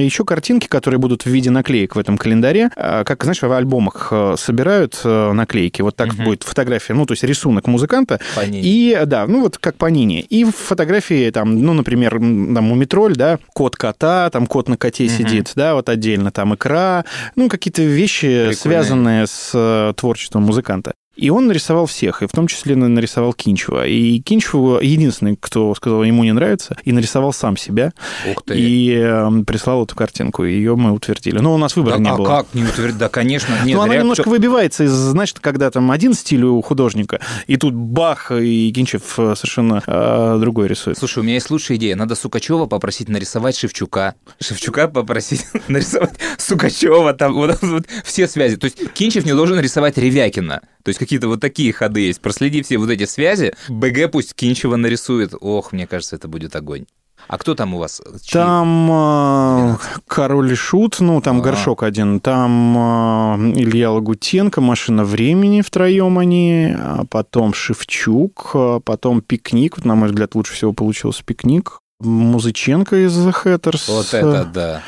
еще 0.00 0.24
картинки, 0.24 0.66
которые 0.68 0.98
будут 1.00 1.22
в 1.22 1.26
виде 1.30 1.50
наклеек 1.50 1.96
в 1.96 1.98
этом 1.98 2.18
календаре. 2.18 2.70
Э, 2.76 3.04
Как, 3.04 3.22
знаешь, 3.24 3.40
в 3.40 3.50
альбомах 3.50 4.08
э, 4.12 4.34
собирают 4.38 5.00
наклейки. 5.02 5.80
Вот 5.80 5.96
так 5.96 6.14
будет 6.14 6.42
фотография, 6.42 6.92
ну, 6.92 7.06
то 7.06 7.12
есть 7.12 7.24
рисунок 7.24 7.66
музыканта. 7.66 8.20
Панини. 8.36 8.60
И, 8.62 9.00
да, 9.06 9.26
ну, 9.26 9.40
вот 9.40 9.56
как 9.56 9.76
по 9.76 9.86
Нине. 9.86 10.20
И 10.20 10.44
фотографии, 10.44 11.30
там, 11.30 11.58
ну, 11.62 11.72
например, 11.72 12.10
там, 12.12 12.64
Мумитроль, 12.64 13.14
да, 13.16 13.38
кот 13.54 13.76
кота, 13.76 14.28
там, 14.28 14.46
кот 14.46 14.68
на 14.68 14.76
коте 14.76 15.08
сидит, 15.08 15.52
да, 15.56 15.74
вот 15.74 15.88
отдельно, 15.88 16.30
там, 16.30 16.54
икра, 16.54 17.06
ну, 17.34 17.48
какие-то 17.48 17.82
вещи, 17.82 18.26
Прикольные. 18.26 18.54
связанные 18.54 19.26
с 19.26 19.52
э, 19.70 19.92
творчеством 19.94 20.42
музыканта. 20.42 20.94
И 21.20 21.30
он 21.30 21.46
нарисовал 21.46 21.86
всех, 21.86 22.22
и 22.22 22.26
в 22.26 22.30
том 22.32 22.46
числе 22.46 22.76
на- 22.76 22.88
нарисовал 22.88 23.32
Кинчева. 23.34 23.86
И 23.86 24.20
Кинчеву 24.20 24.78
единственный, 24.80 25.36
кто 25.38 25.74
сказал, 25.74 26.02
ему 26.02 26.24
не 26.24 26.32
нравится, 26.32 26.76
и 26.84 26.92
нарисовал 26.92 27.32
сам 27.32 27.56
себя, 27.56 27.92
Ух 28.30 28.42
ты. 28.44 28.58
и 28.58 28.94
э, 28.96 29.30
прислал 29.46 29.84
эту 29.84 29.94
картинку. 29.94 30.44
и 30.44 30.52
Ее 30.54 30.76
мы 30.76 30.92
утвердили. 30.92 31.38
Но 31.38 31.54
у 31.54 31.58
нас 31.58 31.76
выбора 31.76 31.96
Да, 31.96 32.02
не 32.02 32.08
а 32.10 32.16
было. 32.16 32.26
как? 32.26 32.46
Не 32.54 32.62
утвердить? 32.64 32.98
Да, 32.98 33.08
конечно. 33.08 33.54
Нет, 33.64 33.76
Ну, 33.76 33.82
она 33.82 33.96
немножко 33.96 34.28
выбивается 34.28 34.84
из, 34.84 34.92
значит, 34.92 35.40
когда 35.40 35.70
там 35.70 35.90
один 35.90 36.14
стиль 36.14 36.44
у 36.44 36.60
художника, 36.62 37.20
и 37.46 37.56
тут 37.56 37.74
бах, 37.74 38.32
и 38.32 38.72
Кинчев 38.72 39.18
э, 39.18 39.34
совершенно 39.36 39.82
э, 39.86 40.38
другой 40.40 40.68
рисует. 40.68 40.96
Слушай, 40.98 41.18
у 41.18 41.22
меня 41.22 41.34
есть 41.34 41.50
лучшая 41.50 41.76
идея. 41.76 41.96
Надо 41.96 42.14
Сукачева 42.14 42.66
попросить 42.66 43.08
нарисовать 43.08 43.56
Шевчука. 43.58 44.14
Шевчука 44.40 44.88
попросить 44.88 45.44
нарисовать 45.68 46.14
Сукачева. 46.38 47.12
Там 47.14 47.34
вот, 47.34 47.58
вот 47.62 47.84
все 48.04 48.26
связи. 48.26 48.56
То 48.56 48.64
есть 48.66 48.92
Кинчев 48.94 49.24
не 49.24 49.32
должен 49.34 49.60
рисовать 49.60 49.98
Ревякина. 49.98 50.60
То 50.82 50.88
есть 50.88 50.98
какие-то 50.98 51.28
вот 51.28 51.40
такие 51.40 51.72
ходы 51.72 52.00
есть. 52.00 52.20
Проследи 52.20 52.62
все 52.62 52.78
вот 52.78 52.90
эти 52.90 53.04
связи. 53.04 53.54
БГ 53.68 54.10
пусть 54.10 54.34
Кинчева 54.34 54.76
нарисует. 54.76 55.34
Ох, 55.40 55.72
мне 55.72 55.86
кажется, 55.86 56.16
это 56.16 56.28
будет 56.28 56.56
огонь. 56.56 56.86
А 57.28 57.38
кто 57.38 57.54
там 57.54 57.74
у 57.74 57.78
вас? 57.78 58.00
Чьи? 58.22 58.32
Там 58.32 58.88
э, 58.90 59.76
Король 60.06 60.52
и 60.52 60.54
Шут, 60.54 61.00
ну, 61.00 61.20
там 61.20 61.40
А. 61.40 61.42
горшок 61.42 61.82
один, 61.82 62.18
там 62.18 62.76
э, 62.76 63.60
Илья 63.60 63.90
Лагутенко, 63.92 64.60
Машина 64.60 65.04
времени 65.04 65.60
втроем 65.60 66.18
они, 66.18 66.74
а 66.76 67.04
потом 67.08 67.54
Шевчук, 67.54 68.50
а 68.54 68.80
потом 68.80 69.20
Пикник, 69.20 69.76
вот, 69.76 69.84
на 69.84 69.94
мой 69.94 70.08
взгляд, 70.08 70.34
лучше 70.34 70.54
всего 70.54 70.72
получился 70.72 71.22
Пикник, 71.24 71.78
Музыченко 72.00 73.06
из 73.06 73.16
The 73.16 73.34
Hatters. 73.44 73.82
Вот 73.88 74.14
это 74.14 74.44
да. 74.52 74.82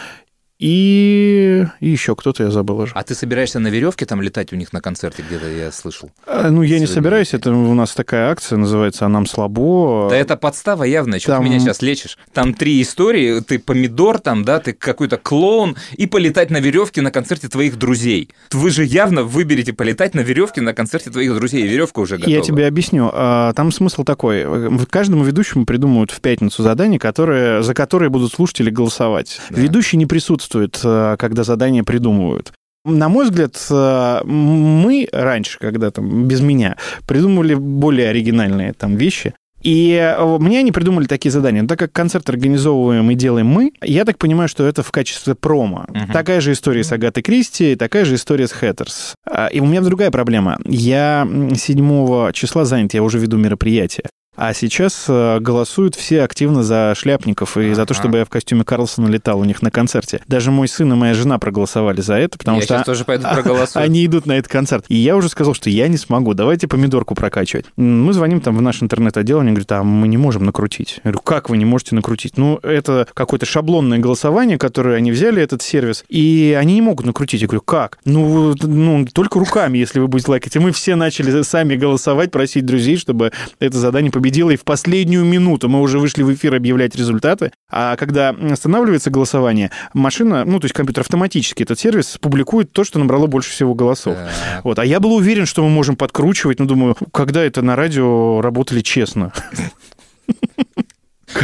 И, 0.65 1.67
и 1.81 1.89
еще 1.89 2.15
кто-то, 2.15 2.45
я 2.45 2.51
забыл 2.53 2.79
уже. 2.79 2.93
А 2.95 3.03
ты 3.03 3.17
собираешься 3.17 3.59
на 3.59 3.67
веревке 3.67 4.07
там 4.07 4.23
летать 4.23 4.53
у 4.53 4.57
них 4.57 4.73
на 4.73 4.81
концерте 4.81 5.25
где-то, 5.27 5.51
я 5.51 5.73
слышал? 5.73 6.11
А, 6.25 6.51
Ну, 6.51 6.63
я 6.63 6.79
не 6.79 6.87
собираюсь, 6.87 7.35
это 7.35 7.51
у 7.53 7.75
нас 7.75 7.93
такая 7.95 8.31
акция 8.31 8.59
называется 8.59 9.05
«А 9.05 9.09
нам 9.09 9.27
слабо». 9.27 10.07
Да 10.09 10.17
это 10.17 10.37
подстава 10.37 10.85
явная, 10.85 11.19
что 11.19 11.33
Там- 11.33 11.43
ты 11.43 11.49
меня 11.49 11.59
сейчас 11.59 11.83
лечишь. 11.83 12.17
Там 12.33 12.55
три 12.55 12.81
истории, 12.81 13.41
ты 13.41 13.59
помидор 13.59 14.21
там, 14.21 14.45
да, 14.45 14.61
ты 14.61 14.73
какой-то 14.73 15.17
клоун, 15.17 15.77
и 15.97 16.07
полетать 16.07 16.51
на 16.51 16.59
веревке 16.61 17.03
на 17.03 17.11
концерте 17.11 17.49
твоих 17.49 17.77
друзей. 17.77 18.29
Вы 18.53 18.71
же 18.71 18.85
явно 18.85 19.25
выберете 19.25 19.73
полетать 19.73 20.15
на 20.15 20.21
веревке 20.21 20.61
на 20.61 20.75
концерте 20.75 21.11
твоих 21.11 21.35
друзей, 21.35 21.67
веревка 21.67 21.99
уже 21.99 22.19
готова. 22.19 22.31
Я 22.33 22.41
тебе 22.41 22.69
объясню. 22.69 23.11
А, 23.13 23.53
Там 23.55 23.73
смысл 23.73 24.05
такой. 24.05 24.47
Каждому 24.87 25.25
ведущему 25.25 25.67
придумают 25.67 26.13
в 26.13 26.21
пятницу 26.21 26.63
задание, 26.63 27.01
которые, 27.01 27.65
за 27.65 27.75
которые 27.75 28.11
будут 28.11 28.33
слушатели 28.33 28.71
голосовать. 28.71 29.41
Да. 29.51 29.61
Ведущий 29.61 29.97
не 29.97 30.07
присутствует, 30.07 30.52
а, 30.85 31.17
когда 31.17 31.45
задания 31.45 31.83
придумывают. 31.85 32.53
На 32.85 33.09
мой 33.09 33.27
взгляд, 33.27 33.57
а, 33.71 34.23
мы 34.25 35.09
раньше, 35.13 35.59
когда 35.59 35.91
там 35.91 36.27
без 36.27 36.41
меня, 36.41 36.77
придумывали 37.07 37.55
более 37.55 38.09
оригинальные 38.09 38.73
там 38.73 38.97
вещи. 38.97 39.35
И 39.63 39.93
э, 39.93 40.39
мне 40.41 40.59
они 40.59 40.73
придумали 40.73 41.07
такие 41.07 41.31
задания. 41.31 41.63
Но 41.63 41.69
так 41.69 41.79
как 41.79 41.93
концерт 41.93 42.29
организовываем 42.29 43.09
и 43.11 43.15
делаем 43.15 43.47
мы, 43.47 43.73
я 43.81 44.05
так 44.05 44.19
понимаю, 44.19 44.49
что 44.49 44.67
это 44.67 44.83
в 44.83 44.91
качестве 44.91 45.35
промо. 45.35 45.85
Мгм. 45.89 46.13
Такая 46.13 46.41
же 46.41 46.53
история 46.53 46.83
с 46.83 46.93
Агатой 46.93 47.23
Кристи, 47.23 47.77
такая 47.77 48.05
же 48.05 48.17
история 48.17 48.49
с 48.49 48.53
Хэттерс. 48.53 49.15
А, 49.25 49.47
И 49.47 49.61
у 49.61 49.67
меня 49.67 49.81
другая 49.81 50.11
проблема. 50.11 50.59
Я 50.67 51.23
м, 51.29 51.55
7 51.55 52.33
числа 52.33 52.65
занят, 52.65 52.95
я 52.95 53.03
уже 53.03 53.19
веду 53.19 53.37
мероприятие. 53.37 54.07
А 54.35 54.55
сейчас 54.55 55.05
э, 55.09 55.41
голосуют 55.41 55.95
все 55.95 56.23
активно 56.23 56.63
за 56.63 56.95
шляпников 56.97 57.59
и 57.59 57.75
за 57.75 57.85
то, 57.85 57.93
чтобы 57.93 58.19
я 58.19 58.25
в 58.25 58.31
костюме 58.31 58.65
Карлсона 58.65 59.09
летал 59.09 59.39
у 59.39 59.45
них 59.45 59.61
на 59.61 59.71
концерте. 59.71 60.23
Даже 60.27 60.51
мой 60.51 60.69
сын 60.69 60.91
и 60.91 60.97
моя 60.97 61.13
жена 61.13 61.39
проголосовали 61.39 62.01
за 62.01 62.15
это, 62.15 62.39
потому 62.39 62.57
я 62.59 62.63
что 62.65 62.75
сейчас 62.77 62.87
тоже 62.87 63.05
пойду 63.05 63.27
проголосую. 63.33 63.85
они 63.85 64.07
идут 64.07 64.25
на 64.25 64.39
этот 64.39 64.51
концерт. 64.51 64.87
И 64.89 64.97
я 64.97 65.17
уже 65.17 65.29
сказал, 65.29 65.53
что 65.53 65.69
я 65.69 65.87
не 65.89 65.99
смогу, 65.99 66.33
давайте 66.33 66.67
помидорку 66.67 67.15
прокачивать. 67.15 67.67
Мы 67.77 68.15
звоним 68.15 68.41
там 68.41 68.57
в 68.57 68.63
наш 68.63 68.83
интернет-отдел, 68.83 69.41
они 69.41 69.51
говорят, 69.51 69.73
а 69.73 69.83
мы 69.83 70.09
не 70.09 70.17
можем 70.17 70.47
накрутить. 70.47 71.01
Я 71.05 71.11
говорю, 71.11 71.21
как 71.21 71.51
вы 71.51 71.59
не 71.59 71.67
можете 71.67 71.95
накрутить? 71.95 72.39
Ну, 72.39 72.59
это 72.63 73.07
какое-то 73.13 73.45
шаблонное 73.45 73.99
голосование, 73.99 74.57
которое 74.57 74.97
они 74.97 75.13
взяли, 75.13 75.43
этот 75.43 75.61
сервис, 75.61 76.07
и 76.09 76.57
они 76.59 76.75
не 76.75 76.81
могут 76.81 77.05
накрутить. 77.05 77.43
Я 77.43 77.49
говорю, 77.49 77.61
как? 77.61 77.99
Ну, 78.07 78.55
ну 78.63 79.07
только 79.13 79.39
руками, 79.39 79.77
если 79.77 80.01
вы 80.01 80.09
будете 80.09 80.31
лайкать. 80.31 80.57
И 80.57 80.59
мы 80.59 80.73
все 80.73 80.95
начали 80.95 81.43
сами 81.43 81.77
голосовать, 81.77 82.31
просить 82.31 82.65
друзей, 82.65 82.97
чтобы 82.97 83.33
это 83.61 83.77
задание 83.77 84.11
победило. 84.23 84.51
И 84.51 84.57
в 84.57 84.65
последнюю 84.65 85.25
минуту 85.25 85.69
мы 85.69 85.81
уже 85.81 85.99
вышли 85.99 86.23
в 86.23 86.33
эфир 86.33 86.55
объявлять 86.55 86.95
результаты. 86.95 87.51
А 87.69 87.97
когда 87.97 88.31
останавливается 88.31 89.11
голосование, 89.11 89.73
машина, 89.95 90.45
ну, 90.45 90.61
то 90.61 90.67
есть 90.67 90.75
компьютер 90.75 91.01
автоматически 91.03 91.65
этот 91.65 91.81
сервис 91.81 92.19
публикует 92.21 92.73
то, 92.73 92.85
что 92.85 93.01
набрало 93.01 93.27
больше 93.27 93.51
всего 93.51 93.75
голосов. 93.75 94.15
Так. 94.15 94.65
Вот. 94.65 94.79
А 94.79 94.85
я 94.85 95.01
был 95.01 95.15
уверен, 95.15 95.45
что 95.45 95.65
мы 95.65 95.71
можем 95.71 95.97
подкручивать, 95.97 96.61
но 96.61 96.67
думаю, 96.67 96.97
когда 97.13 97.43
это 97.43 97.63
на 97.63 97.75
радио 97.75 98.41
работали 98.41 98.81
честно. 98.81 99.33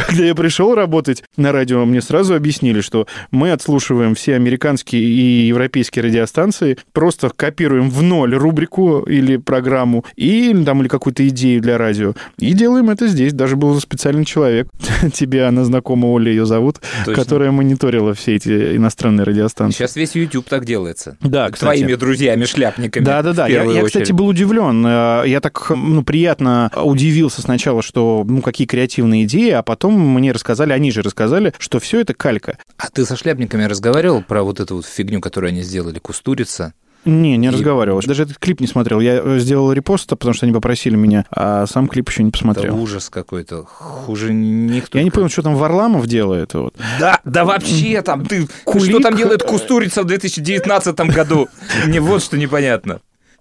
Когда 0.09 0.25
я 0.25 0.33
пришел 0.33 0.73
работать 0.73 1.23
на 1.37 1.51
радио, 1.51 1.85
мне 1.85 2.01
сразу 2.01 2.33
объяснили, 2.33 2.81
что 2.81 3.05
мы 3.29 3.51
отслушиваем 3.51 4.15
все 4.15 4.33
американские 4.33 5.03
и 5.03 5.45
европейские 5.45 6.03
радиостанции, 6.03 6.79
просто 6.93 7.29
копируем 7.29 7.91
в 7.91 8.01
ноль 8.01 8.33
рубрику 8.33 9.01
или 9.01 9.37
программу, 9.37 10.03
и 10.15 10.51
там 10.65 10.81
или 10.81 10.87
какую-то 10.87 11.27
идею 11.27 11.61
для 11.61 11.77
радио, 11.77 12.15
и 12.39 12.53
делаем 12.53 12.89
это 12.89 13.05
здесь. 13.07 13.33
Даже 13.33 13.55
был 13.55 13.79
специальный 13.79 14.25
человек, 14.25 14.67
тебе 15.13 15.45
она 15.45 15.63
знакома, 15.63 16.07
Оля 16.07 16.31
ее 16.31 16.47
зовут, 16.47 16.77
Точно. 17.05 17.13
которая 17.13 17.51
мониторила 17.51 18.15
все 18.15 18.37
эти 18.37 18.77
иностранные 18.77 19.25
радиостанции. 19.25 19.77
Сейчас 19.77 19.95
весь 19.95 20.15
YouTube 20.15 20.49
так 20.49 20.65
делается. 20.65 21.17
Да, 21.21 21.51
кстати. 21.51 21.81
Твоими 21.81 21.93
друзьями-шляпниками. 21.93 23.05
Да, 23.05 23.21
да, 23.21 23.33
да. 23.33 23.45
в 23.45 23.51
Я, 23.51 23.63
я, 23.63 23.83
кстати, 23.83 24.11
был 24.11 24.25
удивлен. 24.25 24.83
Э, 24.87 25.23
Я 25.27 25.39
так 25.39 25.69
ну, 25.69 26.03
приятно 26.03 26.71
удивился 26.75 27.43
сначала, 27.43 27.83
что 27.83 28.25
ну 28.27 28.41
какие 28.41 28.65
креативные 28.65 29.25
идеи, 29.25 29.51
а 29.51 29.61
потом 29.61 29.98
мне 29.99 30.31
рассказали, 30.31 30.73
они 30.73 30.91
же 30.91 31.01
рассказали, 31.01 31.53
что 31.59 31.79
все 31.79 32.01
это 32.01 32.13
калька. 32.13 32.57
А 32.77 32.89
ты 32.89 33.05
со 33.05 33.15
шляпниками 33.15 33.63
разговаривал 33.63 34.21
про 34.21 34.43
вот 34.43 34.59
эту 34.59 34.77
вот 34.77 34.85
фигню, 34.85 35.21
которую 35.21 35.49
они 35.49 35.61
сделали, 35.61 35.99
кустурица? 35.99 36.73
Не, 37.05 37.37
не 37.37 37.47
И- 37.47 37.49
разговаривал. 37.49 38.01
Даже 38.05 38.23
этот 38.23 38.39
клип 38.39 38.59
не 38.59 38.67
смотрел. 38.67 38.99
Я 38.99 39.21
э, 39.23 39.39
сделал 39.39 39.71
репост, 39.71 40.09
потому 40.09 40.33
что 40.33 40.45
они 40.45 40.51
попросили 40.53 40.97
меня, 40.97 41.25
а 41.31 41.65
сам 41.65 41.87
клип 41.87 42.09
еще 42.09 42.23
не 42.23 42.29
Это 42.29 42.37
посмотрел. 42.37 42.77
ужас 42.77 43.09
какой-то. 43.09 43.63
Хуже 43.63 44.33
никто. 44.33 44.97
Я 44.97 45.05
не 45.05 45.09
понял, 45.09 45.29
что 45.29 45.41
там 45.41 45.55
Варламов 45.55 46.07
делает. 46.07 46.53
Вот. 46.55 46.75
Да, 46.99 47.21
да 47.23 47.45
вообще 47.45 48.01
там 48.01 48.25
ты 48.25 48.47
Кулик. 48.65 48.89
Что 48.89 48.99
там 48.99 49.15
делает 49.15 49.43
Кустурица 49.43 50.03
в 50.03 50.07
2019 50.07 50.99
году? 51.13 51.47
Мне 51.85 52.01
вот 52.01 52.21
что 52.21 52.37
непонятно. 52.37 52.99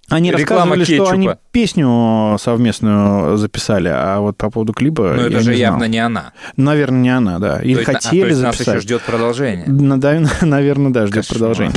Они 0.08 0.30
Реклама 0.30 0.74
рассказывали, 0.76 0.84
что 0.84 1.10
они 1.10 1.26
кетчупа. 1.26 1.40
песню 1.52 2.36
совместную 2.40 3.36
записали, 3.36 3.88
а 3.92 4.20
вот 4.20 4.38
по 4.38 4.50
поводу 4.50 4.72
клипа 4.72 5.14
я 5.18 5.26
это 5.26 5.40
же 5.40 5.50
не 5.52 5.58
явно 5.58 5.78
знал. 5.80 5.90
не 5.90 5.98
она. 5.98 6.32
Наверное, 6.56 7.00
не 7.00 7.10
она, 7.10 7.38
да. 7.38 7.60
Или 7.60 7.74
То 7.74 7.80
есть, 7.80 7.88
а, 7.90 7.92
хотели 7.94 8.20
то 8.22 8.28
есть 8.28 8.42
нас 8.42 8.54
записать. 8.56 8.74
еще 8.76 8.82
ждет 8.82 9.02
продолжение. 9.02 9.64
Ну, 9.66 9.96
наверное, 10.40 10.90
да, 10.92 11.06
ждет 11.06 11.26
Кошмар. 11.26 11.38
продолжение. 11.38 11.74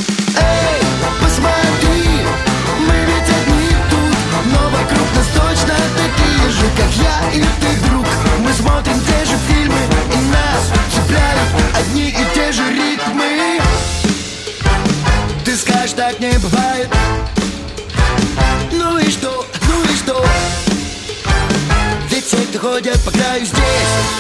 Ведь 22.72 22.86
все, 22.86 22.92
кто 22.92 22.92
ходят 22.92 23.02
по 23.04 23.12
краю 23.12 23.46
здесь 23.46 23.56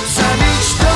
За 0.07 0.21
мечтой. 0.37 0.87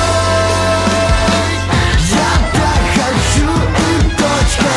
Я 2.10 2.32
так 2.52 2.82
хочу 2.94 3.50
и 3.78 4.10
точка. 4.10 4.70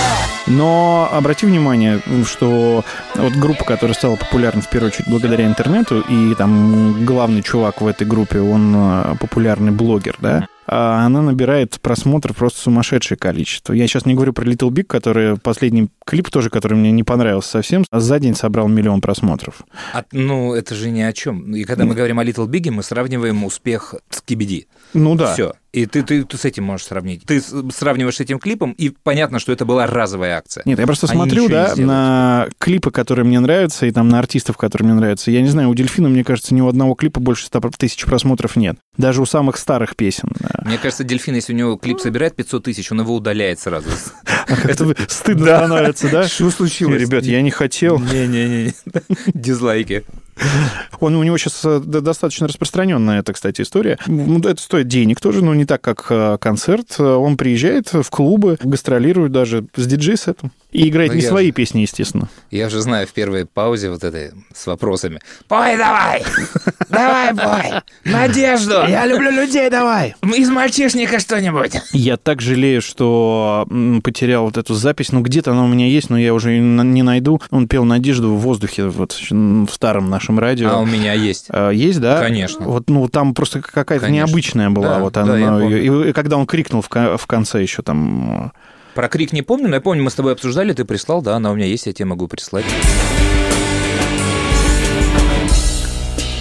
Но 0.48 1.10
обрати 1.12 1.46
внимание, 1.46 2.02
что 2.26 2.84
вот 3.16 3.34
группа, 3.34 3.66
которая 3.66 3.94
стала 3.94 4.16
популярна 4.16 4.62
в 4.62 4.70
первую 4.70 4.92
очередь 4.92 5.08
благодаря 5.08 5.46
интернету, 5.46 6.02
и 6.02 6.36
там 6.36 7.06
главный 7.06 7.44
чувак 7.44 7.82
в 7.82 7.88
этой 7.88 8.08
группе, 8.08 8.40
он 8.40 8.74
э, 8.76 9.16
популярный 9.20 9.72
блогер, 9.72 10.16
да, 10.20 10.48
она 10.72 11.22
набирает 11.22 11.80
просмотров 11.82 12.36
просто 12.36 12.62
сумасшедшее 12.62 13.18
количество. 13.18 13.74
Я 13.74 13.88
сейчас 13.88 14.06
не 14.06 14.14
говорю 14.14 14.34
про 14.34 14.46
Little 14.46 14.70
Big, 14.70 14.84
который 14.84 15.38
последний 15.38 15.90
клип 16.06 16.30
тоже, 16.30 16.50
который 16.50 16.78
мне 16.78 16.92
не 16.92 17.04
понравился 17.04 17.50
совсем, 17.50 17.86
а 17.90 18.00
за 18.00 18.20
день 18.20 18.36
собрал 18.36 18.68
миллион 18.68 19.02
просмотров. 19.02 19.64
А, 19.94 20.04
ну, 20.12 20.54
это 20.54 20.76
же 20.76 20.92
ни 20.92 21.02
о 21.02 21.14
чем. 21.14 21.56
И 21.56 21.64
когда 21.64 21.86
мы 21.86 21.96
говорим 21.96 22.20
о 22.20 22.24
Little 22.24 22.48
Big, 22.48 22.70
мы 22.72 22.84
сравниваем 22.84 23.44
успех 23.44 23.96
с 24.10 24.22
KBD. 24.22 24.68
Ну 24.94 25.16
да. 25.16 25.34
Все. 25.34 25.54
И 25.72 25.86
ты, 25.86 26.02
ты, 26.04 26.24
ты 26.24 26.38
с 26.38 26.46
этим 26.46 26.64
можешь 26.64 26.88
сравнить. 26.88 27.24
Ты 27.26 27.42
сравниваешь 27.42 28.16
с 28.16 28.20
этим 28.20 28.40
клипом, 28.40 28.72
и 28.72 28.90
понятно, 28.90 29.40
что 29.40 29.52
это 29.52 29.66
была 29.66 29.86
разовая 29.86 30.38
акция. 30.38 30.64
Нет, 30.66 30.80
я 30.80 30.86
просто 30.86 31.08
Они 31.08 31.16
смотрю, 31.16 31.48
да, 31.48 31.74
на 31.76 32.48
клипы, 32.58 32.92
которые 32.92 33.26
мне 33.26 33.40
нравятся, 33.40 33.86
и 33.86 33.92
там 33.92 34.10
на 34.10 34.20
артистов, 34.20 34.58
которые 34.58 34.88
мне 34.88 35.00
нравятся. 35.00 35.32
Я 35.32 35.42
не 35.42 35.50
знаю, 35.50 35.70
у 35.70 35.76
Дельфина, 35.76 36.10
мне 36.10 36.24
кажется, 36.24 36.56
ни 36.56 36.62
у 36.62 36.68
одного 36.68 36.96
клипа 36.96 37.20
больше 37.20 37.46
100 37.46 37.60
тысяч 37.78 38.04
просмотров 38.06 38.56
нет. 38.56 38.78
Даже 38.98 39.22
у 39.22 39.26
самых 39.26 39.58
старых 39.58 39.96
песен. 39.96 40.32
Мне 40.66 40.78
кажется, 40.78 41.04
дельфин, 41.04 41.36
если 41.36 41.54
у 41.54 41.56
него 41.56 41.76
клип 41.78 42.00
собирает 42.00 42.36
500 42.36 42.64
тысяч, 42.64 42.92
он 42.92 43.02
его 43.02 43.16
удаляет 43.16 43.60
сразу. 43.60 43.90
Как-то 44.48 44.96
стыдно 45.08 45.46
становится, 45.46 46.10
да? 46.10 46.28
Что 46.28 46.50
случилось? 46.50 47.02
Ребят, 47.02 47.24
я 47.24 47.42
не 47.42 47.52
хотел. 47.52 48.00
Не-не-не. 48.00 48.74
Дизлайки. 49.34 50.04
Он, 51.00 51.16
у 51.16 51.24
него 51.24 51.38
сейчас 51.38 51.62
э, 51.64 51.80
достаточно 51.80 52.48
распространенная 52.48 53.20
эта, 53.20 53.34
кстати, 53.34 53.62
история. 53.62 53.98
Ну, 54.08 54.40
это 54.40 54.62
стоит 54.62 54.88
денег 54.88 55.20
тоже, 55.20 55.44
но 55.44 55.54
не 55.54 55.66
так, 55.66 55.82
как 55.82 56.06
э, 56.10 56.38
концерт. 56.40 57.00
Он 57.00 57.38
приезжает 57.38 57.92
в 57.94 58.10
клубы, 58.10 58.58
гастролирует 58.62 59.32
даже 59.32 59.66
с 59.76 59.86
диджей-сетом. 59.86 60.52
И 60.72 60.88
играет 60.88 61.12
Ну, 61.12 61.16
не 61.16 61.22
свои 61.24 61.48
же- 61.48 61.52
песни, 61.54 61.82
естественно. 61.82 62.30
Я 62.52 62.70
же 62.70 62.80
знаю 62.82 63.08
в 63.08 63.12
первой 63.12 63.46
паузе 63.46 63.90
вот 63.90 64.04
этой 64.04 64.32
с 64.54 64.68
вопросами. 64.68 65.20
Пой 65.48 65.78
давай! 65.78 66.24
Давай 66.90 67.34
пой! 67.36 67.82
Надежду! 68.04 68.74
Я 68.88 69.06
люблю 69.06 69.30
людей, 69.32 69.70
давай! 69.70 70.16
Из 70.24 70.50
мальчишника 70.50 71.20
что-нибудь! 71.20 71.74
Я 71.92 72.18
так 72.18 72.42
жалею, 72.42 72.82
что 72.82 73.68
потерял 74.04 74.46
вот 74.46 74.58
эту 74.58 74.74
запись. 74.74 75.12
Ну, 75.12 75.22
где-то 75.22 75.52
она 75.52 75.64
у 75.64 75.68
меня 75.68 75.88
есть, 75.88 76.10
но 76.10 76.18
я 76.20 76.34
уже 76.34 76.58
не 76.60 77.04
найду. 77.04 77.42
Он 77.52 77.68
пел 77.68 77.84
«Надежду» 77.86 78.34
в 78.34 78.40
воздухе 78.40 78.86
вот 78.88 79.14
в 79.14 79.68
старом 79.70 80.10
нашем 80.10 80.29
радио. 80.38 80.70
А 80.70 80.80
у 80.80 80.86
меня 80.86 81.14
есть. 81.14 81.48
А, 81.50 81.72
Есть, 81.72 82.00
да? 82.00 82.20
Конечно. 82.20 82.66
Вот, 82.66 82.90
ну, 82.90 83.08
там 83.08 83.34
просто 83.34 83.62
какая-то 83.62 84.12
необычная 84.12 84.70
была. 84.70 84.96
Да, 84.96 85.00
вот 85.00 85.14
да, 85.14 85.22
она, 85.24 85.60
помню. 85.60 86.06
и, 86.06 86.10
и 86.10 86.14
когда 86.14 86.38
он 86.38 86.46
крикнул 86.46 86.82
в, 86.82 86.90
в 86.90 87.28
конце 87.28 87.62
еще 87.62 87.82
там... 87.82 88.52
Про 88.94 89.08
крик 89.08 89.34
не 89.34 89.42
помню, 89.42 89.70
но 89.70 89.76
я 89.76 89.82
помню, 89.82 90.04
мы 90.04 90.10
с 90.10 90.16
тобой 90.16 90.34
обсуждали, 90.34 90.74
ты 90.74 90.84
прислал, 90.84 91.22
да, 91.22 91.36
она 91.36 91.52
у 91.52 91.56
меня 91.56 91.66
есть, 91.66 91.86
я 91.86 91.94
тебе 91.94 92.06
могу 92.06 92.28
прислать. 92.28 92.66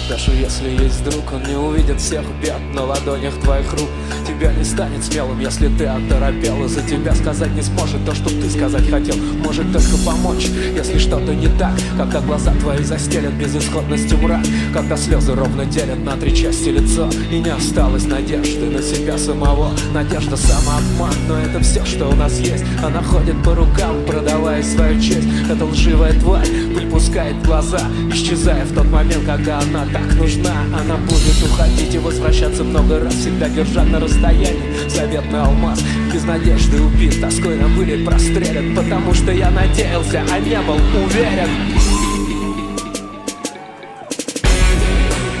Даже 0.09 0.31
если 0.31 0.71
есть 0.71 1.03
друг, 1.03 1.31
он 1.31 1.43
не 1.43 1.55
увидит 1.55 2.01
всех 2.01 2.23
бед 2.41 2.59
на 2.73 2.83
ладонях 2.83 3.35
твоих 3.43 3.71
рук. 3.73 3.89
Тебя 4.29 4.51
не 4.53 4.63
станет 4.63 5.03
смелым, 5.03 5.39
если 5.39 5.67
ты 5.67 5.85
оторопел 5.85 6.63
И 6.63 6.67
за 6.67 6.81
тебя 6.81 7.13
сказать 7.15 7.51
не 7.55 7.61
сможет 7.61 8.05
то, 8.05 8.13
что 8.13 8.29
ты 8.29 8.49
сказать 8.49 8.89
хотел. 8.89 9.15
Может 9.43 9.71
только 9.73 9.97
помочь, 10.05 10.47
если 10.75 10.97
что-то 10.97 11.33
не 11.33 11.47
так 11.57 11.71
Когда 11.97 12.21
глаза 12.21 12.53
твои 12.53 12.83
застелят 12.83 13.33
безысходностью 13.33 14.17
мрак 14.19 14.45
Когда 14.71 14.95
слезы 14.97 15.33
ровно 15.33 15.65
делят 15.65 16.03
на 16.05 16.15
три 16.15 16.35
части 16.35 16.69
лицо 16.69 17.09
И 17.31 17.39
не 17.39 17.49
осталось 17.49 18.05
надежды 18.05 18.69
на 18.69 18.81
себя 18.81 19.17
самого. 19.17 19.71
Надежда 19.93 20.37
самообман, 20.37 21.13
но 21.27 21.39
это 21.39 21.59
все, 21.61 21.83
что 21.85 22.07
у 22.07 22.15
нас 22.15 22.39
есть. 22.39 22.63
Она 22.83 23.01
ходит 23.01 23.41
по 23.43 23.55
рукам, 23.55 24.05
продавая 24.05 24.61
свою 24.63 25.01
честь. 25.01 25.27
Эта 25.51 25.65
лживая 25.65 26.13
тварь 26.19 26.47
пыль 26.75 26.89
пускает 26.89 27.35
в 27.37 27.45
глаза 27.45 27.81
Исчезая 28.11 28.63
в 28.65 28.73
тот 28.73 28.85
момент, 28.85 29.25
когда 29.25 29.59
она 29.59 29.85
так 29.91 29.98
нужна 30.15 30.63
Она 30.73 30.97
будет 30.97 31.43
уходить 31.43 31.95
и 31.95 31.97
возвращаться 31.97 32.63
много 32.63 32.99
раз 32.99 33.13
Всегда 33.13 33.49
держа 33.49 33.83
на 33.83 33.99
расстоянии 33.99 34.87
заветный 34.87 35.41
алмаз 35.41 35.81
Без 36.13 36.23
надежды 36.23 36.81
убит, 36.81 37.19
тоской 37.21 37.55
на 37.55 37.67
вылет 37.67 38.05
прострелят 38.05 38.75
Потому 38.75 39.13
что 39.13 39.31
я 39.31 39.49
надеялся, 39.51 40.23
а 40.31 40.39
не 40.39 40.59
был 40.61 40.75
уверен 40.75 41.49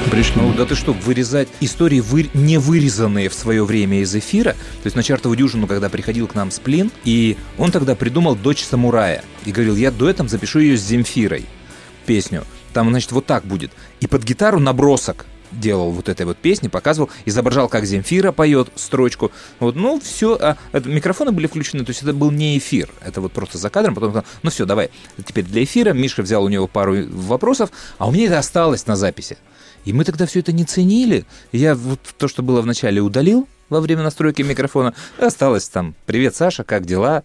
Пришли. 0.09 0.41
Ну 0.41 0.53
да 0.53 0.65
ты 0.65 0.75
что, 0.75 0.91
вырезать 0.91 1.49
истории, 1.59 1.99
вы... 1.99 2.29
не 2.33 2.57
вырезанные 2.57 3.29
в 3.29 3.33
свое 3.33 3.63
время 3.63 4.01
из 4.01 4.15
эфира? 4.15 4.53
То 4.53 4.85
есть 4.85 4.95
на 4.95 5.03
чартовую 5.03 5.37
дюжину, 5.37 5.67
когда 5.67 5.87
приходил 5.87 6.27
к 6.27 6.33
нам 6.33 6.49
Сплин, 6.49 6.91
и 7.03 7.37
он 7.59 7.71
тогда 7.71 7.93
придумал 7.95 8.35
«Дочь 8.35 8.63
самурая». 8.63 9.23
И 9.45 9.51
говорил, 9.51 9.75
я 9.75 9.91
дуэтом 9.91 10.27
запишу 10.27 10.59
ее 10.59 10.77
с 10.77 10.81
Земфирой, 10.81 11.45
песню. 12.07 12.43
Там, 12.73 12.89
значит, 12.89 13.11
вот 13.11 13.25
так 13.25 13.45
будет. 13.45 13.71
И 13.99 14.07
под 14.07 14.23
гитару 14.23 14.59
набросок 14.59 15.25
делал 15.51 15.91
вот 15.91 16.09
этой 16.09 16.25
вот 16.25 16.37
песни, 16.37 16.67
показывал, 16.67 17.09
изображал, 17.25 17.69
как 17.69 17.85
Земфира 17.85 18.31
поет 18.31 18.69
строчку. 18.75 19.31
Вот, 19.59 19.75
ну, 19.75 19.99
все, 19.99 20.37
а, 20.39 20.57
это, 20.71 20.89
микрофоны 20.89 21.31
были 21.31 21.47
включены, 21.47 21.83
то 21.83 21.89
есть 21.89 22.03
это 22.03 22.13
был 22.13 22.31
не 22.31 22.57
эфир, 22.57 22.89
это 23.03 23.21
вот 23.21 23.31
просто 23.31 23.57
за 23.57 23.69
кадром, 23.69 23.95
потом, 23.95 24.23
ну 24.43 24.49
все, 24.49 24.65
давай, 24.65 24.91
теперь 25.25 25.45
для 25.45 25.63
эфира. 25.63 25.93
Миша 25.93 26.21
взял 26.21 26.43
у 26.43 26.49
него 26.49 26.67
пару 26.67 26.95
вопросов, 27.09 27.71
а 27.97 28.07
у 28.07 28.11
меня 28.11 28.27
это 28.27 28.39
осталось 28.39 28.85
на 28.87 28.95
записи. 28.95 29.37
И 29.85 29.93
мы 29.93 30.03
тогда 30.03 30.25
все 30.25 30.39
это 30.39 30.51
не 30.51 30.65
ценили. 30.65 31.25
Я 31.51 31.73
вот 31.73 31.99
то, 32.17 32.27
что 32.27 32.43
было 32.43 32.61
вначале, 32.61 33.01
удалил 33.01 33.47
во 33.69 33.81
время 33.81 34.03
настройки 34.03 34.41
микрофона. 34.41 34.93
Осталось 35.19 35.67
там, 35.69 35.95
привет, 36.05 36.35
Саша, 36.35 36.63
как 36.63 36.85
дела? 36.85 37.23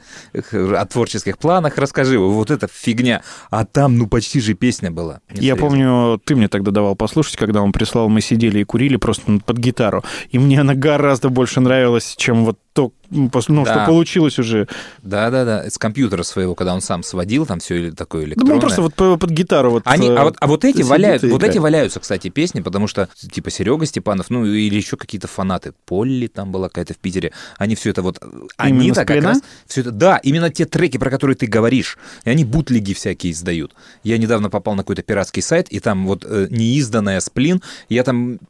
О 0.53 0.87
творческих 0.87 1.39
планах 1.39 1.79
расскажи. 1.79 2.19
Вот 2.19 2.51
эта 2.51 2.69
фигня. 2.69 3.23
А 3.51 3.65
там, 3.65 3.97
ну, 3.99 4.07
почти 4.07 4.41
же 4.41 4.55
песня 4.55 4.91
была. 4.91 5.21
Я 5.31 5.37
серьезно. 5.37 5.61
помню, 5.61 6.21
ты 6.25 6.37
мне 6.37 6.49
тогда 6.49 6.71
давал 6.71 6.97
послушать, 6.97 7.37
когда 7.37 7.63
он 7.63 7.73
прислал, 7.73 8.09
мы 8.09 8.21
сидели 8.21 8.61
и 8.61 8.65
курили 8.65 8.97
просто 8.97 9.41
под 9.45 9.59
гитару. 9.59 10.05
И 10.31 10.39
мне 10.39 10.61
она 10.61 10.75
гораздо 10.75 11.29
больше 11.29 11.61
нравилась, 11.61 12.15
чем 12.17 12.45
вот 12.45 12.59
то, 12.75 12.93
ну, 13.09 13.31
ну, 13.33 13.41
что 13.65 13.75
Да. 13.75 13.87
получилось 13.87 14.37
уже. 14.41 14.67
Да-да-да, 15.03 15.71
с 15.71 15.79
компьютера 15.79 16.25
своего, 16.25 16.57
когда 16.57 16.75
он 16.75 16.81
сам 16.81 17.05
сводил, 17.05 17.47
там 17.47 17.61
все 17.61 17.93
такое 17.93 18.23
Да, 18.23 18.29
электронное. 18.31 18.55
ну, 18.57 18.61
просто 18.61 18.83
вот 18.83 18.95
по- 18.95 19.17
под 19.17 19.31
гитару 19.31 19.71
вот... 19.71 19.83
Они, 19.87 20.09
э, 20.09 20.17
а, 20.17 20.25
вот, 20.25 20.37
а 20.41 20.47
вот 20.49 20.65
эти 20.65 20.83
валяют, 20.83 21.23
вот 21.23 21.45
эти 21.45 21.59
валяются, 21.59 22.01
кстати, 22.01 22.31
песни, 22.31 22.61
потому 22.63 22.89
что 22.89 23.09
типа 23.33 23.51
Серега 23.51 23.87
Степанов, 23.87 24.29
ну 24.29 24.45
или 24.45 24.75
еще 24.75 24.97
какие-то 24.97 25.29
фанаты, 25.29 25.73
Полли 25.87 26.27
там 26.27 26.51
была 26.51 26.69
какая-то 26.69 26.95
в 26.95 26.99
Питере, 26.99 27.31
они 27.59 27.77
все 27.77 27.91
это 27.91 28.03
вот, 28.03 28.19
они 28.57 28.91
так 28.91 29.07
как 29.07 29.23
раз 29.23 29.41
все 29.67 29.83
это, 29.83 29.93
да, 29.93 30.17
именно 30.17 30.51
те 30.51 30.65
треки, 30.65 30.99
про 30.99 31.11
которые 31.11 31.37
ты 31.37 31.47
говоришь, 31.47 31.97
и 32.25 32.31
они 32.31 32.45
бутлиги 32.45 32.93
всякие 32.93 33.33
издают. 33.33 33.73
Я 34.03 34.19
недавно 34.19 34.51
попал 34.51 34.75
на 34.75 34.83
какой-то 34.83 35.03
пиратский 35.03 35.43
сайт, 35.43 35.69
и 35.69 35.79
там 35.79 36.07
вот 36.09 36.25
э, 36.29 36.49
неизданная 36.51 37.21
сплин, 37.21 37.63
я 37.89 38.03
там 38.03 38.41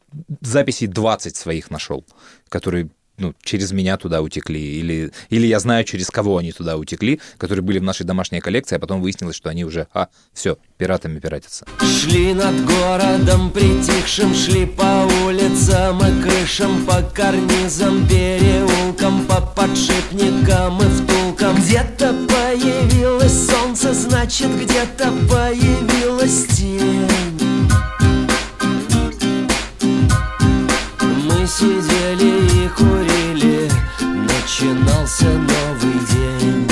записей 0.41 0.87
20 0.87 1.35
своих 1.35 1.69
нашел, 1.69 2.03
которые 2.49 2.89
ну, 3.17 3.33
через 3.43 3.71
меня 3.71 3.97
туда 3.97 4.21
утекли, 4.21 4.79
или, 4.79 5.11
или 5.29 5.47
я 5.47 5.59
знаю, 5.59 5.83
через 5.83 6.09
кого 6.09 6.37
они 6.37 6.51
туда 6.51 6.77
утекли, 6.77 7.19
которые 7.37 7.63
были 7.63 7.79
в 7.79 7.83
нашей 7.83 8.05
домашней 8.05 8.41
коллекции, 8.41 8.75
а 8.75 8.79
потом 8.79 9.01
выяснилось, 9.01 9.35
что 9.35 9.49
они 9.49 9.63
уже, 9.63 9.87
а, 9.93 10.09
все, 10.33 10.57
пиратами 10.77 11.19
пиратятся. 11.19 11.65
Шли 11.81 12.33
над 12.33 12.65
городом 12.65 13.51
притихшим, 13.51 14.33
шли 14.33 14.65
по 14.65 15.07
улицам 15.25 15.99
и 15.99 16.21
крышам, 16.21 16.85
по 16.85 17.01
карнизам, 17.01 18.07
переулкам, 18.07 19.25
по 19.25 19.41
подшипникам 19.41 20.79
и 20.81 20.85
втулкам. 20.85 21.55
Где-то 21.57 22.13
появилось 22.27 23.47
солнце, 23.47 23.93
значит 23.93 24.49
где-то 24.61 25.11
появилась 25.29 26.45
тень. 26.47 27.34
Начинался 34.55 35.25
новый 35.25 35.99
день. 36.13 36.67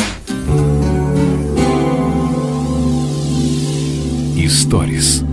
Историс. 4.37 5.23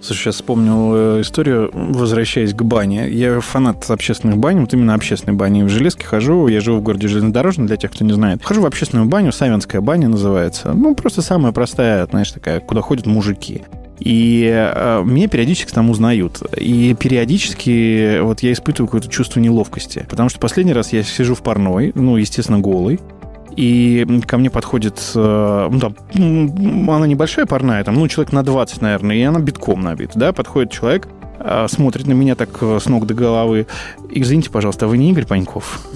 Слушай, 0.00 0.18
сейчас 0.18 0.34
вспомнил 0.34 0.94
э, 0.94 1.20
историю, 1.20 1.70
возвращаясь 1.72 2.52
к 2.52 2.62
бане. 2.62 3.08
Я 3.08 3.38
фанат 3.40 3.88
общественных 3.88 4.38
бань, 4.38 4.60
вот 4.60 4.74
именно 4.74 4.94
общественной 4.94 5.36
бани. 5.36 5.62
В 5.62 5.68
Железке 5.68 6.04
хожу, 6.04 6.48
я 6.48 6.60
живу 6.60 6.78
в 6.78 6.82
городе 6.82 7.06
Железнодорожном, 7.06 7.68
для 7.68 7.76
тех, 7.76 7.92
кто 7.92 8.04
не 8.04 8.12
знает. 8.12 8.42
Хожу 8.42 8.60
в 8.60 8.66
общественную 8.66 9.06
баню, 9.06 9.30
Савинская 9.30 9.80
баня 9.80 10.08
называется. 10.08 10.72
Ну, 10.72 10.96
просто 10.96 11.22
самая 11.22 11.52
простая, 11.52 12.04
знаешь, 12.06 12.32
такая, 12.32 12.58
куда 12.58 12.80
ходят 12.80 13.06
мужики. 13.06 13.62
И 14.00 14.50
э, 14.52 15.02
меня 15.04 15.28
периодически 15.28 15.72
там 15.72 15.90
узнают. 15.90 16.42
И 16.56 16.94
периодически 16.98 18.20
вот 18.20 18.40
я 18.40 18.52
испытываю 18.52 18.88
какое-то 18.88 19.08
чувство 19.08 19.40
неловкости. 19.40 20.06
Потому 20.08 20.28
что 20.28 20.40
последний 20.40 20.72
раз 20.72 20.92
я 20.92 21.02
сижу 21.02 21.34
в 21.34 21.42
парной, 21.42 21.92
ну, 21.94 22.16
естественно, 22.16 22.58
голый. 22.58 23.00
И 23.56 24.04
ко 24.26 24.36
мне 24.36 24.50
подходит, 24.50 25.00
э, 25.14 25.68
ну, 25.70 25.94
м, 26.14 26.90
она 26.90 27.06
небольшая 27.06 27.46
парная, 27.46 27.84
там, 27.84 27.94
ну, 27.94 28.08
человек 28.08 28.32
на 28.32 28.42
20, 28.42 28.80
наверное, 28.82 29.16
и 29.16 29.22
она 29.22 29.38
битком 29.38 29.80
набита, 29.80 30.18
да, 30.18 30.32
подходит 30.32 30.72
человек, 30.72 31.06
э, 31.38 31.66
смотрит 31.68 32.06
на 32.08 32.12
меня 32.12 32.34
так 32.34 32.50
э, 32.62 32.78
с 32.82 32.86
ног 32.86 33.06
до 33.06 33.14
головы. 33.14 33.68
Извините, 34.10 34.50
пожалуйста, 34.50 34.86
а 34.86 34.88
вы 34.88 34.98
не 34.98 35.10
Игорь 35.10 35.26
Паньков? 35.26 35.86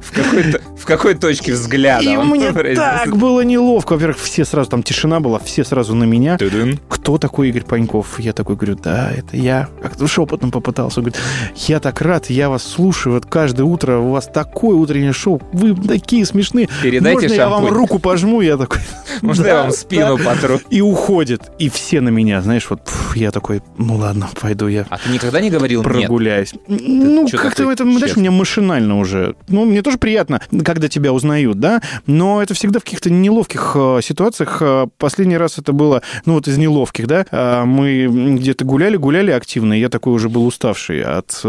В 0.00 0.14
какой-то, 0.14 0.60
В 0.82 0.84
какой 0.84 1.14
точке 1.14 1.52
взгляда? 1.52 2.02
И 2.02 2.16
мне 2.16 2.52
так 2.74 3.16
было 3.16 3.42
неловко. 3.42 3.92
Во-первых, 3.92 4.18
все 4.18 4.44
сразу, 4.44 4.68
там 4.68 4.82
тишина 4.82 5.20
была, 5.20 5.38
все 5.38 5.64
сразу 5.64 5.94
на 5.94 6.02
меня. 6.02 6.36
Тудун. 6.38 6.80
Кто 6.88 7.18
такой 7.18 7.50
Игорь 7.50 7.62
Паньков? 7.62 8.18
Я 8.18 8.32
такой 8.32 8.56
говорю, 8.56 8.74
да, 8.74 9.12
это 9.12 9.36
я. 9.36 9.68
Как-то 9.80 10.08
шепотом 10.08 10.50
попытался. 10.50 10.98
Он 10.98 11.04
говорит, 11.04 11.20
я 11.68 11.78
так 11.78 12.00
рад, 12.00 12.30
я 12.30 12.48
вас 12.50 12.64
слушаю. 12.64 13.14
Вот 13.14 13.26
каждое 13.26 13.62
утро 13.62 13.98
у 13.98 14.10
вас 14.10 14.26
такое 14.26 14.74
утреннее 14.74 15.12
шоу. 15.12 15.40
Вы 15.52 15.76
такие 15.76 16.26
смешные. 16.26 16.68
Передайте 16.82 17.28
Можно 17.28 17.34
я 17.34 17.48
вам 17.48 17.60
шампунь?» 17.62 17.78
руку 17.78 17.98
пожму? 18.00 18.40
Я 18.40 18.56
такой, 18.56 18.80
Можно 19.20 19.44
«Да, 19.44 19.50
я 19.50 19.62
вам 19.62 19.70
спину 19.70 20.18
да». 20.18 20.24
потру? 20.24 20.60
И 20.68 20.80
уходит. 20.80 21.42
И 21.60 21.68
все 21.68 22.00
на 22.00 22.08
меня, 22.08 22.42
знаешь, 22.42 22.66
вот 22.68 22.84
пф, 22.84 23.16
я 23.16 23.30
такой, 23.30 23.62
ну 23.78 23.94
ладно, 23.94 24.28
пойду 24.40 24.66
я 24.66 24.84
А 24.90 24.98
ты 24.98 25.10
никогда 25.10 25.40
не 25.40 25.50
говорил 25.50 25.82
нет? 25.84 25.92
прогуляюсь. 25.92 26.54
Ну, 26.66 27.28
как-то 27.28 27.70
это, 27.70 27.84
знаешь, 27.84 28.00
честный? 28.00 28.22
мне 28.22 28.30
машинально 28.32 28.98
уже. 28.98 29.36
Ну, 29.46 29.64
мне 29.64 29.82
тоже 29.82 29.98
приятно, 29.98 30.40
когда 30.72 30.88
тебя 30.88 31.12
узнают, 31.12 31.60
да, 31.60 31.80
но 32.06 32.42
это 32.42 32.54
всегда 32.54 32.80
в 32.80 32.84
каких-то 32.84 33.10
неловких 33.10 33.72
э, 33.74 34.00
ситуациях. 34.02 34.58
Э, 34.60 34.86
Последний 34.98 35.36
раз 35.36 35.58
это 35.58 35.72
было, 35.72 36.02
ну, 36.24 36.34
вот 36.34 36.48
из 36.48 36.58
неловких, 36.58 37.06
да, 37.06 37.26
э, 37.30 37.64
мы 37.64 38.06
где-то 38.38 38.64
гуляли, 38.64 38.96
гуляли 38.96 39.30
активно, 39.30 39.74
я 39.74 39.88
такой 39.88 40.14
уже 40.14 40.28
был 40.28 40.46
уставший 40.46 41.02
от 41.02 41.40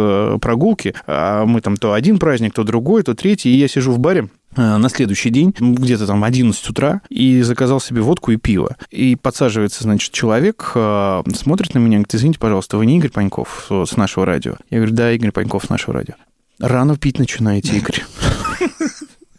прогулки. 0.41 0.93
А 1.07 1.45
мы 1.45 1.61
там 1.61 1.77
то 1.77 1.93
один 1.93 2.19
праздник, 2.19 2.53
то 2.53 2.63
другой, 2.63 3.03
то 3.03 3.13
третий, 3.13 3.49
и 3.49 3.57
я 3.57 3.67
сижу 3.67 3.91
в 3.91 3.99
баре, 3.99 4.29
на 4.55 4.87
следующий 4.89 5.31
день, 5.31 5.51
где-то 5.57 6.05
там 6.05 6.23
11 6.23 6.69
утра, 6.69 7.01
и 7.09 7.41
заказал 7.41 7.79
себе 7.79 8.01
водку 8.01 8.31
и 8.31 8.37
пиво. 8.37 8.75
И 8.91 9.15
подсаживается, 9.15 9.83
значит, 9.83 10.11
человек, 10.11 10.71
смотрит 10.73 11.73
на 11.73 11.79
меня, 11.79 11.97
говорит, 11.97 12.13
извините, 12.13 12.39
пожалуйста, 12.39 12.77
вы 12.77 12.85
не 12.85 12.97
Игорь 12.97 13.09
Паньков 13.09 13.67
с 13.71 13.97
нашего 13.97 14.27
радио? 14.27 14.57
Я 14.69 14.77
говорю, 14.77 14.93
да, 14.93 15.11
Игорь 15.11 15.31
Паньков 15.31 15.65
с 15.65 15.69
нашего 15.69 15.95
радио. 15.95 16.13
Рано 16.59 16.97
пить 16.97 17.17
начинаете, 17.17 17.75
Игорь. 17.77 18.03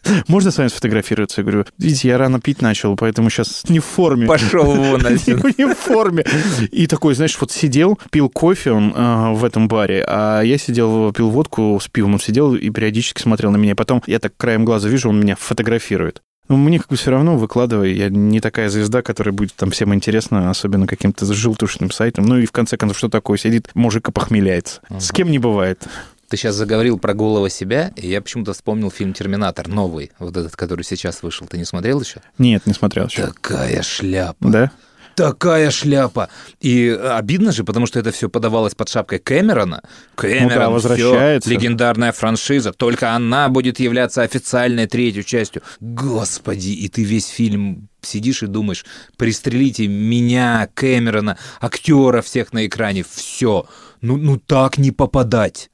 Можно 0.27 0.51
с 0.51 0.57
вами 0.57 0.67
сфотографироваться? 0.67 1.41
Я 1.41 1.45
говорю, 1.45 1.65
видите, 1.77 2.07
я 2.07 2.17
рано 2.17 2.39
пить 2.39 2.61
начал, 2.61 2.95
поэтому 2.95 3.29
сейчас 3.29 3.63
не 3.69 3.79
в 3.79 3.85
форме. 3.85 4.27
Пошел 4.27 4.63
вон 4.63 5.05
отсюда. 5.05 5.49
Не 5.57 5.65
в 5.65 5.75
форме. 5.75 6.25
И 6.71 6.87
такой, 6.87 7.15
знаешь, 7.15 7.37
вот 7.39 7.51
сидел, 7.51 7.99
пил 8.11 8.29
кофе 8.29 8.71
он 8.71 8.93
э, 8.95 9.33
в 9.33 9.43
этом 9.43 9.67
баре, 9.67 10.03
а 10.07 10.41
я 10.41 10.57
сидел, 10.57 11.11
пил 11.13 11.29
водку 11.29 11.79
с 11.81 11.87
пивом, 11.87 12.15
он 12.15 12.19
сидел 12.19 12.55
и 12.55 12.69
периодически 12.69 13.21
смотрел 13.21 13.51
на 13.51 13.57
меня. 13.57 13.75
Потом 13.75 14.01
я 14.07 14.19
так 14.19 14.33
краем 14.37 14.65
глаза 14.65 14.89
вижу, 14.89 15.09
он 15.09 15.19
меня 15.19 15.35
фотографирует. 15.35 16.21
Ну, 16.47 16.57
мне 16.57 16.77
как 16.77 16.89
бы 16.89 16.95
все 16.95 17.09
равно 17.09 17.37
выкладывай. 17.37 17.93
Я 17.93 18.09
не 18.09 18.39
такая 18.39 18.69
звезда, 18.69 19.01
которая 19.01 19.33
будет 19.33 19.55
там 19.55 19.71
всем 19.71 19.93
интересна, 19.95 20.51
особенно 20.51 20.85
каким-то 20.85 21.25
желтушным 21.25 21.89
сайтом. 21.89 22.25
Ну 22.25 22.37
и 22.37 22.45
в 22.45 22.51
конце 22.51 22.77
концов, 22.77 22.97
что 22.97 23.09
такое? 23.09 23.37
Сидит 23.37 23.69
мужик 23.73 24.09
и 24.09 24.11
похмеляется. 24.11 24.81
С 24.99 25.11
кем 25.11 25.31
не 25.31 25.39
бывает. 25.39 25.87
Ты 26.29 26.37
сейчас 26.37 26.55
заговорил 26.55 26.97
про 26.97 27.13
голого 27.13 27.49
себя, 27.49 27.91
и 27.95 28.07
я 28.07 28.21
почему-то 28.21 28.53
вспомнил 28.53 28.89
фильм 28.89 29.13
«Терминатор» 29.13 29.67
новый, 29.67 30.11
вот 30.19 30.35
этот, 30.35 30.55
который 30.55 30.83
сейчас 30.83 31.21
вышел. 31.21 31.47
Ты 31.47 31.57
не 31.57 31.65
смотрел 31.65 32.01
еще? 32.01 32.21
Нет, 32.37 32.65
не 32.65 32.73
смотрел 32.73 33.05
еще. 33.05 33.27
Такая 33.27 33.81
шляпа. 33.83 34.49
Да? 34.49 34.71
Такая 35.15 35.71
шляпа. 35.71 36.29
И 36.59 36.89
обидно 36.89 37.53
же, 37.53 37.63
потому 37.63 37.85
что 37.85 37.99
это 37.99 38.11
все 38.11 38.29
подавалось 38.29 38.75
под 38.75 38.89
шапкой 38.89 39.19
Кэмерона. 39.19 39.81
Кэмерон, 40.15 40.49
Ну 40.49 40.49
да, 40.49 40.69
возвращается. 40.69 41.49
легендарная 41.49 42.11
франшиза. 42.11 42.73
Только 42.73 43.13
она 43.13 43.47
будет 43.47 43.79
являться 43.79 44.23
официальной 44.23 44.87
третьей 44.87 45.23
частью. 45.23 45.61
Господи, 45.79 46.71
и 46.71 46.89
ты 46.89 47.03
весь 47.03 47.27
фильм 47.27 47.87
сидишь 48.01 48.43
и 48.43 48.47
думаешь, 48.47 48.85
пристрелите 49.17 49.87
меня, 49.87 50.67
Кэмерона, 50.73 51.37
актера 51.61 52.21
всех 52.21 52.51
на 52.51 52.65
экране, 52.65 53.05
все. 53.09 53.67
Ну, 54.01 54.17
ну 54.17 54.37
так 54.37 54.77
не 54.77 54.91
попадать. 54.91 55.69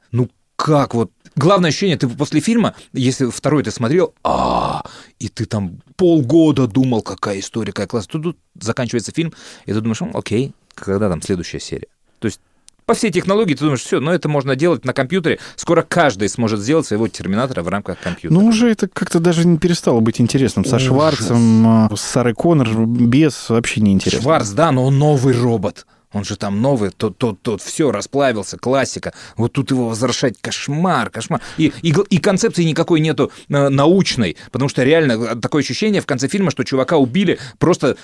Как 0.62 0.93
вот 0.93 1.12
Главное 1.36 1.69
ощущение, 1.69 1.97
ты 1.97 2.10
после 2.10 2.41
фильма, 2.41 2.76
если 2.91 3.26
второй 3.30 3.63
ты 3.63 3.71
смотрел, 3.71 4.13
а, 4.24 4.84
и 5.17 5.30
ты 5.30 5.45
там 5.45 5.80
полгода 5.95 6.67
думал, 6.67 7.02
какая 7.02 7.39
история, 7.39 7.71
какая 7.71 7.88
классная. 7.88 8.12
Тут, 8.12 8.24
тут 8.24 8.38
заканчивается 8.62 9.13
фильм, 9.13 9.34
и 9.65 9.71
ты 9.71 9.80
думаешь, 9.80 10.02
«М, 10.02 10.12
окей, 10.13 10.52
когда 10.76 11.10
там 11.10 11.21
следующая 11.21 11.62
серия? 11.62 11.88
То 12.19 12.26
есть 12.26 12.41
по 12.86 12.93
всей 12.95 13.12
технологии 13.12 13.54
ты 13.54 13.62
думаешь, 13.62 13.82
все, 13.82 14.02
ну 14.02 14.12
это 14.12 14.28
можно 14.28 14.58
делать 14.58 14.84
на 14.84 14.91
компьютере. 14.91 15.39
Скоро 15.56 15.84
каждый 15.84 16.28
сможет 16.28 16.60
сделать 16.60 16.86
своего 16.86 17.08
терминатора 17.08 17.63
в 17.63 17.69
рамках 17.69 18.00
компьютера. 18.00 18.38
Ну, 18.38 18.45
уже 18.45 18.69
это 18.69 18.89
как-то 18.89 19.21
даже 19.21 19.47
не 19.47 19.58
перестало 19.58 20.02
быть 20.02 20.19
интересным. 20.19 20.65
Со 20.65 20.76
Ужас. 20.76 20.88
Шварцем, 20.89 21.86
э, 21.86 21.95
с 21.95 22.02
Сарой 22.02 22.34
Коннор 22.34 22.86
без 22.86 23.50
вообще 23.50 23.80
не 23.80 23.93
интересно. 23.93 24.21
Шварц, 24.21 24.50
да, 24.50 24.74
но 24.74 24.86
он 24.86 25.00
новый 25.00 25.34
робот. 25.34 25.86
Он 26.13 26.24
же 26.24 26.36
там 26.36 26.62
новый, 26.62 26.89
тот, 26.91 27.17
тот, 27.17 27.41
тот, 27.41 27.62
все, 27.62 27.91
расплавился, 27.91 28.58
классика. 28.58 29.13
Вот 29.38 29.54
тут 29.54 29.71
его 29.71 29.88
возвращать 29.89 30.36
кошмар, 30.41 31.10
кошмар. 31.10 31.41
И, 31.58 31.71
и, 31.82 31.93
и 32.10 32.17
концепции 32.17 32.63
никакой 32.63 33.00
нету 33.00 33.32
э, 33.50 33.69
научной, 33.69 34.36
потому 34.52 34.67
что 34.69 34.84
реально 34.84 35.13
э, 35.13 35.36
такое 35.36 35.62
ощущение 35.62 36.02
в 36.02 36.06
конце 36.06 36.28
фильма, 36.28 36.52
что 36.52 36.63
чувака 36.63 36.97
убили 36.97 37.39
просто 37.60 37.95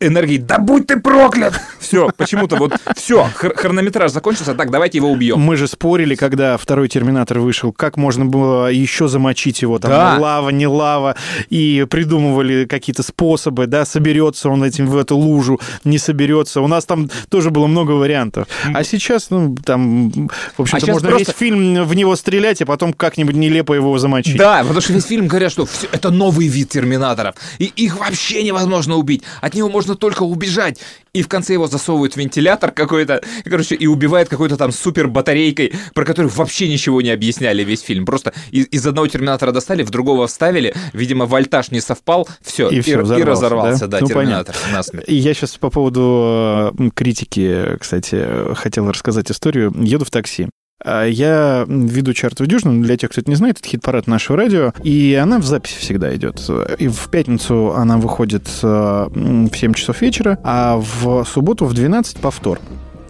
энергией 0.00 0.38
«Да 0.38 0.58
будь 0.58 0.86
ты 0.86 1.00
проклят!» 1.00 1.54
Все, 1.80 2.10
почему-то 2.16 2.56
вот 2.56 2.72
все, 2.96 3.24
хронометраж 3.34 4.10
закончился, 4.10 4.54
так, 4.54 4.70
давайте 4.70 4.98
его 4.98 5.10
убьем. 5.10 5.38
Мы 5.38 5.56
же 5.56 5.68
спорили, 5.68 6.14
когда 6.14 6.56
второй 6.56 6.88
Терминатор 6.88 7.38
вышел, 7.38 7.72
как 7.72 7.96
можно 7.96 8.24
было 8.24 8.70
еще 8.70 9.08
замочить 9.08 9.62
его, 9.62 9.78
там, 9.78 9.90
Да. 9.90 10.16
лава, 10.18 10.50
не 10.50 10.66
лава, 10.66 11.16
и 11.48 11.86
придумывали 11.88 12.64
какие-то 12.64 13.02
способы, 13.02 13.66
да, 13.66 13.84
соберется 13.84 14.48
он 14.48 14.64
этим 14.64 14.86
в 14.88 14.96
эту 14.96 15.16
лужу, 15.16 15.60
не 15.84 15.98
соберется. 15.98 16.60
У 16.60 16.66
нас 16.66 16.84
там 16.84 17.08
тоже 17.28 17.50
было 17.56 17.66
много 17.66 17.92
вариантов. 17.92 18.46
А 18.74 18.84
сейчас, 18.84 19.30
ну, 19.30 19.56
там, 19.64 20.10
в 20.56 20.60
общем-то, 20.62 20.86
А 20.86 20.92
можно 20.92 21.08
просто- 21.08 21.32
весь 21.32 21.36
фильм 21.38 21.84
в 21.84 21.94
него 21.94 22.14
стрелять, 22.16 22.60
а 22.62 22.66
потом 22.66 22.92
как-нибудь 22.92 23.34
нелепо 23.34 23.72
его 23.74 23.98
замочить. 23.98 24.36
Да, 24.36 24.60
потому 24.62 24.80
что 24.80 24.92
весь 24.92 25.04
фильм 25.06 25.26
говорят, 25.26 25.50
что 25.52 25.64
всё- 25.66 25.88
это 25.92 26.10
новый 26.10 26.48
вид 26.48 26.68
терминаторов. 26.68 27.34
И 27.58 27.64
их 27.64 27.98
вообще 27.98 28.42
невозможно 28.42 28.96
убить. 28.96 29.22
От 29.40 29.54
него 29.54 29.68
можно 29.68 29.94
только 29.94 30.22
убежать. 30.22 30.78
И 31.16 31.22
в 31.22 31.28
конце 31.28 31.54
его 31.54 31.66
засовывают 31.66 32.14
в 32.14 32.16
вентилятор 32.18 32.72
какой-то, 32.72 33.22
и, 33.44 33.48
короче, 33.48 33.74
и 33.74 33.86
убивает 33.86 34.28
какой-то 34.28 34.56
там 34.56 34.70
супер 34.70 35.08
батарейкой, 35.08 35.72
про 35.94 36.04
которую 36.04 36.30
вообще 36.30 36.68
ничего 36.68 37.00
не 37.00 37.10
объясняли 37.10 37.64
весь 37.64 37.80
фильм. 37.80 38.04
Просто 38.04 38.34
из, 38.50 38.66
из 38.66 38.86
одного 38.86 39.08
терминатора 39.08 39.52
достали, 39.52 39.82
в 39.82 39.90
другого 39.90 40.26
вставили, 40.26 40.74
видимо, 40.92 41.24
вольтаж 41.24 41.70
не 41.70 41.80
совпал, 41.80 42.28
все, 42.42 42.68
И 42.68 42.80
и, 42.80 42.90
и 42.90 42.94
разорвался, 42.94 43.86
да? 43.86 43.98
да, 43.98 44.00
Ну, 44.00 44.08
терминатор 44.08 44.54
насмерть. 44.72 45.08
И 45.08 45.14
я 45.14 45.32
сейчас 45.32 45.56
по 45.56 45.70
поводу 45.70 46.74
э, 46.78 46.90
критики, 46.94 47.76
кстати, 47.80 48.54
хотел 48.54 48.90
рассказать 48.90 49.30
историю. 49.30 49.72
Еду 49.76 50.04
в 50.04 50.10
такси. 50.10 50.48
А 50.84 51.04
Я 51.04 51.64
веду 51.68 52.12
чартовую 52.12 52.50
дюжину, 52.50 52.82
для 52.82 52.96
тех, 52.96 53.10
кто 53.10 53.20
это 53.20 53.30
не 53.30 53.36
знает, 53.36 53.58
это 53.58 53.68
хит-парад 53.68 54.06
нашего 54.06 54.36
радио, 54.36 54.72
и 54.82 55.14
она 55.14 55.38
в 55.38 55.44
записи 55.44 55.78
всегда 55.78 56.14
идет. 56.14 56.40
И 56.78 56.88
в 56.88 57.08
пятницу 57.10 57.72
она 57.74 57.96
выходит 57.96 58.48
э, 58.62 58.66
в 59.10 59.54
7 59.54 59.74
часов 59.74 60.02
вечера, 60.02 60.38
а 60.42 60.76
в 60.76 61.24
субботу 61.24 61.64
в 61.64 61.74
12 61.74 62.18
повтор. 62.18 62.60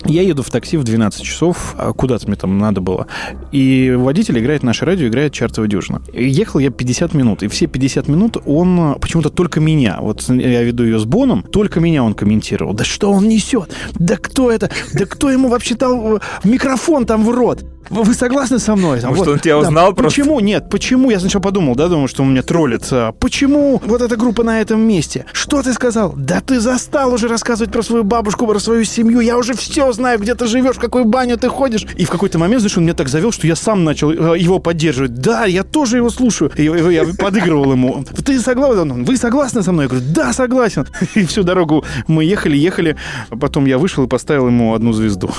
Я 0.09 0.23
еду 0.23 0.43
в 0.43 0.51
такси 0.51 0.77
в 0.77 0.85
12 0.85 1.23
часов, 1.23 1.75
а 1.79 1.93
куда-то 1.93 2.27
мне 2.27 2.37
там 2.37 2.59
надо 2.59 2.81
было. 2.81 3.07
И 3.53 3.95
водитель 3.97 4.39
играет 4.39 4.63
наше 4.63 4.85
радио, 4.85 5.09
играет 5.09 5.33
чартовую 5.33 5.69
дюжину. 5.69 6.01
И 6.13 6.29
ехал 6.29 6.61
я 6.61 6.71
50 6.71 7.15
минут, 7.15 7.43
и 7.43 7.49
все 7.49 7.67
50 7.67 8.09
минут 8.09 8.37
он 8.45 8.93
э, 8.93 8.99
почему-то 9.01 9.31
только 9.31 9.61
меня, 9.61 9.99
вот 10.01 10.29
я 10.29 10.63
веду 10.63 10.85
ее 10.85 10.99
с 10.99 11.05
Боном, 11.05 11.43
только 11.43 11.81
меня 11.81 12.05
он 12.05 12.15
комментировал. 12.15 12.75
Да 12.75 12.85
что 12.85 13.13
он 13.13 13.29
несет? 13.29 13.73
Да 13.95 14.17
кто 14.17 14.51
это? 14.51 14.71
Да 14.93 15.07
кто 15.07 15.31
ему 15.31 15.49
вообще 15.49 15.75
дал 15.75 16.17
э, 16.17 16.21
микрофон 16.45 17.07
там 17.07 17.25
в 17.25 17.31
рот? 17.31 17.65
Вы 17.91 18.15
согласны 18.15 18.59
со 18.59 18.75
мной? 18.75 19.01
Там, 19.01 19.11
Может, 19.11 19.27
вот, 19.27 19.33
он 19.35 19.39
тебя 19.39 19.59
узнал 19.59 19.93
просто? 19.93 20.21
Почему? 20.21 20.41
Нет, 20.41 20.69
почему? 20.71 21.11
Я 21.11 21.21
сначала 21.21 21.43
подумал, 21.43 21.77
да, 21.77 21.89
думаю, 21.89 22.09
что 22.09 22.23
он 22.23 22.31
меня 22.31 22.43
троллит. 22.43 22.87
А 22.91 23.13
Почему 23.13 23.81
вот 23.85 24.03
эта 24.03 24.17
группа 24.17 24.43
на 24.43 24.61
этом 24.61 24.81
месте? 24.81 25.27
Что 25.33 25.63
ты 25.63 25.73
сказал? 25.73 26.13
Да 26.17 26.41
ты 26.41 26.61
застал 26.61 27.13
уже 27.13 27.29
рассказывать 27.29 27.73
про 27.73 27.83
свою 27.83 28.05
бабушку, 28.05 28.47
про 28.47 28.59
свою 28.59 28.85
семью. 28.85 29.21
Я 29.21 29.39
уже 29.39 29.55
все 29.55 29.93
знаю, 29.97 30.19
где 30.19 30.35
ты 30.35 30.47
живешь, 30.47 30.77
в 30.77 30.81
какую 30.81 31.05
баню 31.05 31.37
ты 31.37 31.49
ходишь. 31.49 31.85
И 31.97 32.05
в 32.05 32.11
какой-то 32.11 32.39
момент, 32.39 32.61
знаешь, 32.61 32.77
он 32.77 32.85
меня 32.85 32.95
так 32.95 33.09
завел, 33.09 33.33
что 33.33 33.47
я 33.47 33.57
сам 33.57 33.85
начал 33.85 34.11
э, 34.11 34.39
его 34.39 34.59
поддерживать. 34.61 35.15
Да, 35.15 35.45
я 35.45 35.65
тоже 35.65 35.97
его 35.97 36.11
слушаю. 36.11 36.53
И 36.57 36.65
я 36.65 37.05
подыгрывал 37.19 37.73
ему. 37.73 38.05
Ты 38.25 38.39
согласен? 38.41 39.05
Вы 39.05 39.17
согласны 39.17 39.63
со 39.63 39.73
мной? 39.73 39.85
Я 39.87 39.89
говорю, 39.89 40.07
да, 40.11 40.33
согласен. 40.33 40.87
И 41.15 41.25
всю 41.25 41.43
дорогу 41.43 41.85
мы 42.07 42.25
ехали, 42.25 42.57
ехали. 42.57 42.97
Потом 43.41 43.67
я 43.67 43.79
вышел 43.79 44.05
и 44.05 44.09
поставил 44.09 44.47
ему 44.47 44.75
одну 44.75 44.93
звезду. 44.93 45.31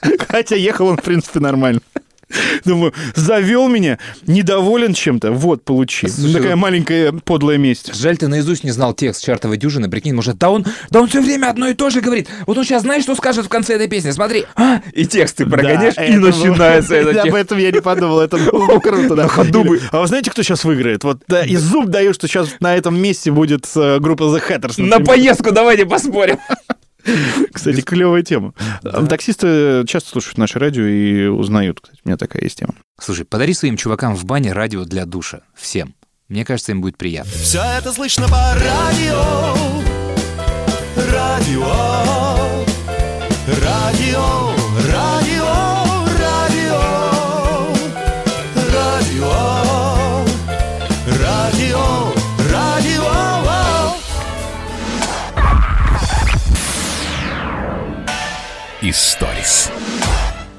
Хотя 0.28 0.56
ехал 0.56 0.86
он, 0.86 0.96
в 0.96 1.02
принципе, 1.02 1.40
нормально. 1.40 1.80
Думаю, 2.64 2.92
завел 3.14 3.68
меня, 3.68 3.98
недоволен 4.26 4.94
чем-то, 4.94 5.32
вот, 5.32 5.64
получи. 5.64 6.08
Слушай, 6.08 6.34
Такая 6.34 6.56
вот- 6.56 6.60
маленькая 6.62 7.12
подлая 7.12 7.58
месть. 7.58 7.94
Жаль, 7.94 8.16
ты 8.16 8.28
наизусть 8.28 8.64
не 8.64 8.70
знал 8.70 8.94
текст 8.94 9.24
чартовой 9.24 9.56
дюжины, 9.56 9.88
прикинь, 9.90 10.14
может, 10.14 10.38
да 10.38 10.50
он, 10.50 10.64
да 10.90 11.00
он 11.00 11.08
все 11.08 11.20
время 11.20 11.48
одно 11.50 11.68
и 11.68 11.74
то 11.74 11.90
же 11.90 12.00
говорит. 12.00 12.28
Вот 12.46 12.56
он 12.58 12.64
сейчас 12.64 12.82
знаешь, 12.82 13.02
что 13.02 13.14
скажет 13.14 13.46
в 13.46 13.48
конце 13.48 13.74
этой 13.74 13.88
песни, 13.88 14.10
смотри. 14.10 14.44
А, 14.56 14.80
и 14.92 15.04
текст 15.06 15.36
ты 15.36 15.46
прогоняешь, 15.46 15.94
Да, 15.94 16.04
и 16.04 16.10
это 16.12 16.20
начинается 16.20 16.94
этот 16.94 17.12
текст. 17.14 17.28
Об 17.28 17.34
этом 17.34 17.58
я 17.58 17.70
не 17.70 17.80
подумал, 17.80 18.20
это 18.20 18.36
было 18.52 18.66
бы 18.66 18.80
круто. 18.80 19.14
да. 19.16 19.28
А 19.92 20.00
вы 20.00 20.06
знаете, 20.06 20.30
кто 20.30 20.42
сейчас 20.42 20.64
выиграет? 20.64 21.04
Вот 21.04 21.18
да, 21.28 21.44
и 21.44 21.56
зуб 21.56 21.86
даю, 21.86 22.12
что 22.14 22.26
сейчас 22.28 22.48
на 22.60 22.74
этом 22.76 22.98
месте 23.00 23.30
будет 23.30 23.66
э, 23.76 23.98
группа 24.00 24.24
The 24.24 24.42
Hatters. 24.48 24.82
На 24.82 25.00
поездку 25.00 25.52
давайте 25.52 25.86
поспорим. 25.86 26.38
Кстати, 27.52 27.80
клевая 27.80 28.22
тема. 28.22 28.54
Таксисты 29.08 29.84
часто 29.86 30.10
слушают 30.10 30.38
наше 30.38 30.58
радио 30.58 30.84
и 30.84 31.26
узнают. 31.26 31.80
Кстати, 31.80 32.00
у 32.04 32.08
меня 32.08 32.16
такая 32.16 32.42
есть 32.42 32.58
тема. 32.58 32.74
Слушай, 33.00 33.24
подари 33.24 33.54
своим 33.54 33.76
чувакам 33.76 34.14
в 34.14 34.24
бане 34.24 34.52
радио 34.52 34.84
для 34.84 35.04
душа. 35.04 35.40
Всем. 35.54 35.94
Мне 36.28 36.44
кажется, 36.44 36.72
им 36.72 36.80
будет 36.80 36.96
приятно. 36.96 37.30
Все 37.30 37.62
это 37.78 37.92
слышно 37.92 38.26
по 38.28 38.54
радио 38.54 39.54
Радио 40.96 41.64
Радио 41.64 42.64
Радио 43.62 44.43
Историс. 58.94 59.72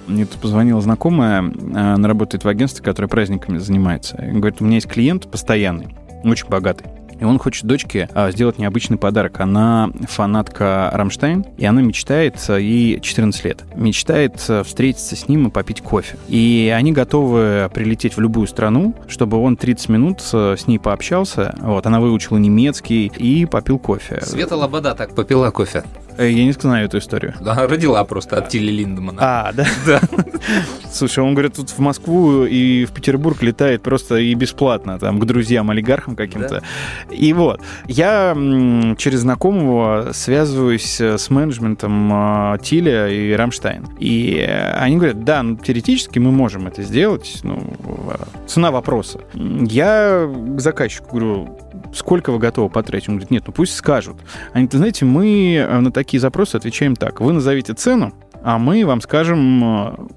Мне 0.07 0.25
тут 0.25 0.41
позвонила 0.41 0.81
знакомая, 0.81 1.41
э, 1.41 1.93
она 1.93 2.05
работает 2.09 2.43
в 2.43 2.49
агентстве, 2.49 2.83
которое 2.83 3.07
праздниками 3.07 3.59
занимается. 3.59 4.17
Говорит, 4.17 4.59
у 4.59 4.65
меня 4.65 4.75
есть 4.75 4.89
клиент 4.89 5.31
постоянный, 5.31 5.95
очень 6.25 6.49
богатый. 6.49 6.86
И 7.17 7.23
он 7.23 7.39
хочет 7.39 7.63
дочке 7.63 8.09
а, 8.13 8.29
сделать 8.31 8.57
необычный 8.57 8.97
подарок. 8.97 9.39
Она 9.39 9.89
фанатка 10.09 10.89
Рамштайн, 10.91 11.45
и 11.57 11.65
она 11.65 11.81
мечтает, 11.81 12.36
а, 12.49 12.57
ей 12.57 12.99
14 12.99 13.45
лет, 13.45 13.63
мечтает 13.73 14.43
а, 14.49 14.63
встретиться 14.65 15.15
с 15.15 15.29
ним 15.29 15.47
и 15.47 15.49
попить 15.49 15.79
кофе. 15.79 16.17
И 16.27 16.73
они 16.75 16.91
готовы 16.91 17.71
прилететь 17.73 18.17
в 18.17 18.19
любую 18.19 18.47
страну, 18.47 18.95
чтобы 19.07 19.38
он 19.38 19.55
30 19.55 19.88
минут 19.88 20.19
с 20.19 20.67
ней 20.67 20.77
пообщался. 20.77 21.55
Вот, 21.61 21.86
она 21.86 22.01
выучила 22.01 22.38
немецкий 22.38 23.07
и 23.15 23.45
попил 23.45 23.79
кофе. 23.79 24.19
Света 24.21 24.57
Лобода 24.57 24.93
так 24.93 25.15
попила 25.15 25.51
кофе. 25.51 25.86
Э, 26.18 26.30
Я 26.30 26.45
не 26.45 26.51
знаю 26.53 26.86
эту 26.86 26.97
историю. 26.97 27.34
Она 27.39 27.68
родила 27.68 28.03
просто 28.03 28.38
от 28.38 28.49
Тилли 28.49 28.72
Линдемана. 28.72 29.20
А, 29.22 29.53
да? 29.53 29.66
Да. 29.86 29.99
Слушай, 30.91 31.24
он 31.24 31.34
говорит, 31.34 31.55
тут 31.55 31.70
в 31.70 31.80
Москву 31.80 32.45
и 32.45 32.86
в 32.86 32.91
Петербург 32.91 33.41
летает 33.41 33.82
просто 33.82 34.16
и 34.16 34.34
бесплатно, 34.34 34.97
там, 34.97 35.20
к 35.20 35.26
друзьям, 35.26 35.70
олигархам 35.70 36.16
каким-то. 36.16 36.63
И 37.09 37.34
вот, 37.34 37.61
я 37.88 38.34
через 38.97 39.20
знакомого 39.20 40.11
связываюсь 40.13 41.01
э, 41.01 41.18
с 41.18 41.30
менеджментом 41.30 42.53
э, 42.53 42.57
Тиля 42.61 43.09
и 43.09 43.34
Рамштайн. 43.34 43.88
И 43.99 44.39
они 44.76 44.97
говорят, 44.97 45.24
да, 45.24 45.43
ну, 45.43 45.57
теоретически 45.57 46.20
мы 46.20 46.32
можем 46.32 46.68
это 46.68 46.84
сделать, 46.84 47.39
ну, 47.43 47.61
цена 48.47 48.72
вопроса. 48.72 49.20
Я 49.34 50.30
к 50.57 50.59
заказчику 50.61 51.09
говорю, 51.18 51.59
сколько 51.93 52.32
вы 52.32 52.39
готовы 52.39 52.70
потратить? 52.70 53.09
Он 53.09 53.16
говорит, 53.16 53.32
нет, 53.32 53.43
ну 53.47 53.53
пусть 53.53 53.76
скажут. 53.76 54.18
Они 54.53 54.66
говорят, 54.66 54.74
знаете, 54.74 55.05
мы 55.05 55.68
на 55.82 55.91
такие 55.91 56.05
запросы 56.14 56.56
отвечаем 56.56 56.95
так. 56.95 57.22
Вы 57.22 57.34
назовите 57.34 57.74
цену, 57.74 58.14
а 58.43 58.58
мы 58.60 58.86
вам 58.86 59.01
скажем, 59.01 59.64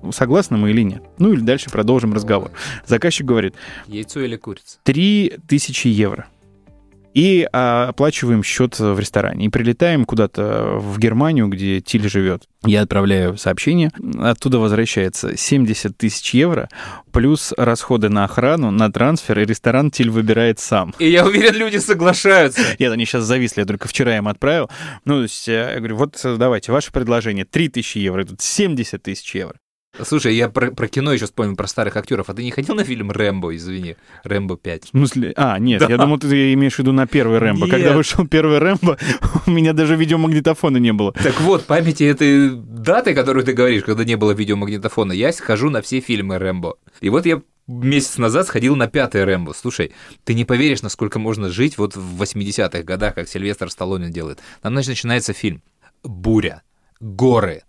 э, 0.06 0.12
согласны 0.12 0.58
мы 0.58 0.70
или 0.70 0.82
нет. 0.82 1.02
Ну 1.18 1.32
или 1.32 1.40
дальше 1.40 1.70
продолжим 1.70 2.12
разговор. 2.12 2.50
Заказчик 2.86 3.26
говорит, 3.26 3.54
Яйцо 3.86 4.20
или 4.20 4.36
курица? 4.36 4.78
3000 4.84 5.88
евро. 5.88 6.26
И 7.18 7.48
а, 7.52 7.88
оплачиваем 7.88 8.44
счет 8.44 8.78
в 8.78 8.96
ресторане. 8.96 9.46
И 9.46 9.48
прилетаем 9.48 10.04
куда-то 10.04 10.78
в 10.78 11.00
Германию, 11.00 11.48
где 11.48 11.80
Тиль 11.80 12.08
живет. 12.08 12.44
Я 12.64 12.82
отправляю 12.82 13.36
сообщение. 13.36 13.90
Оттуда 14.20 14.60
возвращается 14.60 15.36
70 15.36 15.98
тысяч 15.98 16.32
евро, 16.32 16.68
плюс 17.10 17.52
расходы 17.56 18.08
на 18.08 18.22
охрану, 18.22 18.70
на 18.70 18.92
трансфер, 18.92 19.40
и 19.40 19.44
ресторан 19.44 19.90
Тиль 19.90 20.10
выбирает 20.10 20.60
сам. 20.60 20.94
И 21.00 21.10
я 21.10 21.26
уверен, 21.26 21.56
люди 21.56 21.78
соглашаются. 21.78 22.62
Нет, 22.78 22.92
они 22.92 23.04
сейчас 23.04 23.24
зависли, 23.24 23.62
я 23.62 23.66
только 23.66 23.88
вчера 23.88 24.16
им 24.16 24.28
отправил. 24.28 24.70
Ну, 25.04 25.14
то 25.14 25.22
есть, 25.22 25.48
я 25.48 25.74
говорю, 25.76 25.96
вот 25.96 26.20
э, 26.22 26.36
давайте, 26.38 26.70
ваше 26.70 26.92
предложение 26.92 27.44
3000 27.44 27.98
евро, 27.98 28.26
тут 28.26 28.40
70 28.40 29.02
тысяч 29.02 29.34
евро. 29.34 29.56
Слушай, 30.02 30.36
я 30.36 30.48
про, 30.48 30.70
про 30.70 30.86
кино 30.86 31.12
еще 31.12 31.24
вспомнил, 31.24 31.56
про 31.56 31.66
старых 31.66 31.96
актеров. 31.96 32.28
А 32.28 32.34
ты 32.34 32.44
не 32.44 32.50
ходил 32.50 32.74
на 32.74 32.84
фильм 32.84 33.10
«Рэмбо», 33.10 33.56
извини? 33.56 33.96
«Рэмбо 34.22 34.54
5». 34.54 34.84
В 34.84 34.88
смысле? 34.88 35.32
А, 35.36 35.58
нет, 35.58 35.80
Да. 35.80 35.86
я 35.88 35.96
думал, 35.96 36.18
ты 36.18 36.52
имеешь 36.52 36.74
в 36.74 36.78
виду 36.78 36.92
на 36.92 37.06
первый 37.06 37.38
Рэмбо. 37.38 37.66
Нет. 37.66 37.74
Когда 37.74 37.92
вышел 37.94 38.26
первый 38.26 38.58
Рэмбо, 38.58 38.98
у 39.46 39.50
меня 39.50 39.72
даже 39.72 39.96
видеомагнитофона 39.96 40.76
не 40.76 40.92
было. 40.92 41.12
Так 41.12 41.40
вот, 41.40 41.64
памяти 41.64 42.04
этой 42.04 42.50
даты, 42.50 43.14
которую 43.14 43.44
ты 43.44 43.54
говоришь, 43.54 43.82
когда 43.82 44.04
не 44.04 44.16
было 44.16 44.32
видеомагнитофона, 44.32 45.12
я 45.12 45.32
схожу 45.32 45.70
на 45.70 45.82
все 45.82 46.00
фильмы 46.00 46.38
Рэмбо. 46.38 46.76
И 47.00 47.08
вот 47.08 47.26
я 47.26 47.42
месяц 47.66 48.18
назад 48.18 48.46
сходил 48.46 48.76
на 48.76 48.86
пятый 48.88 49.24
Рэмбо. 49.24 49.52
Слушай, 49.52 49.92
ты 50.24 50.34
не 50.34 50.44
поверишь, 50.44 50.82
насколько 50.82 51.18
можно 51.18 51.48
жить 51.48 51.76
вот 51.76 51.96
в 51.96 52.22
80-х 52.22 52.82
годах, 52.82 53.14
как 53.14 53.28
Сильвестр 53.28 53.70
Сталлоне 53.70 54.10
делает. 54.10 54.38
Там, 54.62 54.74
значит, 54.74 54.90
начинается 54.90 55.32
фильм. 55.32 55.62
Буря, 56.04 56.62
горы, 57.00 57.62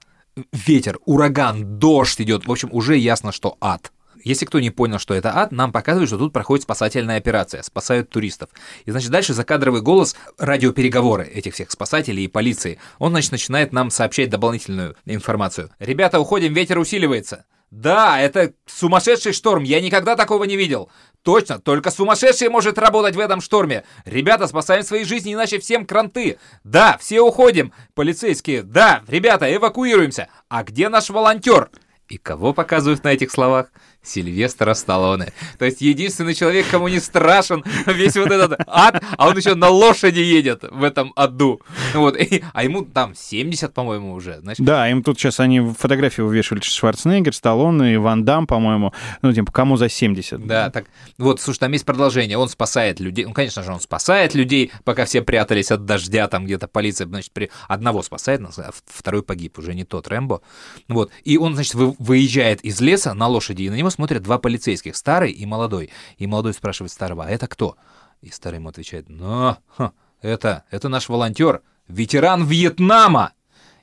ветер, 0.51 0.99
ураган, 1.05 1.79
дождь 1.79 2.21
идет. 2.21 2.47
В 2.47 2.51
общем, 2.51 2.69
уже 2.71 2.97
ясно, 2.97 3.31
что 3.31 3.57
ад. 3.61 3.91
Если 4.23 4.45
кто 4.45 4.59
не 4.59 4.69
понял, 4.69 4.99
что 4.99 5.13
это 5.13 5.37
ад, 5.37 5.51
нам 5.51 5.71
показывают, 5.71 6.09
что 6.09 6.17
тут 6.17 6.33
проходит 6.33 6.63
спасательная 6.63 7.17
операция, 7.17 7.63
спасают 7.63 8.09
туристов. 8.09 8.49
И, 8.85 8.91
значит, 8.91 9.11
дальше 9.11 9.33
закадровый 9.33 9.81
голос 9.81 10.15
радиопереговоры 10.37 11.25
этих 11.25 11.53
всех 11.53 11.71
спасателей 11.71 12.25
и 12.25 12.27
полиции. 12.27 12.79
Он, 12.97 13.11
значит, 13.11 13.31
начинает 13.31 13.71
нам 13.71 13.89
сообщать 13.89 14.29
дополнительную 14.29 14.95
информацию. 15.05 15.69
«Ребята, 15.79 16.19
уходим, 16.19 16.53
ветер 16.53 16.79
усиливается». 16.79 17.45
Да, 17.71 18.19
это 18.19 18.53
сумасшедший 18.65 19.33
шторм, 19.33 19.63
я 19.63 19.79
никогда 19.79 20.15
такого 20.15 20.45
не 20.45 20.57
видел. 20.57 20.89
Точно, 21.21 21.59
только 21.59 21.91
сумасшедший 21.91 22.49
может 22.49 22.79
работать 22.79 23.15
в 23.15 23.19
этом 23.19 23.41
шторме. 23.41 23.83
Ребята, 24.05 24.47
спасаем 24.47 24.83
свои 24.83 25.03
жизни, 25.03 25.33
иначе 25.33 25.59
всем 25.59 25.85
кранты. 25.85 26.39
Да, 26.63 26.97
все 26.99 27.21
уходим. 27.21 27.71
Полицейские, 27.93 28.63
да, 28.63 29.03
ребята, 29.07 29.53
эвакуируемся. 29.53 30.29
А 30.47 30.63
где 30.63 30.89
наш 30.89 31.09
волонтер? 31.09 31.69
И 32.07 32.17
кого 32.17 32.53
показывают 32.53 33.03
на 33.03 33.09
этих 33.09 33.31
словах? 33.31 33.71
Сильвестра 34.01 34.73
Сталлоне. 34.73 35.33
То 35.57 35.65
есть 35.65 35.81
единственный 35.81 36.33
человек, 36.33 36.65
кому 36.69 36.87
не 36.87 36.99
страшен 36.99 37.63
весь 37.85 38.15
вот 38.15 38.31
этот 38.31 38.59
ад, 38.67 39.03
а 39.17 39.27
он 39.27 39.37
еще 39.37 39.55
на 39.55 39.69
лошади 39.69 40.19
едет 40.19 40.63
в 40.69 40.83
этом 40.83 41.11
аду. 41.15 41.61
Вот, 41.93 42.17
и- 42.17 42.43
а 42.53 42.63
ему 42.63 42.83
там 42.85 43.13
70, 43.15 43.73
по-моему, 43.73 44.13
уже. 44.13 44.39
Значит, 44.41 44.65
Да, 44.65 44.89
им 44.89 45.03
тут 45.03 45.19
сейчас 45.19 45.39
они 45.39 45.59
фотографии 45.77 46.21
вывешивали 46.21 46.61
Шварценеггер, 46.61 47.33
Сталлоне 47.35 47.93
и 47.93 47.97
Ван 47.97 48.23
Дам, 48.25 48.47
по-моему. 48.47 48.93
Ну, 49.21 49.33
типа, 49.33 49.51
кому 49.51 49.77
за 49.77 49.89
70. 49.89 50.45
Да, 50.47 50.69
так 50.69 50.85
вот, 51.17 51.41
слушай, 51.41 51.59
там 51.59 51.71
есть 51.73 51.85
продолжение. 51.85 52.37
Он 52.37 52.47
спасает 52.49 52.99
людей. 52.99 53.25
Ну, 53.25 53.33
конечно 53.33 53.63
же, 53.63 53.71
он 53.71 53.79
спасает 53.79 54.33
людей, 54.33 54.71
пока 54.83 55.05
все 55.05 55.21
прятались 55.21 55.71
от 55.71 55.85
дождя, 55.85 56.27
там 56.27 56.45
где-то 56.45 56.67
полиция, 56.67 57.07
значит, 57.07 57.31
при... 57.31 57.49
одного 57.67 58.01
спасает, 58.01 58.41
а 58.57 58.71
второй 58.85 59.23
погиб, 59.23 59.57
уже 59.59 59.73
не 59.75 59.83
тот 59.83 60.07
Рэмбо. 60.07 60.41
Вот. 60.87 61.11
И 61.23 61.37
он, 61.37 61.55
значит, 61.55 61.73
вы- 61.75 61.95
выезжает 61.99 62.61
из 62.61 62.79
леса 62.81 63.13
на 63.13 63.27
лошади, 63.27 63.63
и 63.63 63.69
на 63.69 63.75
него 63.75 63.88
смотрят 63.89 64.23
два 64.23 64.37
полицейских, 64.37 64.95
старый 64.95 65.31
и 65.31 65.45
молодой. 65.45 65.89
И 66.17 66.27
молодой 66.27 66.53
спрашивает 66.53 66.91
старого, 66.91 67.25
а 67.25 67.29
это 67.29 67.47
кто? 67.47 67.75
И 68.21 68.29
старый 68.29 68.57
ему 68.57 68.69
отвечает, 68.69 69.09
ну, 69.09 69.55
ха, 69.77 69.91
это, 70.21 70.63
это 70.71 70.89
наш 70.89 71.09
волонтер, 71.09 71.61
ветеран 71.87 72.45
Вьетнама. 72.45 73.33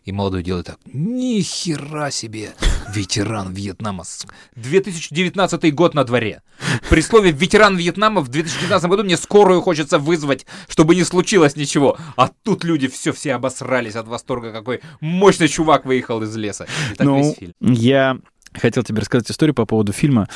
И 0.05 0.13
молодой 0.13 0.45
делает 0.45 0.67
так, 0.67 0.79
ни 0.85 1.41
хера 1.41 2.13
себе, 2.13 2.55
ветеран 2.95 3.53
Вьетнама. 3.53 4.05
С- 4.05 4.25
2019 4.55 5.75
год 5.75 5.95
на 5.95 6.05
дворе. 6.05 6.43
При 6.89 7.01
слове 7.01 7.33
ветеран 7.33 7.77
Вьетнама 7.77 8.21
в 8.21 8.29
2019 8.29 8.89
году 8.89 9.03
мне 9.03 9.17
скорую 9.17 9.61
хочется 9.63 9.99
вызвать, 9.99 10.47
чтобы 10.69 10.95
не 10.95 11.03
случилось 11.03 11.57
ничего. 11.57 11.99
А 12.17 12.31
тут 12.45 12.63
люди 12.63 12.87
все, 12.87 13.13
все 13.13 13.35
обосрались 13.35 13.97
от 13.97 14.07
восторга, 14.07 14.53
какой 14.53 14.81
мощный 15.01 15.49
чувак 15.49 15.85
выехал 15.85 16.23
из 16.23 16.37
леса. 16.37 16.67
И 16.93 16.95
так 16.95 17.05
ну, 17.05 17.19
весь 17.19 17.37
фильм. 17.37 17.53
я 17.61 18.19
хотел 18.61 18.83
тебе 18.83 19.01
рассказать 19.01 19.31
историю 19.31 19.55
по 19.55 19.67
поводу 19.67 19.93
фильма. 19.93 20.29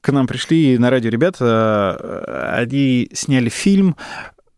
К 0.00 0.12
нам 0.12 0.26
пришли 0.26 0.78
на 0.78 0.90
радио 0.90 1.10
ребята, 1.10 1.96
э, 2.00 2.54
они 2.60 3.08
сняли 3.12 3.48
фильм 3.48 3.96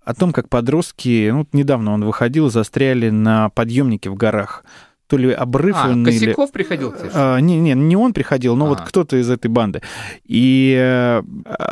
о 0.04 0.14
том, 0.14 0.32
как 0.32 0.48
подростки, 0.48 1.30
ну, 1.32 1.46
недавно 1.52 1.92
он 1.92 2.04
выходил, 2.04 2.50
застряли 2.50 3.10
на 3.10 3.48
подъемнике 3.50 4.10
в 4.10 4.14
горах. 4.14 4.64
То 5.06 5.18
ли 5.18 5.30
обрыв 5.32 5.76
А, 5.78 5.88
он 5.90 6.06
или- 6.08 6.18
Косяков 6.18 6.50
приходил 6.50 6.90
к 6.90 6.98
тебе? 6.98 7.10
А, 7.12 7.38
не, 7.38 7.58
не, 7.58 7.72
не 7.74 7.94
он 7.94 8.14
приходил, 8.14 8.56
но 8.56 8.66
вот 8.66 8.80
А. 8.80 8.84
кто-то 8.86 9.18
из 9.18 9.28
этой 9.28 9.48
банды. 9.48 9.82
И 10.24 10.74
э, 10.78 11.22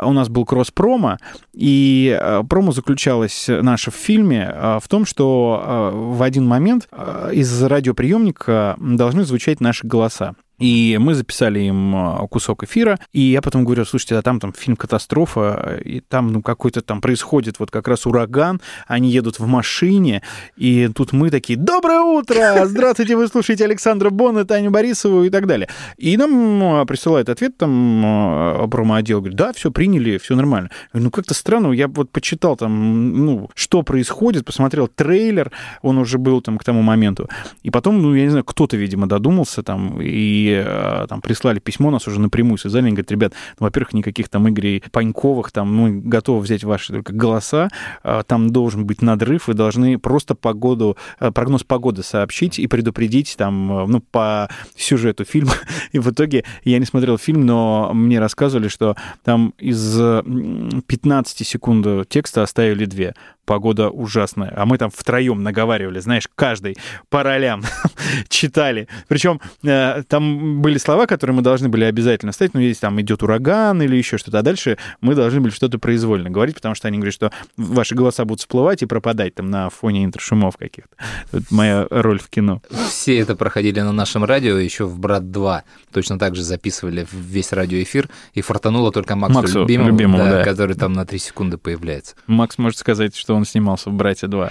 у 0.02 0.12
нас 0.12 0.28
был 0.28 0.44
кросс-промо, 0.44 1.16
и 1.54 2.16
э, 2.20 2.42
промо 2.48 2.72
заключалось 2.72 3.46
наше 3.48 3.90
в 3.90 3.94
фильме 3.94 4.50
э, 4.54 4.78
в 4.82 4.86
том, 4.88 5.06
что 5.06 5.62
э, 5.64 5.96
в 5.96 6.22
один 6.22 6.46
момент 6.46 6.88
э, 6.92 7.30
из 7.32 7.62
радиоприемника 7.62 8.76
должны 8.78 9.24
звучать 9.24 9.60
наши 9.60 9.86
голоса. 9.86 10.34
И 10.62 10.96
мы 11.00 11.14
записали 11.14 11.58
им 11.58 11.96
э, 11.96 12.28
кусок 12.28 12.62
эфира, 12.62 12.96
и 13.12 13.20
я 13.20 13.42
потом 13.42 13.64
говорю, 13.64 13.84
слушайте, 13.84 14.14
а 14.14 14.22
там 14.22 14.38
там 14.38 14.52
фильм 14.52 14.76
«Катастрофа», 14.76 15.80
и 15.84 15.98
там 15.98 16.32
ну, 16.32 16.40
какой-то 16.40 16.82
там 16.82 17.00
происходит 17.00 17.58
вот 17.58 17.72
как 17.72 17.88
раз 17.88 18.06
ураган, 18.06 18.60
они 18.86 19.10
едут 19.10 19.40
в 19.40 19.46
машине, 19.46 20.22
и 20.56 20.88
тут 20.94 21.12
мы 21.12 21.30
такие, 21.30 21.58
доброе 21.58 22.02
утро, 22.02 22.64
здравствуйте, 22.64 23.16
вы 23.16 23.26
слушаете 23.26 23.64
Александра 23.64 24.10
Бонна, 24.10 24.44
Таню 24.44 24.70
Борисову 24.70 25.24
и 25.24 25.30
так 25.30 25.48
далее. 25.48 25.68
И 25.96 26.16
нам 26.16 26.62
э, 26.62 26.86
присылает 26.86 27.28
ответ 27.28 27.56
там 27.56 28.62
э, 28.64 28.68
промо-отдел, 28.68 29.18
говорит, 29.18 29.36
да, 29.36 29.52
все 29.52 29.72
приняли, 29.72 30.18
все 30.18 30.36
нормально. 30.36 30.70
Ну 30.92 31.10
как-то 31.10 31.34
странно, 31.34 31.72
я 31.72 31.88
вот 31.88 32.12
почитал 32.12 32.56
там, 32.56 33.24
ну, 33.26 33.50
что 33.56 33.82
происходит, 33.82 34.44
посмотрел 34.44 34.86
трейлер, 34.86 35.50
он 35.82 35.98
уже 35.98 36.18
был 36.18 36.40
там 36.40 36.56
к 36.56 36.62
тому 36.62 36.82
моменту, 36.82 37.28
и 37.64 37.70
потом, 37.70 38.00
ну, 38.00 38.14
я 38.14 38.22
не 38.22 38.30
знаю, 38.30 38.44
кто-то, 38.44 38.76
видимо, 38.76 39.08
додумался 39.08 39.64
там, 39.64 39.98
и 40.00 40.51
э, 40.52 41.06
там 41.08 41.20
прислали 41.20 41.58
письмо, 41.58 41.90
нас 41.90 42.06
уже 42.06 42.20
напрямую 42.20 42.58
связали, 42.58 42.84
они 42.84 42.92
говорят, 42.92 43.10
ребят, 43.10 43.32
ну, 43.58 43.66
во-первых, 43.66 43.92
никаких 43.92 44.28
там 44.28 44.48
Игорей 44.48 44.82
Паньковых, 44.90 45.52
там, 45.52 45.74
мы 45.74 46.00
готовы 46.00 46.40
взять 46.40 46.64
ваши 46.64 46.92
только 46.92 47.12
голоса, 47.12 47.68
э, 48.04 48.22
там 48.26 48.50
должен 48.50 48.86
быть 48.86 49.02
надрыв, 49.02 49.48
вы 49.48 49.54
должны 49.54 49.98
просто 49.98 50.34
погоду, 50.34 50.96
э, 51.20 51.30
прогноз 51.30 51.64
погоды 51.64 52.02
сообщить 52.02 52.58
и 52.58 52.66
предупредить 52.66 53.34
там, 53.36 53.90
ну, 53.90 54.00
по 54.00 54.48
сюжету 54.76 55.24
фильма. 55.24 55.52
И 55.92 55.98
в 55.98 56.10
итоге 56.10 56.44
я 56.64 56.78
не 56.78 56.86
смотрел 56.86 57.18
фильм, 57.18 57.46
но 57.46 57.90
мне 57.94 58.18
рассказывали, 58.18 58.68
что 58.68 58.96
там 59.24 59.54
из 59.58 60.00
м, 60.00 60.82
15 60.86 61.46
секунд 61.46 62.08
текста 62.08 62.42
оставили 62.42 62.84
две. 62.84 63.14
Погода 63.44 63.90
ужасная. 63.90 64.52
А 64.56 64.66
мы 64.66 64.78
там 64.78 64.90
втроем 64.90 65.42
наговаривали, 65.42 65.98
знаешь, 65.98 66.28
каждый 66.34 66.76
по 67.08 67.22
ролям 67.22 67.62
читали. 68.28 68.88
Причем 69.08 69.40
э, 69.64 70.02
там 70.08 70.62
были 70.62 70.78
слова, 70.78 71.06
которые 71.06 71.36
мы 71.36 71.42
должны 71.42 71.68
были 71.68 71.84
обязательно 71.84 72.32
ставить. 72.32 72.54
Ну, 72.54 72.60
если 72.60 72.82
там 72.82 73.00
идет 73.00 73.22
ураган 73.22 73.82
или 73.82 73.96
еще 73.96 74.18
что-то. 74.18 74.38
А 74.38 74.42
дальше 74.42 74.78
мы 75.00 75.14
должны 75.14 75.40
были 75.40 75.52
что-то 75.52 75.78
произвольно 75.78 76.30
говорить, 76.30 76.54
потому 76.54 76.74
что 76.74 76.88
они 76.88 76.98
говорят, 76.98 77.14
что 77.14 77.32
ваши 77.56 77.94
голоса 77.94 78.24
будут 78.24 78.40
всплывать 78.40 78.82
и 78.82 78.86
пропадать 78.86 79.34
там 79.34 79.50
на 79.50 79.70
фоне 79.70 80.04
интершумов 80.04 80.56
каких-то. 80.56 80.94
Это 81.32 81.44
моя 81.50 81.86
роль 81.90 82.18
в 82.18 82.28
кино. 82.28 82.62
Все 82.88 83.18
это 83.18 83.36
проходили 83.36 83.80
на 83.80 83.92
нашем 83.92 84.24
радио, 84.24 84.56
еще 84.58 84.84
в 84.84 84.98
«Брат 84.98 85.22
2». 85.24 85.62
Точно 85.92 86.18
так 86.18 86.36
же 86.36 86.42
записывали 86.42 87.06
весь 87.12 87.52
радиоэфир, 87.52 88.08
и 88.34 88.40
фартануло 88.40 88.92
только 88.92 89.16
Максу, 89.16 89.34
Максу 89.34 89.60
Любимому, 89.60 89.90
Любимому, 89.90 90.24
да. 90.24 90.44
который 90.44 90.76
там 90.76 90.92
на 90.92 91.04
3 91.04 91.18
секунды 91.18 91.58
появляется. 91.58 92.14
Макс 92.26 92.58
может 92.58 92.78
сказать, 92.78 93.16
что 93.16 93.34
он 93.34 93.41
снимался 93.44 93.90
в 93.90 93.94
«Братья 93.94 94.28
2». 94.28 94.50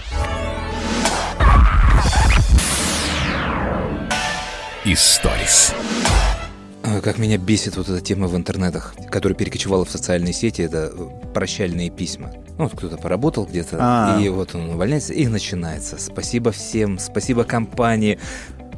Историс. 4.86 5.74
А, 6.84 7.02
Как 7.02 7.20
меня 7.20 7.38
бесит 7.38 7.78
вот 7.78 7.88
эта 7.90 8.02
тема 8.02 8.28
в 8.28 8.36
интернетах, 8.36 8.96
которая 9.12 9.38
перекочевала 9.38 9.86
в 9.86 9.92
социальные 9.92 10.34
сети, 10.34 10.62
это 10.64 10.92
э, 10.92 11.34
прощальные 11.34 11.92
письма. 11.92 12.32
Ну, 12.58 12.64
вот 12.66 12.74
кто-то 12.76 12.98
поработал 12.98 13.46
где-то, 13.46 13.78
А. 13.80 14.20
и 14.20 14.28
вот 14.30 14.56
он 14.56 14.72
увольняется, 14.72 15.14
и 15.14 15.28
начинается. 15.28 15.98
Спасибо 16.00 16.52
всем, 16.52 16.98
спасибо 16.98 17.44
компании. 17.44 18.20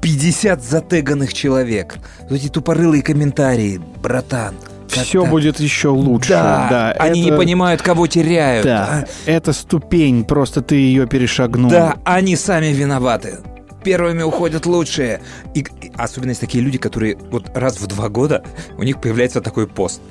50 0.02 0.62
затеганных 0.62 1.34
человек. 1.34 1.96
Вот 2.24 2.34
эти 2.34 2.50
тупорылые 2.50 3.02
комментарии, 3.02 3.80
братан. 4.02 4.56
Как 4.94 5.04
Все 5.04 5.26
будет 5.26 5.60
еще 5.60 5.90
лучше. 5.90 6.30
Да, 6.30 6.68
Да, 6.70 6.92
они 7.00 7.22
не 7.22 7.28
это- 7.30 7.38
понимают, 7.38 7.82
кого 7.82 8.08
теряют. 8.08 8.66
Да, 8.66 9.06
это 9.26 9.54
ступень, 9.54 10.24
просто 10.26 10.62
ты 10.62 10.76
ее 10.76 11.08
перешагнул. 11.08 11.70
Да, 11.70 11.98
они 12.04 12.36
сами 12.36 12.68
виноваты. 12.68 13.40
Первыми 13.84 14.24
уходят 14.24 14.66
лучшие. 14.66 15.22
И, 15.54 15.60
и 15.60 15.92
особенно 15.98 16.30
есть 16.30 16.42
такие 16.42 16.64
люди, 16.64 16.78
которые 16.78 17.18
вот 17.32 17.52
раз 17.56 17.80
в 17.82 17.88
два 17.88 18.08
года 18.10 18.44
у 18.78 18.84
них 18.84 19.02
появляется 19.02 19.42
такой 19.42 19.68
пост. 19.68 20.02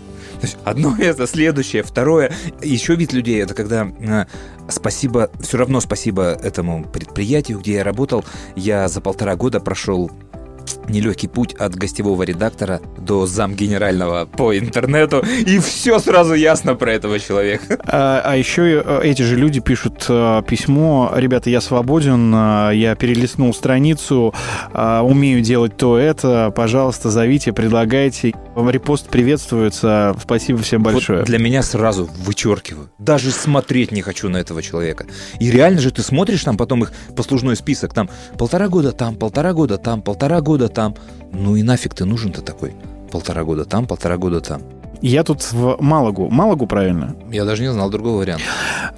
То 0.40 0.46
есть 0.46 0.58
одно 0.64 0.94
это, 1.00 1.26
следующее, 1.26 1.82
второе. 1.82 2.32
Еще 2.60 2.96
вид 2.96 3.12
людей 3.12 3.42
это 3.42 3.54
когда 3.54 3.86
э, 4.00 4.24
спасибо, 4.68 5.30
все 5.40 5.56
равно 5.56 5.80
спасибо 5.80 6.36
этому 6.42 6.84
предприятию, 6.84 7.60
где 7.60 7.74
я 7.74 7.84
работал. 7.84 8.24
Я 8.56 8.88
за 8.88 9.00
полтора 9.00 9.36
года 9.36 9.58
прошел 9.60 10.10
нелегкий 10.88 11.28
путь 11.28 11.54
от 11.54 11.74
гостевого 11.74 12.22
редактора 12.22 12.80
до 12.98 13.26
зам 13.26 13.54
генерального 13.54 14.26
по 14.26 14.56
интернету, 14.56 15.22
и 15.46 15.58
все 15.58 15.98
сразу 15.98 16.34
ясно 16.34 16.74
про 16.74 16.92
этого 16.92 17.18
человека. 17.18 17.78
А, 17.86 18.22
а 18.24 18.36
еще 18.36 18.82
э, 18.84 19.00
эти 19.04 19.22
же 19.22 19.36
люди 19.36 19.60
пишут 19.60 20.06
э, 20.08 20.42
письмо, 20.46 21.12
ребята, 21.14 21.50
я 21.50 21.60
свободен, 21.60 22.32
э, 22.34 22.70
я 22.74 22.94
перелистнул 22.94 23.52
страницу, 23.54 24.34
умею 24.72 25.40
делать 25.40 25.76
то 25.76 25.98
это, 25.98 26.52
пожалуйста, 26.54 27.10
зовите, 27.10 27.52
предлагайте. 27.52 28.32
Репост 28.56 29.08
приветствуется, 29.08 30.14
спасибо 30.22 30.60
всем 30.60 30.82
большое. 30.82 31.20
Вот 31.20 31.26
для 31.26 31.38
меня 31.38 31.62
сразу 31.62 32.08
вычеркиваю. 32.24 32.90
Даже 32.98 33.30
смотреть 33.30 33.92
не 33.92 34.02
хочу 34.02 34.28
на 34.28 34.36
этого 34.38 34.62
человека. 34.62 35.06
И 35.40 35.50
реально 35.50 35.80
же 35.80 35.90
ты 35.90 36.02
смотришь 36.02 36.44
там 36.44 36.56
потом 36.56 36.84
их 36.84 36.92
послужной 37.16 37.56
список, 37.56 37.94
там 37.94 38.08
полтора 38.38 38.68
года 38.68 38.92
там, 38.92 39.16
полтора 39.16 39.52
года 39.52 39.78
там, 39.78 40.02
полтора 40.02 40.40
года 40.40 40.61
там. 40.68 40.94
Ну 41.32 41.56
и 41.56 41.62
нафиг 41.62 41.94
ты 41.94 42.04
нужен-то 42.04 42.42
такой? 42.42 42.74
Полтора 43.10 43.44
года 43.44 43.64
там, 43.64 43.86
полтора 43.86 44.16
года 44.16 44.40
там. 44.40 44.62
Я 45.02 45.24
тут 45.24 45.42
в 45.52 45.78
Малагу, 45.80 46.30
Малагу 46.30 46.68
правильно? 46.68 47.16
Я 47.30 47.44
даже 47.44 47.62
не 47.62 47.72
знал 47.72 47.90
другого 47.90 48.18
варианта. 48.18 48.44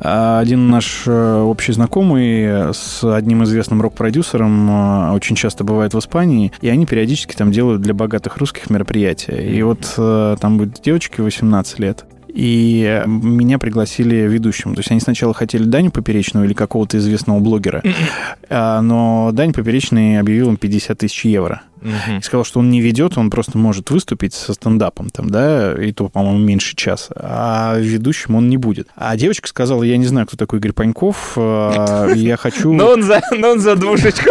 А, 0.00 0.38
Один 0.38 0.68
наш 0.68 1.04
э, 1.06 1.40
общий 1.40 1.72
знакомый 1.72 2.74
с 2.74 3.02
одним 3.02 3.42
известным 3.44 3.80
рок-продюсером 3.80 4.70
э, 4.70 5.12
очень 5.12 5.34
часто 5.34 5.64
бывает 5.64 5.94
в 5.94 5.98
Испании, 5.98 6.52
и 6.60 6.68
они 6.68 6.84
периодически 6.84 7.34
там 7.34 7.52
делают 7.52 7.80
для 7.80 7.94
богатых 7.94 8.36
русских 8.36 8.68
мероприятия. 8.68 9.50
И 9.50 9.62
вот 9.62 9.94
э, 9.96 10.36
там 10.38 10.58
будет 10.58 10.82
девочке 10.82 11.22
18 11.22 11.78
лет, 11.78 12.04
и 12.34 13.02
меня 13.06 13.58
пригласили 13.58 14.16
ведущим. 14.16 14.74
То 14.74 14.80
есть 14.80 14.90
они 14.90 15.00
сначала 15.00 15.32
хотели 15.32 15.62
Даню 15.64 15.92
Поперечного 15.92 16.44
или 16.44 16.52
какого-то 16.52 16.98
известного 16.98 17.38
блогера, 17.38 17.82
а, 18.50 18.80
но 18.80 19.30
Дань 19.32 19.52
Поперечный 19.52 20.18
объявил 20.18 20.48
им 20.50 20.56
50 20.56 20.98
тысяч 20.98 21.24
евро. 21.24 21.62
И 22.18 22.22
сказал, 22.22 22.44
что 22.44 22.60
он 22.60 22.70
не 22.70 22.80
ведет, 22.80 23.18
он 23.18 23.28
просто 23.28 23.58
может 23.58 23.90
выступить 23.90 24.32
со 24.32 24.54
стендапом 24.54 25.10
там, 25.10 25.28
да, 25.28 25.74
и 25.74 25.92
то, 25.92 26.08
по-моему, 26.08 26.38
меньше 26.38 26.74
часа, 26.74 27.14
а 27.14 27.76
ведущим 27.78 28.36
он 28.36 28.48
не 28.48 28.56
будет. 28.56 28.88
А 28.96 29.14
девочка 29.18 29.46
сказала, 29.48 29.82
я 29.82 29.98
не 29.98 30.06
знаю, 30.06 30.26
кто 30.26 30.38
такой 30.38 30.60
Игорь 30.60 30.72
Паньков, 30.72 31.34
а, 31.36 32.10
я 32.14 32.38
хочу 32.38 32.72
он 32.94 33.02
за, 33.02 33.20
но 33.32 33.50
он 33.50 33.60
за 33.60 33.76
двушечку. 33.76 34.30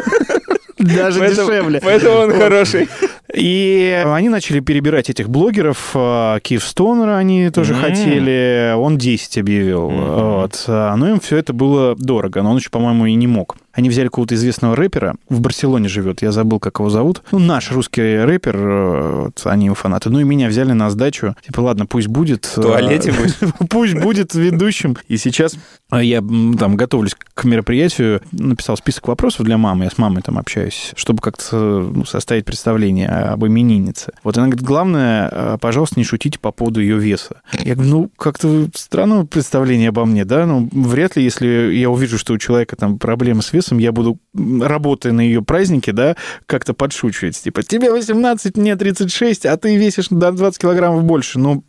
Даже 0.83 1.19
дешевле. 1.27 1.79
Поэтому 1.83 2.15
он 2.17 2.31
хороший. 2.33 2.87
И 3.33 4.03
они 4.05 4.29
начали 4.29 4.59
перебирать 4.59 5.09
этих 5.09 5.29
блогеров. 5.29 5.91
А, 5.95 6.39
Киевстонера 6.39 7.17
они 7.17 7.49
тоже 7.49 7.73
М. 7.73 7.81
хотели. 7.81 8.73
Он 8.75 8.97
10 8.97 9.37
объявил. 9.39 9.89
Вот. 9.89 10.63
А, 10.67 10.95
Но 10.95 11.09
им 11.09 11.19
все 11.19 11.37
это 11.37 11.53
было 11.53 11.95
дорого. 11.97 12.41
Но 12.43 12.51
он 12.51 12.57
еще, 12.57 12.69
по-моему, 12.69 13.05
и 13.07 13.13
не 13.15 13.27
мог. 13.27 13.55
Они 13.73 13.89
взяли 13.89 14.07
какого-то 14.07 14.35
известного 14.35 14.75
рэпера. 14.75 15.15
В 15.29 15.41
Барселоне 15.41 15.89
живет. 15.89 16.21
Я 16.21 16.31
забыл, 16.31 16.59
как 16.59 16.79
его 16.79 16.89
зовут. 16.89 17.23
Ну, 17.31 17.39
наш 17.39 17.71
русский 17.71 18.23
рэпер. 18.23 18.55
э, 18.55 19.23
вот, 19.25 19.41
они 19.45 19.65
его 19.65 19.75
фанаты. 19.75 20.09
Ну, 20.09 20.19
и 20.19 20.23
меня 20.23 20.47
взяли 20.47 20.73
на 20.73 20.89
сдачу. 20.89 21.35
Типа, 21.45 21.61
ладно, 21.61 21.85
пусть 21.87 22.07
будет. 22.07 22.45
В 22.45 22.61
туалете 22.61 23.11
будешь? 23.11 23.33
Пусть 23.69 23.95
будет 23.95 24.35
ведущим. 24.35 24.95
И 25.07 25.17
сейчас 25.17 25.55
а, 25.89 26.03
я 26.03 26.21
там 26.21 26.75
готовлюсь 26.75 27.15
к 27.33 27.43
мероприятию. 27.45 28.21
Написал 28.31 28.77
список 28.77 29.07
вопросов 29.07 29.45
для 29.45 29.57
мамы. 29.57 29.85
Я 29.85 29.89
с 29.89 29.97
мамой 29.97 30.21
там 30.21 30.37
общаюсь, 30.37 30.91
чтобы 30.95 31.21
как-то 31.21 31.55
ну, 31.55 32.05
составить 32.05 32.45
представление 32.45 33.07
об 33.09 33.45
имениннице. 33.45 34.13
Вот 34.23 34.37
она 34.37 34.47
говорит, 34.47 34.65
главное, 34.65 35.29
э, 35.31 35.57
пожалуйста, 35.59 35.99
не 35.99 36.03
шутите 36.03 36.37
по 36.37 36.51
поводу 36.51 36.79
ее 36.79 36.97
веса. 36.97 37.41
Я 37.59 37.73
говорю, 37.73 37.89
ну, 37.91 38.11
как-то 38.17 38.67
странное 38.75 39.25
представление 39.25 39.89
обо 39.89 40.05
мне, 40.05 40.25
да? 40.25 40.45
Ну, 40.45 40.69
вряд 40.71 41.15
ли, 41.15 41.23
если 41.23 41.73
я 41.73 41.89
увижу, 41.89 42.17
что 42.17 42.33
у 42.33 42.37
человека 42.37 42.75
там 42.75 42.99
проблемы 42.99 43.41
с 43.41 43.51
весом, 43.51 43.62
я 43.71 43.91
буду, 43.91 44.19
работая 44.33 45.13
на 45.13 45.21
ее 45.21 45.41
празднике, 45.41 45.91
да, 45.91 46.15
как-то 46.45 46.73
подшучивать. 46.73 47.41
Типа, 47.41 47.63
тебе 47.63 47.91
18, 47.91 48.57
мне 48.57 48.75
36, 48.75 49.45
а 49.45 49.57
ты 49.57 49.75
весишь 49.75 50.09
на 50.09 50.31
20 50.31 50.59
килограммов 50.59 51.03
больше. 51.03 51.39
Ну, 51.39 51.63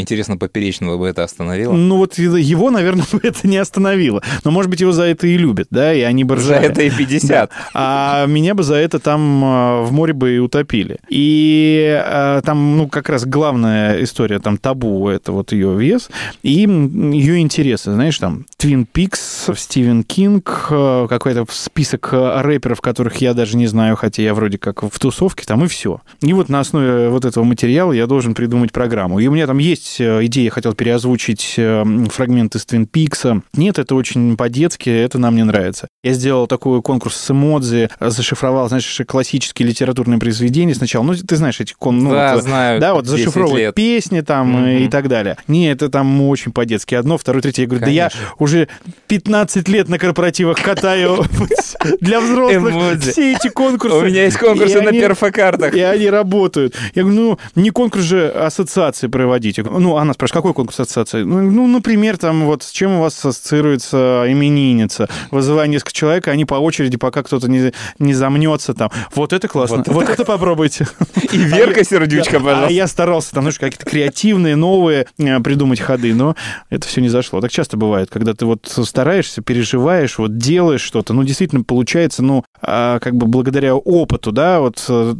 Интересно, 0.00 0.36
поперечного 0.36 0.96
бы 0.96 1.06
это 1.08 1.24
остановило? 1.24 1.72
ну 1.72 1.96
вот 1.96 2.18
его, 2.18 2.70
наверное, 2.70 3.04
бы 3.12 3.20
это 3.22 3.46
не 3.46 3.56
остановило. 3.58 4.22
Но, 4.44 4.50
может 4.50 4.70
быть, 4.70 4.80
его 4.80 4.92
за 4.92 5.04
это 5.04 5.26
и 5.26 5.36
любят, 5.36 5.68
да, 5.70 5.92
и 5.94 6.00
они 6.00 6.24
бы 6.24 6.36
За 6.36 6.54
ржали. 6.54 6.66
это 6.66 6.82
и 6.82 6.90
50. 6.90 7.50
А 7.74 8.26
меня 8.26 8.54
бы 8.54 8.62
за 8.62 8.76
это 8.76 8.98
там 8.98 9.44
э, 9.44 9.82
в 9.82 9.92
море 9.92 10.12
бы 10.12 10.36
и 10.36 10.38
утопили. 10.38 10.98
И 11.08 12.02
э, 12.04 12.40
там, 12.44 12.76
ну, 12.76 12.88
как 12.88 13.08
раз 13.08 13.24
главная 13.24 14.02
история, 14.02 14.38
там, 14.38 14.56
табу, 14.56 15.08
это 15.08 15.32
вот 15.32 15.52
ее 15.52 15.76
вес 15.76 16.10
и 16.42 16.60
ее 16.60 17.38
интересы. 17.40 17.92
Знаешь, 17.92 18.18
там, 18.18 18.46
Твин 18.56 18.86
Пикс, 18.86 19.48
Стивен 19.56 20.02
Кинг, 20.04 20.68
э, 20.70 21.06
какой-то 21.08 21.46
список 21.50 22.08
рэперов, 22.12 22.80
которых 22.80 23.16
я 23.16 23.34
даже 23.34 23.56
не 23.56 23.66
знаю, 23.66 23.96
хотя 23.96 24.22
я 24.22 24.34
вроде 24.34 24.58
как 24.58 24.82
в 24.82 24.98
тусовке, 24.98 25.44
там, 25.46 25.64
и 25.64 25.68
все. 25.68 26.00
И 26.22 26.32
вот 26.32 26.48
на 26.48 26.60
основе 26.60 27.08
вот 27.08 27.24
этого 27.24 27.44
материала 27.44 27.92
я 27.92 28.06
должен 28.06 28.34
придумать 28.34 28.72
программу. 28.72 29.18
И 29.18 29.26
у 29.26 29.32
меня 29.32 29.46
там 29.46 29.58
есть 29.58 29.89
есть 29.90 30.00
э, 30.00 30.24
идея, 30.26 30.44
я 30.44 30.50
хотел 30.50 30.72
переозвучить 30.74 31.54
э, 31.56 31.84
фрагмент 32.10 32.54
из 32.54 32.64
Твин 32.64 32.86
Пикса. 32.86 33.42
Нет, 33.54 33.78
это 33.78 33.94
очень 33.94 34.36
по-детски, 34.36 34.88
это 34.90 35.18
нам 35.18 35.36
не 35.36 35.44
нравится. 35.44 35.88
Я 36.02 36.12
сделал 36.12 36.46
такой 36.46 36.80
конкурс 36.82 37.16
с 37.16 37.30
эмодзи, 37.30 37.88
зашифровал, 38.00 38.68
знаешь, 38.68 39.00
классические 39.06 39.68
литературные 39.68 40.18
произведения 40.18 40.74
сначала. 40.74 41.02
Ну, 41.04 41.14
ты 41.14 41.36
знаешь 41.36 41.60
эти 41.60 41.74
кон... 41.78 41.98
ну, 41.98 42.10
Да, 42.10 42.34
вот, 42.34 42.44
знаю, 42.44 42.80
Да, 42.80 42.94
вот 42.94 43.04
10 43.04 43.18
зашифровывать 43.18 43.58
лет. 43.60 43.74
песни 43.74 44.20
там 44.20 44.50
Мгм. 44.52 44.66
и 44.84 44.88
так 44.88 45.08
далее. 45.08 45.36
Не, 45.48 45.70
это 45.70 45.88
там 45.88 46.20
очень 46.22 46.52
по-детски. 46.52 46.94
Одно, 46.94 47.18
второе, 47.18 47.42
третье. 47.42 47.62
Я 47.62 47.68
говорю, 47.68 47.84
да 47.84 47.90
я 47.90 48.08
Конечно. 48.10 48.34
уже 48.38 48.68
15 49.08 49.68
лет 49.68 49.88
на 49.88 49.98
корпоративах 49.98 50.60
катаю 50.62 51.24
для 52.00 52.20
взрослых 52.20 53.00
все 53.02 53.34
эти 53.34 53.48
конкурсы. 53.48 53.96
У 53.96 54.02
меня 54.04 54.24
есть 54.24 54.36
конкурсы 54.38 54.80
на 54.80 54.92
перфокартах. 54.92 55.74
и 55.74 55.80
они 55.80 56.08
работают. 56.08 56.74
Я 56.94 57.02
говорю, 57.02 57.20
ну, 57.20 57.38
не 57.54 57.70
конкурс 57.70 58.04
же 58.04 58.28
ассоциации 58.28 59.08
проводить. 59.08 59.58
Ну, 59.78 59.96
она 59.96 60.12
спрашивает, 60.14 60.42
какой 60.42 60.54
конкурс 60.54 60.80
ассоциации? 60.80 61.22
Ну, 61.22 61.40
ну, 61.42 61.66
например, 61.66 62.18
там 62.18 62.44
вот 62.44 62.62
с 62.62 62.70
чем 62.70 62.92
у 62.92 63.00
вас 63.00 63.24
ассоциируется 63.24 64.24
именинница? 64.26 65.08
Вызывая 65.30 65.66
несколько 65.68 65.92
человек, 65.92 66.28
они 66.28 66.44
по 66.44 66.54
очереди, 66.54 66.96
пока 66.96 67.22
кто-то 67.22 67.48
не, 67.48 67.72
не 67.98 68.14
замнется 68.14 68.74
там. 68.74 68.90
Вот 69.14 69.32
это 69.32 69.48
классно. 69.48 69.82
Вот, 69.86 70.08
это 70.08 70.24
попробуйте. 70.24 70.88
И 71.32 71.38
Верка 71.38 71.84
Сердючка, 71.84 72.38
А 72.38 72.40
пожалуйста. 72.40 72.72
я 72.72 72.86
старался 72.86 73.32
там, 73.32 73.44
знаешь, 73.44 73.58
какие-то 73.58 73.84
креативные, 73.84 74.56
новые 74.56 75.06
э, 75.18 75.40
придумать 75.40 75.80
ходы, 75.80 76.14
но 76.14 76.36
это 76.68 76.86
все 76.86 77.00
не 77.00 77.08
зашло. 77.08 77.40
Так 77.40 77.50
часто 77.50 77.76
бывает, 77.76 78.10
когда 78.10 78.34
ты 78.34 78.46
вот 78.46 78.66
стараешься, 78.66 79.42
переживаешь, 79.42 80.18
вот 80.18 80.36
делаешь 80.36 80.82
что-то, 80.82 81.12
ну, 81.12 81.22
действительно 81.24 81.62
получается, 81.62 82.22
ну, 82.22 82.44
а, 82.49 82.49
как 82.62 83.14
бы 83.16 83.26
благодаря 83.26 83.74
опыту, 83.74 84.32
да, 84.32 84.60
вот 84.60 84.84
э, 84.88 85.14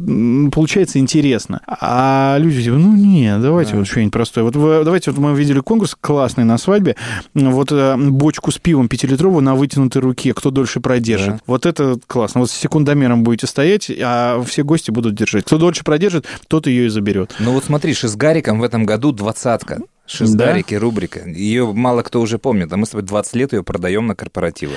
получается 0.51 0.99
интересно. 0.99 1.61
А 1.67 2.37
люди 2.39 2.63
типа, 2.63 2.75
ну, 2.75 2.95
не, 2.95 3.37
давайте 3.39 3.75
вот 3.75 3.87
что-нибудь 3.87 4.13
простое. 4.13 4.43
Вот 4.43 4.55
вы- 4.55 4.83
давайте, 4.83 5.11
вот 5.11 5.19
мы 5.19 5.35
видели 5.37 5.59
конкурс 5.59 5.95
классный 5.99 6.43
на 6.43 6.57
свадьбе, 6.57 6.95
вот 7.33 7.71
э, 7.71 7.95
бочку 7.97 8.51
с 8.51 8.57
пивом 8.57 8.87
пятилитровую 8.87 9.41
на 9.43 9.55
вытянутой 9.55 10.01
руке, 10.01 10.33
кто 10.33 10.51
дольше 10.51 10.79
продержит. 10.79 11.29
Да. 11.29 11.39
Вот 11.47 11.65
это 11.65 11.97
классно. 12.07 12.41
Вот 12.41 12.49
с 12.51 12.53
секундомером 12.53 13.23
будете 13.23 13.47
стоять, 13.47 13.91
а 13.99 14.41
все 14.43 14.63
гости 14.63 14.91
будут 14.91 15.15
держать. 15.15 15.45
Кто 15.45 15.57
дольше 15.57 15.83
продержит, 15.83 16.25
тот 16.47 16.67
ее 16.67 16.85
и 16.85 16.89
заберет. 16.89 17.35
Ну 17.39 17.53
вот 17.53 17.63
смотри, 17.65 17.93
Шизгариком 17.93 18.59
в 18.59 18.63
этом 18.63 18.85
году 18.85 19.11
двадцатка. 19.11 19.79
Шизгарики, 20.11 20.75
рубрика. 20.75 21.21
Ее 21.27 21.71
мало 21.71 22.01
кто 22.01 22.21
уже 22.21 22.37
помнит, 22.37 22.71
а 22.73 22.77
мы 22.77 22.85
с 22.85 22.89
тобой 22.89 23.03
20 23.03 23.35
лет 23.35 23.53
ее 23.53 23.63
продаем 23.63 24.07
на 24.07 24.15
корпоративы. 24.15 24.73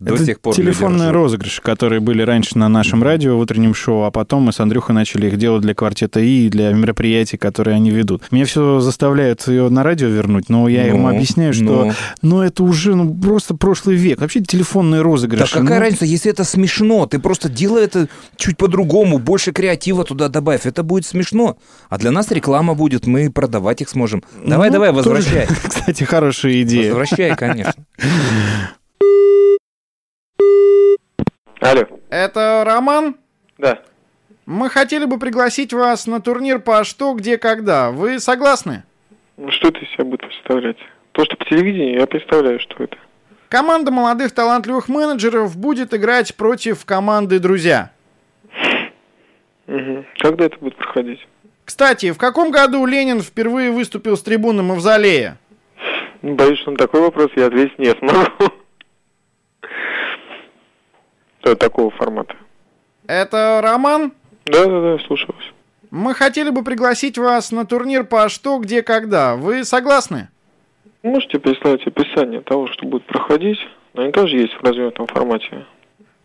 До 0.00 0.14
это 0.14 0.24
сих 0.24 0.40
пор 0.40 0.54
телефонные 0.54 1.10
розыгрыши, 1.10 1.60
которые 1.60 2.00
были 2.00 2.22
раньше 2.22 2.56
на 2.56 2.68
нашем 2.68 3.02
радио 3.02 3.36
в 3.36 3.40
утреннем 3.40 3.74
шоу, 3.74 4.04
а 4.04 4.10
потом 4.10 4.44
мы 4.44 4.52
с 4.52 4.60
Андрюхой 4.60 4.94
начали 4.94 5.26
их 5.26 5.36
делать 5.36 5.62
для 5.62 5.74
квартета 5.74 6.20
И 6.20 6.38
и 6.46 6.48
для 6.48 6.72
мероприятий, 6.72 7.36
которые 7.36 7.74
они 7.76 7.90
ведут. 7.90 8.30
Меня 8.30 8.44
все 8.44 8.80
заставляют 8.80 9.46
ее 9.48 9.68
на 9.68 9.82
радио 9.82 10.08
вернуть, 10.08 10.48
но 10.48 10.68
я 10.68 10.88
им 10.88 11.02
Ну, 11.02 11.08
объясняю, 11.08 11.52
что 11.52 11.62
ну. 11.62 11.92
ну, 12.22 12.42
это 12.42 12.62
уже 12.62 12.94
ну, 12.94 13.14
просто 13.14 13.54
прошлый 13.54 13.96
век. 13.96 14.20
Вообще 14.20 14.40
телефонные 14.40 15.00
Да 15.00 15.04
розыгрыши. 15.04 15.54
какая 15.54 15.78
ну, 15.78 15.84
разница, 15.84 16.04
если 16.04 16.30
это 16.30 16.44
смешно, 16.44 17.06
ты 17.06 17.18
просто 17.18 17.48
делай 17.48 17.84
это 17.84 18.08
чуть 18.36 18.56
по-другому, 18.56 19.18
больше 19.18 19.52
креатива 19.52 20.04
туда 20.04 20.28
добавь, 20.28 20.66
это 20.66 20.82
будет 20.82 21.06
смешно. 21.06 21.56
А 21.88 21.98
для 21.98 22.10
нас 22.10 22.30
реклама 22.30 22.74
будет, 22.74 23.06
мы 23.06 23.30
продавать 23.30 23.80
их 23.82 23.88
сможем. 23.88 24.22
Давай, 24.44 24.68
ну, 24.68 24.74
давай, 24.78 25.02
тоже, 25.02 25.16
возвращай. 25.16 25.46
Кстати, 25.68 26.04
хорошая 26.04 26.62
идея. 26.62 26.94
Возвращай, 26.94 27.36
конечно. 27.36 27.84
Алло, 31.60 31.84
Это 32.10 32.62
Роман? 32.64 33.16
да. 33.58 33.80
Мы 34.46 34.70
хотели 34.70 35.04
бы 35.04 35.18
пригласить 35.18 35.74
вас 35.74 36.06
на 36.06 36.22
турнир 36.22 36.58
по 36.58 36.82
«Что, 36.82 37.12
где, 37.12 37.36
когда». 37.36 37.90
Вы 37.90 38.18
согласны? 38.18 38.82
Ну, 39.36 39.50
Что 39.50 39.68
это 39.68 39.80
из 39.80 39.90
себя 39.92 40.04
будет 40.04 40.20
представлять? 40.20 40.78
То, 41.12 41.24
что 41.26 41.36
по 41.36 41.44
телевидению, 41.44 42.00
я 42.00 42.06
представляю, 42.06 42.58
что 42.58 42.82
это. 42.84 42.96
Команда 43.50 43.90
молодых 43.90 44.32
талантливых 44.32 44.88
менеджеров 44.88 45.54
будет 45.56 45.92
играть 45.92 46.34
против 46.34 46.86
команды 46.86 47.38
«Друзья». 47.40 47.90
Мгм. 49.66 50.06
Когда 50.18 50.46
это 50.46 50.56
будет 50.58 50.76
проходить? 50.76 51.20
Кстати, 51.68 52.12
в 52.12 52.16
каком 52.16 52.50
году 52.50 52.86
Ленин 52.86 53.20
впервые 53.20 53.70
выступил 53.70 54.16
с 54.16 54.22
трибуны 54.22 54.62
Мавзолея? 54.62 55.36
Ну, 56.22 56.34
Боюсь, 56.34 56.58
что 56.60 56.70
на 56.70 56.78
такой 56.78 57.02
вопрос 57.02 57.30
я 57.36 57.44
ответить 57.44 57.78
не 57.78 57.90
смогу. 57.90 58.54
Что 61.40 61.54
такого 61.56 61.90
формата? 61.90 62.34
Это 63.06 63.60
Роман? 63.62 64.14
Да, 64.46 64.64
да, 64.64 64.80
да, 64.80 64.98
слушаю 65.06 65.34
вас. 65.36 65.44
Мы 65.90 66.14
хотели 66.14 66.48
бы 66.48 66.64
пригласить 66.64 67.18
вас 67.18 67.52
на 67.52 67.66
турнир 67.66 68.04
по 68.04 68.30
«Что, 68.30 68.56
где, 68.56 68.82
когда». 68.82 69.36
Вы 69.36 69.62
согласны? 69.64 70.30
Можете 71.02 71.38
прислать 71.38 71.86
описание 71.86 72.40
того, 72.40 72.68
что 72.68 72.86
будет 72.86 73.04
проходить? 73.04 73.58
Наверняка 73.92 74.26
же 74.26 74.38
есть 74.38 74.54
в 74.54 74.64
развернутом 74.64 75.06
формате. 75.06 75.66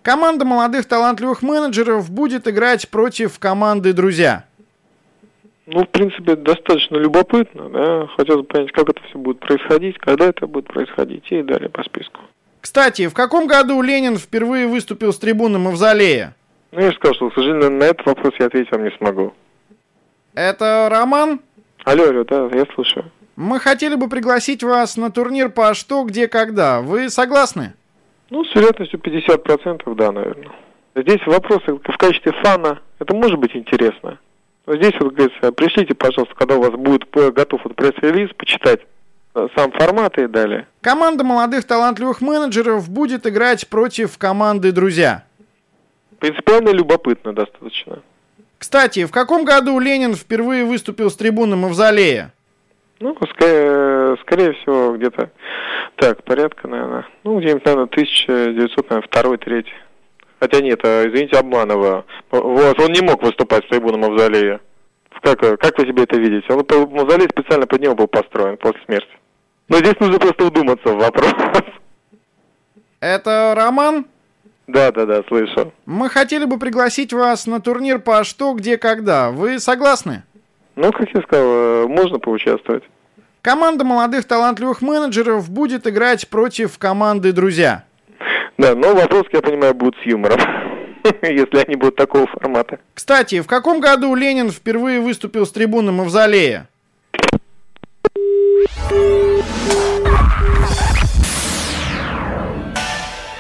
Команда 0.04 0.46
молодых 0.46 0.86
талантливых 0.86 1.42
менеджеров 1.42 2.10
будет 2.10 2.48
играть 2.48 2.88
против 2.90 3.40
команды 3.40 3.92
«Друзья». 3.92 4.46
Ну, 5.66 5.84
в 5.84 5.90
принципе, 5.90 6.36
достаточно 6.36 6.98
любопытно, 6.98 7.70
да. 7.70 8.08
Хотелось 8.18 8.42
бы 8.42 8.48
понять, 8.48 8.72
как 8.72 8.90
это 8.90 9.02
все 9.04 9.18
будет 9.18 9.40
происходить, 9.40 9.98
когда 9.98 10.26
это 10.26 10.46
будет 10.46 10.68
происходить 10.68 11.24
и 11.32 11.42
далее 11.42 11.70
по 11.70 11.84
списку. 11.84 12.20
Кстати, 12.60 13.08
в 13.08 13.14
каком 13.14 13.48
году 13.48 13.82
Ленин 13.82 14.18
впервые 14.18 14.68
выступил 14.68 15.14
с 15.14 15.20
трибуны 15.20 15.60
Мавзолея? 15.60 16.36
Ну, 16.72 16.82
я 16.82 16.92
же 16.92 16.98
сказал, 16.98 17.16
что, 17.16 17.30
к 17.30 17.36
сожалению, 17.36 17.72
на 17.72 17.84
этот 17.84 18.06
вопрос 18.06 18.34
я 18.40 18.48
ответить 18.48 18.72
вам 18.72 18.84
не 18.84 18.92
смогу. 18.92 19.34
Это 20.34 20.88
Роман? 20.90 21.40
Алло, 21.86 22.06
алло, 22.06 22.24
да, 22.24 22.50
я 22.54 22.66
слушаю. 22.74 23.12
Мы 23.36 23.60
хотели 23.60 23.96
бы 23.96 24.10
пригласить 24.10 24.64
вас 24.64 24.98
на 24.98 25.12
турнир 25.12 25.50
по 25.50 25.74
«Что, 25.74 26.04
где, 26.04 26.28
когда». 26.28 26.82
Вы 26.82 27.10
согласны? 27.10 27.74
Ну, 28.30 28.44
с 28.46 28.54
вероятностью 28.56 29.00
50%, 29.00 29.96
да, 29.96 30.12
наверное. 30.12 30.52
Здесь 30.96 31.26
вопросы 31.26 31.74
в 31.74 31.98
качестве 31.98 32.32
фана, 32.44 32.80
это 33.00 33.16
может 33.16 33.40
быть 33.40 33.56
интересно. 33.56 34.20
Здесь, 34.66 34.94
вот, 35.00 35.14
говорится, 35.14 35.52
пришлите, 35.52 35.94
пожалуйста, 35.94 36.36
когда 36.36 36.56
у 36.56 36.62
вас 36.62 36.72
будет 36.72 37.04
э, 37.16 37.32
готов 37.32 37.62
вот 37.66 37.76
пресс-релиз, 37.76 38.32
почитать 38.38 38.80
э, 39.36 39.48
сам 39.56 39.72
формат 39.72 40.18
и 40.18 40.28
далее. 40.28 40.68
Команда 40.82 41.26
молодых 41.26 41.66
талантливых 41.66 42.22
менеджеров 42.22 42.90
будет 42.90 43.28
играть 43.28 43.68
против 43.68 44.18
команды 44.18 44.72
«Друзья». 44.72 45.26
Принципиально 46.20 46.70
любопытно 46.70 47.34
достаточно. 47.34 48.00
Кстати, 48.58 49.04
в 49.06 49.12
каком 49.12 49.44
году 49.44 49.78
Ленин 49.78 50.16
впервые 50.16 50.64
выступил 50.64 51.12
с 51.12 51.18
трибуны 51.18 51.58
Мавзолея? 51.58 52.32
Ну, 53.02 53.18
скорее, 53.32 54.16
скорее 54.22 54.54
всего, 54.54 54.96
где-то 54.96 55.30
так, 55.98 56.24
порядка, 56.24 56.70
наверное. 56.70 57.06
Ну, 57.26 57.38
где-нибудь, 57.40 57.66
наверное, 57.66 57.88
1902-3. 57.88 59.66
Хотя 60.44 60.60
нет, 60.60 60.82
а, 60.84 61.08
извините, 61.08 61.38
обманываю. 61.38 62.04
Вот, 62.30 62.78
он 62.78 62.92
не 62.92 63.00
мог 63.00 63.24
выступать 63.24 63.64
с 63.64 63.70
трибуны 63.70 63.98
Мавзолея. 63.98 64.60
Как, 65.22 65.40
как 65.40 65.78
вы 65.78 65.86
себе 65.86 66.04
это 66.04 66.18
видите? 66.18 66.46
Он, 66.50 66.66
мавзолей 66.92 67.30
специально 67.30 67.66
под 67.66 67.80
него 67.80 67.96
был 67.96 68.08
построен 68.08 68.58
после 68.58 68.82
смерти. 68.84 69.08
Но 69.70 69.78
здесь 69.78 69.98
нужно 70.02 70.20
просто 70.20 70.44
вдуматься 70.44 70.90
в 70.90 70.98
вопрос. 70.98 71.34
Это 73.00 73.54
Роман? 73.56 74.06
Да, 74.68 74.92
да, 74.92 75.06
да, 75.06 75.24
слышу. 75.30 75.72
Мы 75.86 76.10
хотели 76.10 76.44
бы 76.44 76.60
пригласить 76.60 77.14
вас 77.14 77.48
на 77.48 77.62
турнир 77.62 78.00
по 78.00 78.26
«Что, 78.26 78.52
где, 78.52 78.78
когда». 78.78 79.32
Вы 79.32 79.60
согласны? 79.60 80.24
Ну, 80.76 80.92
как 80.92 81.08
я 81.14 81.22
сказал, 81.22 81.46
э, 81.46 81.88
можно 81.88 82.20
поучаствовать. 82.20 82.84
Команда 83.42 83.86
молодых 83.86 84.26
талантливых 84.26 84.82
менеджеров 84.82 85.50
будет 85.50 85.88
играть 85.88 86.28
против 86.28 86.78
команды 86.78 87.32
«Друзья». 87.32 87.86
Да, 88.58 88.76
но 88.76 88.94
вопрос, 88.94 89.26
я 89.32 89.42
понимаю, 89.42 89.74
будет 89.74 89.96
с 90.02 90.06
юмором. 90.06 90.40
Если 91.22 91.66
они 91.66 91.76
будут 91.76 91.96
такого 91.96 92.28
формата. 92.28 92.80
Кстати, 92.94 93.42
в 93.42 93.48
каком 93.48 93.80
году 93.82 94.16
Ленин 94.16 94.52
впервые 94.52 95.00
выступил 95.00 95.46
с 95.46 95.52
трибуны 95.52 95.92
Мавзолея? 95.92 96.68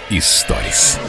Историс. 0.09 0.99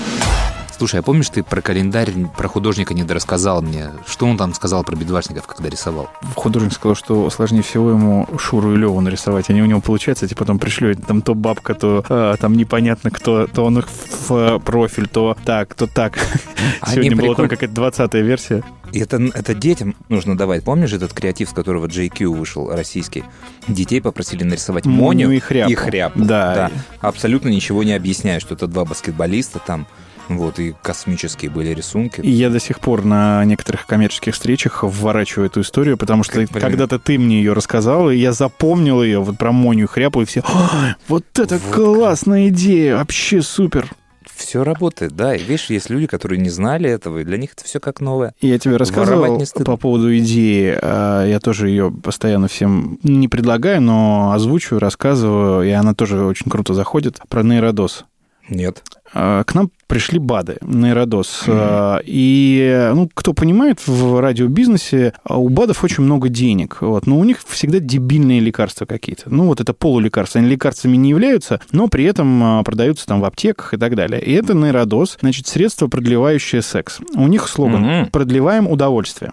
Слушай, 0.84 1.00
а 1.00 1.02
помнишь, 1.02 1.30
ты 1.30 1.42
про 1.42 1.62
календарь, 1.62 2.12
про 2.36 2.46
художника 2.46 2.92
не 2.92 3.04
дорассказал 3.04 3.62
мне? 3.62 3.86
Что 4.06 4.26
он 4.26 4.36
там 4.36 4.52
сказал 4.52 4.84
про 4.84 4.94
бедвашников, 4.94 5.46
когда 5.46 5.70
рисовал? 5.70 6.10
Художник 6.34 6.74
сказал, 6.74 6.94
что 6.94 7.30
сложнее 7.30 7.62
всего 7.62 7.88
ему 7.88 8.28
Шуру 8.38 8.74
и 8.74 8.76
Леву 8.76 9.00
нарисовать. 9.00 9.48
Они 9.48 9.62
у 9.62 9.64
него 9.64 9.80
получаются, 9.80 10.26
эти 10.26 10.34
потом 10.34 10.58
пришлю, 10.58 10.94
там 10.94 11.22
то 11.22 11.34
бабка, 11.34 11.74
то 11.74 12.04
а, 12.10 12.36
там 12.36 12.52
непонятно 12.52 13.10
кто, 13.10 13.46
то 13.46 13.64
он 13.64 13.78
их 13.78 13.88
в 14.28 14.58
профиль, 14.58 15.08
то 15.08 15.34
так, 15.42 15.74
то 15.74 15.86
так. 15.86 16.18
Они 16.82 16.96
Сегодня 16.96 17.16
была 17.16 17.34
там 17.34 17.48
какая-то 17.48 17.74
20 17.74 18.14
версия. 18.16 18.62
Это, 18.92 19.16
это 19.16 19.54
детям 19.54 19.96
нужно 20.10 20.36
давать. 20.36 20.64
Помнишь 20.64 20.92
этот 20.92 21.14
креатив, 21.14 21.48
с 21.48 21.54
которого 21.54 21.86
JQ 21.86 22.26
вышел, 22.26 22.70
российский? 22.70 23.24
Детей 23.66 24.02
попросили 24.02 24.44
нарисовать 24.44 24.84
Моню 24.84 25.06
Моню 25.06 25.30
и 25.30 25.38
Хряпу. 25.38 25.70
И 25.70 25.74
хряпу. 25.74 26.22
Да. 26.22 26.70
Абсолютно 27.00 27.48
ничего 27.48 27.84
не 27.84 27.94
объясняю, 27.94 28.42
что 28.42 28.54
это 28.54 28.66
два 28.66 28.84
баскетболиста 28.84 29.60
там. 29.60 29.86
Вот, 30.28 30.58
и 30.58 30.74
космические 30.82 31.50
были 31.50 31.70
рисунки. 31.70 32.20
И 32.20 32.30
я 32.30 32.50
до 32.50 32.58
сих 32.60 32.80
пор 32.80 33.04
на 33.04 33.44
некоторых 33.44 33.86
коммерческих 33.86 34.34
встречах 34.34 34.82
вворачиваю 34.82 35.46
эту 35.46 35.60
историю, 35.60 35.96
потому 35.98 36.22
что 36.24 36.46
когда-то 36.46 36.98
ты 36.98 37.18
мне 37.18 37.38
ее 37.38 37.52
рассказал, 37.52 38.10
и 38.10 38.16
я 38.16 38.32
запомнил 38.32 39.02
ее, 39.02 39.20
вот 39.20 39.38
про 39.38 39.52
Моню 39.52 39.86
Хряпу, 39.86 40.22
и 40.22 40.24
все, 40.24 40.40
«Ой, 40.46 40.94
вот 41.08 41.24
это 41.38 41.58
Вот. 41.58 41.74
классная 41.74 42.48
идея, 42.48 42.96
вообще 42.96 43.42
супер. 43.42 43.88
Все 44.34 44.64
работает, 44.64 45.12
да. 45.12 45.36
И 45.36 45.38
видишь, 45.38 45.66
есть 45.70 45.90
люди, 45.90 46.06
которые 46.08 46.40
не 46.40 46.50
знали 46.50 46.90
этого, 46.90 47.18
и 47.18 47.24
для 47.24 47.36
них 47.38 47.52
это 47.52 47.64
все 47.64 47.78
как 47.78 48.00
новое. 48.00 48.34
Я 48.40 48.58
тебе 48.58 48.76
рассказывал 48.76 49.40
по 49.64 49.76
поводу 49.76 50.16
идеи. 50.18 50.76
а, 50.82 51.24
Я 51.24 51.38
тоже 51.38 51.68
ее 51.68 51.92
постоянно 51.92 52.48
всем 52.48 52.98
не 53.04 53.28
предлагаю, 53.28 53.80
но 53.80 54.32
озвучиваю, 54.34 54.80
рассказываю, 54.80 55.62
и 55.68 55.70
она 55.70 55.94
тоже 55.94 56.24
очень 56.24 56.50
круто 56.50 56.74
заходит 56.74 57.20
про 57.28 57.42
нейродоз. 57.44 58.06
Нет. 58.48 58.82
А, 59.14 59.44
К 59.44 59.54
нам 59.54 59.70
пришли 59.86 60.18
БАДы, 60.18 60.58
нейродоз. 60.60 61.44
А, 61.46 62.00
И, 62.04 62.90
ну, 62.94 63.08
кто 63.14 63.32
понимает, 63.32 63.86
в 63.86 64.20
радиобизнесе 64.20 65.14
а, 65.24 65.38
у 65.38 65.48
БАДов 65.48 65.82
очень 65.84 66.04
много 66.04 66.28
денег. 66.28 66.78
Вот, 66.80 67.06
но 67.06 67.18
у 67.18 67.24
них 67.24 67.38
всегда 67.46 67.78
дебильные 67.78 68.40
лекарства 68.40 68.86
какие-то. 68.86 69.24
Ну, 69.32 69.46
вот 69.46 69.60
это 69.60 69.72
полулекарства. 69.72 70.40
Они 70.40 70.48
лекарствами 70.50 70.96
не 70.96 71.10
являются, 71.10 71.60
но 71.72 71.88
при 71.88 72.04
этом 72.04 72.62
продаются 72.64 73.06
там 73.06 73.20
в 73.20 73.24
аптеках 73.24 73.74
и 73.74 73.76
так 73.76 73.94
далее. 73.94 74.20
И 74.22 74.32
это 74.32 74.54
нейродоз, 74.54 75.18
значит, 75.20 75.46
средство, 75.46 75.86
продлевающее 75.88 76.60
секс. 76.62 76.98
У 77.14 77.26
них 77.28 77.48
слоган 77.48 77.82
Мгм. 77.82 78.10
«Продлеваем 78.10 78.68
удовольствие». 78.68 79.32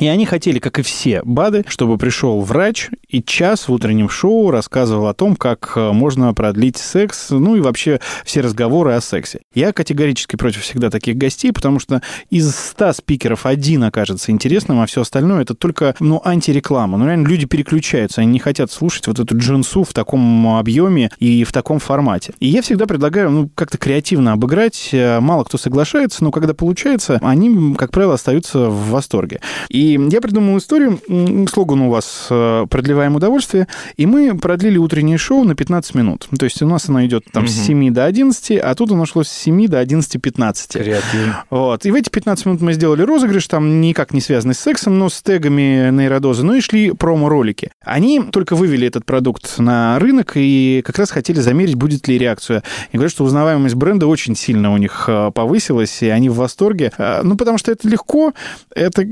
И 0.00 0.06
они 0.06 0.24
хотели, 0.24 0.58
как 0.58 0.78
и 0.78 0.82
все 0.82 1.20
БАДы, 1.24 1.62
чтобы 1.68 1.98
пришел 1.98 2.40
врач 2.40 2.88
и 3.06 3.22
час 3.22 3.68
в 3.68 3.72
утреннем 3.72 4.08
шоу 4.08 4.50
рассказывал 4.50 5.08
о 5.08 5.14
том, 5.14 5.36
как 5.36 5.74
э, 5.76 5.92
можно 5.92 6.32
продлить 6.32 6.78
секс, 6.78 7.28
ну 7.28 7.54
и 7.54 7.60
вообще 7.60 8.00
все 8.24 8.40
разговоры 8.40 8.92
о 8.92 9.02
сексе. 9.02 9.40
Я 9.54 9.74
категорически 9.74 10.36
против 10.36 10.62
всегда 10.62 10.88
таких 10.88 11.18
гостей, 11.18 11.52
потому 11.52 11.80
что 11.80 12.00
из 12.30 12.56
100 12.56 12.94
спикеров 12.94 13.44
один 13.44 13.84
окажется 13.84 14.32
интересным, 14.32 14.80
а 14.80 14.86
все 14.86 15.02
остальное 15.02 15.42
это 15.42 15.54
только, 15.54 15.94
ну, 16.00 16.22
антиреклама. 16.24 16.96
Ну, 16.96 17.04
реально 17.04 17.28
люди 17.28 17.44
переключаются, 17.44 18.22
они 18.22 18.32
не 18.32 18.38
хотят 18.38 18.72
слушать 18.72 19.06
вот 19.06 19.20
эту 19.20 19.36
джинсу 19.36 19.84
в 19.84 19.92
таком 19.92 20.56
объеме 20.56 21.10
и 21.18 21.44
в 21.44 21.52
таком 21.52 21.78
формате. 21.78 22.32
И 22.40 22.46
я 22.46 22.62
всегда 22.62 22.86
предлагаю, 22.86 23.30
ну, 23.30 23.50
как-то 23.54 23.76
креативно 23.76 24.32
обыграть. 24.32 24.88
Э, 24.92 25.20
Мало 25.20 25.44
кто 25.44 25.58
соглашается, 25.58 26.24
но 26.24 26.30
когда 26.30 26.54
получается, 26.54 27.18
они, 27.20 27.74
как 27.74 27.90
правило, 27.90 28.14
остаются 28.14 28.70
в 28.70 28.88
восторге. 28.88 29.40
И 29.68 29.89
я 30.10 30.20
придумал 30.20 30.58
историю, 30.58 31.00
слоган 31.50 31.82
у 31.82 31.90
вас 31.90 32.26
э, 32.30 32.66
«Продлеваем 32.68 33.16
удовольствие», 33.16 33.66
и 33.96 34.06
мы 34.06 34.36
продлили 34.36 34.78
утреннее 34.78 35.18
шоу 35.18 35.44
на 35.44 35.54
15 35.54 35.94
минут. 35.94 36.28
То 36.38 36.44
есть 36.44 36.60
у 36.62 36.66
нас 36.66 36.88
оно 36.88 37.04
идет 37.06 37.24
там 37.32 37.46
с 37.46 37.56
Мгм. 37.56 37.64
7 37.66 37.92
до 37.92 38.04
11, 38.04 38.58
а 38.58 38.74
тут 38.74 38.92
оно 38.92 39.06
шло 39.06 39.24
с 39.24 39.28
7 39.28 39.66
до 39.68 39.80
11.15. 39.80 40.72
Креативно. 40.82 41.44
Вот. 41.50 41.84
И 41.86 41.90
в 41.90 41.94
эти 41.94 42.08
15 42.10 42.46
минут 42.46 42.60
мы 42.60 42.72
сделали 42.72 43.02
розыгрыш, 43.02 43.46
там 43.46 43.80
никак 43.80 44.12
не 44.12 44.20
связанный 44.20 44.54
с 44.54 44.58
сексом, 44.60 44.98
но 44.98 45.08
с 45.08 45.22
тегами 45.22 45.90
нейродозы, 45.90 46.44
ну 46.44 46.54
и 46.54 46.60
шли 46.60 46.92
промо-ролики. 46.92 47.70
Они 47.84 48.20
только 48.22 48.56
вывели 48.56 48.86
этот 48.86 49.04
продукт 49.04 49.58
на 49.58 49.98
рынок 49.98 50.32
и 50.36 50.82
как 50.84 50.98
раз 50.98 51.10
хотели 51.10 51.40
замерить, 51.40 51.74
будет 51.76 52.08
ли 52.08 52.18
реакция. 52.18 52.62
И 52.92 52.96
говорят, 52.96 53.12
что 53.12 53.24
узнаваемость 53.24 53.74
бренда 53.74 54.06
очень 54.06 54.36
сильно 54.36 54.72
у 54.72 54.76
них 54.76 55.04
э, 55.08 55.30
повысилась, 55.34 56.02
и 56.02 56.08
они 56.08 56.28
в 56.28 56.34
восторге. 56.36 56.92
Э, 56.98 57.20
Ну, 57.22 57.36
потому 57.36 57.58
что 57.58 57.70
это 57.72 57.88
легко, 57.88 58.32
это 58.74 59.04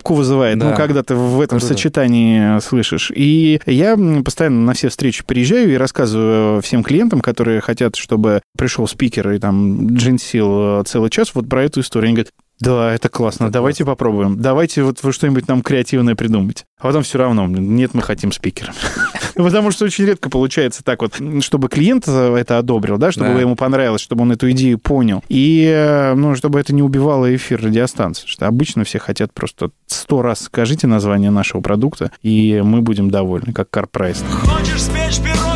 улыбку 0.00 0.14
вызывает, 0.14 0.58
Да. 0.58 0.70
ну, 0.70 0.76
когда 0.76 1.02
ты 1.02 1.14
в 1.14 1.40
этом 1.40 1.58
Круто. 1.58 1.74
сочетании 1.74 2.58
слышишь. 2.60 3.12
И 3.14 3.60
я 3.66 3.96
постоянно 4.24 4.62
на 4.62 4.72
все 4.72 4.88
встречи 4.88 5.22
приезжаю 5.24 5.72
и 5.72 5.76
рассказываю 5.76 6.62
всем 6.62 6.82
клиентам, 6.82 7.20
которые 7.20 7.60
хотят, 7.60 7.96
чтобы 7.96 8.40
пришел 8.56 8.86
спикер 8.86 9.30
и 9.32 9.38
там 9.38 9.88
джинсил 9.94 10.80
э, 10.80 10.82
целый 10.86 11.10
час, 11.10 11.30
вот 11.34 11.48
про 11.48 11.64
эту 11.64 11.80
историю. 11.80 12.08
Они 12.08 12.14
говорят, 12.16 12.32
да, 12.60 12.92
это 12.92 13.08
классно, 13.08 13.44
Это 13.44 13.54
давайте 13.54 13.84
попробуем. 13.84 14.40
Давайте 14.40 14.82
вот 14.82 15.02
вы 15.02 15.12
что-нибудь 15.12 15.48
нам 15.48 15.62
креативное 15.62 16.14
придумать. 16.14 16.64
А 16.78 16.84
потом 16.84 17.02
все 17.02 17.18
равно, 17.18 17.46
нет, 17.46 17.94
мы 17.94 18.02
хотим 18.02 18.32
спикера. 18.32 18.72
Потому 19.34 19.70
что 19.70 19.84
очень 19.86 20.04
редко 20.04 20.28
получается 20.30 20.82
так 20.84 21.00
вот, 21.02 21.18
чтобы 21.42 21.68
клиент 21.68 22.06
это 22.08 22.58
одобрил, 22.58 22.98
да, 22.98 23.12
чтобы 23.12 23.34
Да. 23.34 23.40
ему 23.40 23.56
понравилось, 23.56 24.00
чтобы 24.02 24.22
он 24.22 24.32
эту 24.32 24.50
идею 24.50 24.78
понял. 24.78 25.22
И, 25.28 25.64
э, 25.72 26.14
ну, 26.14 26.34
чтобы 26.34 26.60
это 26.60 26.74
не 26.74 26.82
убивало 26.82 27.34
эфир 27.34 27.62
радиостанции. 27.62 28.26
Что 28.26 28.46
обычно 28.46 28.84
все 28.84 28.98
хотят 28.98 29.32
просто 29.32 29.70
сто 29.86 30.22
раз 30.22 30.42
скажите 30.42 30.86
название 30.86 31.30
нашего 31.30 31.60
продукта, 31.62 32.10
и 32.22 32.60
мы 32.64 32.82
будем 32.82 33.10
довольны, 33.10 33.52
как 33.52 33.68
CarPrice. 33.70 34.22
Хочешь 34.28 34.82
спечь 34.82 35.18
пирог, 35.18 35.49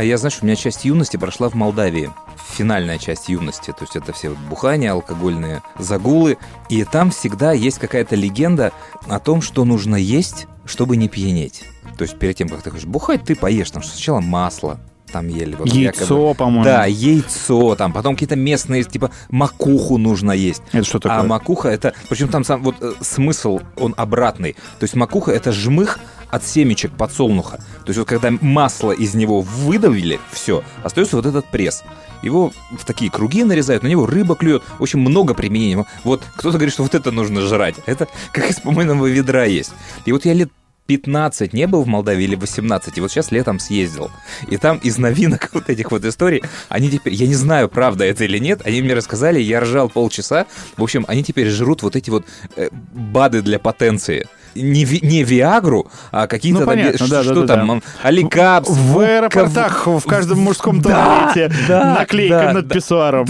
А 0.00 0.02
я, 0.02 0.16
знаешь, 0.16 0.38
у 0.40 0.46
меня 0.46 0.56
часть 0.56 0.86
юности 0.86 1.18
прошла 1.18 1.50
в 1.50 1.54
Молдавии. 1.54 2.10
Финальная 2.56 2.96
часть 2.96 3.28
юности. 3.28 3.70
То 3.70 3.82
есть 3.82 3.96
это 3.96 4.14
все 4.14 4.30
вот 4.30 4.38
бухания, 4.48 4.92
алкогольные 4.92 5.62
загулы. 5.78 6.38
И 6.70 6.84
там 6.84 7.10
всегда 7.10 7.52
есть 7.52 7.78
какая-то 7.78 8.16
легенда 8.16 8.72
о 9.06 9.20
том, 9.20 9.42
что 9.42 9.66
нужно 9.66 9.96
есть, 9.96 10.46
чтобы 10.64 10.96
не 10.96 11.10
пьянеть. 11.10 11.64
То 11.98 12.04
есть 12.04 12.18
перед 12.18 12.34
тем, 12.34 12.48
как 12.48 12.62
ты 12.62 12.70
хочешь 12.70 12.86
бухать, 12.86 13.24
ты 13.24 13.36
поешь. 13.36 13.70
Там 13.70 13.82
сначала 13.82 14.20
масло 14.20 14.80
там 15.10 15.28
ели. 15.28 15.54
вот 15.54 15.66
Яйцо, 15.68 16.02
якобы. 16.02 16.34
по-моему. 16.34 16.64
Да, 16.64 16.86
яйцо, 16.86 17.76
там 17.76 17.92
потом 17.92 18.14
какие-то 18.14 18.36
местные, 18.36 18.84
типа 18.84 19.10
макуху 19.30 19.98
нужно 19.98 20.32
есть. 20.32 20.62
Это 20.72 20.84
что 20.84 20.98
такое? 20.98 21.18
А 21.18 21.22
макуха 21.22 21.68
это, 21.68 21.94
причем 22.08 22.28
там 22.28 22.44
сам 22.44 22.62
вот 22.62 22.76
э, 22.80 22.92
смысл 23.00 23.60
он 23.76 23.94
обратный. 23.96 24.52
То 24.52 24.84
есть 24.84 24.94
макуха 24.94 25.32
это 25.32 25.52
жмых 25.52 25.98
от 26.30 26.44
семечек 26.44 26.92
подсолнуха. 26.92 27.56
То 27.56 27.88
есть 27.88 27.98
вот 27.98 28.08
когда 28.08 28.30
масло 28.40 28.92
из 28.92 29.14
него 29.14 29.40
выдавили, 29.40 30.20
все, 30.32 30.62
остается 30.82 31.16
вот 31.16 31.26
этот 31.26 31.46
пресс. 31.46 31.82
Его 32.22 32.52
в 32.70 32.84
такие 32.84 33.10
круги 33.10 33.44
нарезают, 33.44 33.82
на 33.82 33.88
него 33.88 34.06
рыба 34.06 34.36
клюет. 34.36 34.62
Очень 34.78 35.00
много 35.00 35.34
применений. 35.34 35.84
Вот 36.04 36.22
кто-то 36.36 36.58
говорит, 36.58 36.74
что 36.74 36.82
вот 36.82 36.94
это 36.94 37.10
нужно 37.10 37.40
жрать. 37.40 37.76
Это 37.86 38.08
как 38.32 38.50
из 38.50 38.60
помойного 38.60 39.06
ведра 39.06 39.44
есть. 39.44 39.72
И 40.04 40.12
вот 40.12 40.24
я 40.26 40.34
лет 40.34 40.50
15 40.96 41.52
не 41.52 41.66
был 41.68 41.82
в 41.84 41.86
Молдавии 41.86 42.24
или 42.24 42.34
18, 42.34 42.98
и 42.98 43.00
вот 43.00 43.12
сейчас 43.12 43.30
летом 43.30 43.60
съездил. 43.60 44.10
И 44.48 44.56
там 44.56 44.78
из 44.78 44.98
новинок 44.98 45.50
вот 45.54 45.70
этих 45.70 45.92
вот 45.92 46.04
историй, 46.04 46.42
они 46.68 46.90
теперь, 46.90 47.14
я 47.14 47.28
не 47.28 47.34
знаю, 47.36 47.68
правда 47.68 48.04
это 48.04 48.24
или 48.24 48.38
нет, 48.38 48.62
они 48.64 48.82
мне 48.82 48.94
рассказали, 48.94 49.38
я 49.40 49.60
ржал 49.60 49.88
полчаса. 49.88 50.46
В 50.76 50.82
общем, 50.82 51.04
они 51.06 51.22
теперь 51.22 51.48
жрут 51.48 51.82
вот 51.84 51.94
эти 51.94 52.10
вот 52.10 52.24
э, 52.56 52.68
БАДы 52.92 53.42
для 53.42 53.60
потенции. 53.60 54.26
Не, 54.56 54.84
ви- 54.84 54.98
не 55.00 55.22
Виагру, 55.22 55.86
а 56.10 56.26
какие-то 56.26 56.58
Ну, 56.60 56.66
там, 56.66 56.74
понятно, 56.74 57.04
э, 57.04 57.08
да, 57.08 57.22
что 57.22 57.34
да, 57.34 57.40
да, 57.42 57.56
там, 57.56 57.78
да. 57.78 58.08
Аликапс, 58.08 58.68
В 58.68 58.94
Вука- 58.94 59.06
аэропортах 59.18 59.86
в 59.86 60.00
каждом 60.06 60.40
мужском 60.40 60.80
Да, 60.80 61.30
туалете 61.32 61.54
да, 61.68 61.94
наклейка 62.00 62.34
да, 62.46 62.52
над 62.54 62.66
да. 62.66 62.74
писсуаром. 62.74 63.26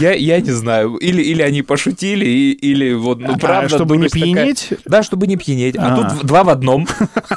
Я, 0.00 0.12
я 0.14 0.40
не 0.40 0.50
знаю. 0.50 0.94
Или, 0.94 1.20
или 1.20 1.42
они 1.42 1.60
пошутили, 1.60 2.24
и- 2.24 2.52
или 2.52 2.94
вот, 2.94 3.20
ну, 3.20 3.34
А, 3.34 3.38
правда. 3.38 3.68
чтобы 3.68 3.98
не 3.98 4.08
думаешь, 4.08 4.58
такая-? 4.60 4.78
Да, 4.86 5.02
чтобы 5.02 5.26
не 5.26 5.36
пьянеть. 5.36 5.76
А, 5.76 5.92
А. 5.92 5.96
тут 5.96 6.22
в- 6.22 6.24
два 6.26 6.42
в 6.42 6.48
одном. 6.54 6.86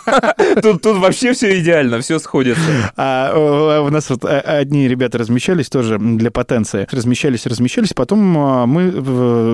Тут, 0.62 0.86
вообще 0.86 1.34
все 1.34 1.60
идеально, 1.60 2.00
все 2.00 2.20
сходится. 2.20 2.62
А, 2.96 3.82
у 3.82 3.90
нас 3.90 4.10
вот 4.10 4.24
э, 4.24 4.40
одни 4.40 4.88
ребята 4.88 5.18
размещались 5.18 5.70
тоже 5.70 5.98
для 6.00 6.32
потенции. 6.32 6.88
Размещались, 6.92 7.46
размещались. 7.46 7.94
Потом 7.94 8.38
а, 8.38 8.66
мы 8.66 8.92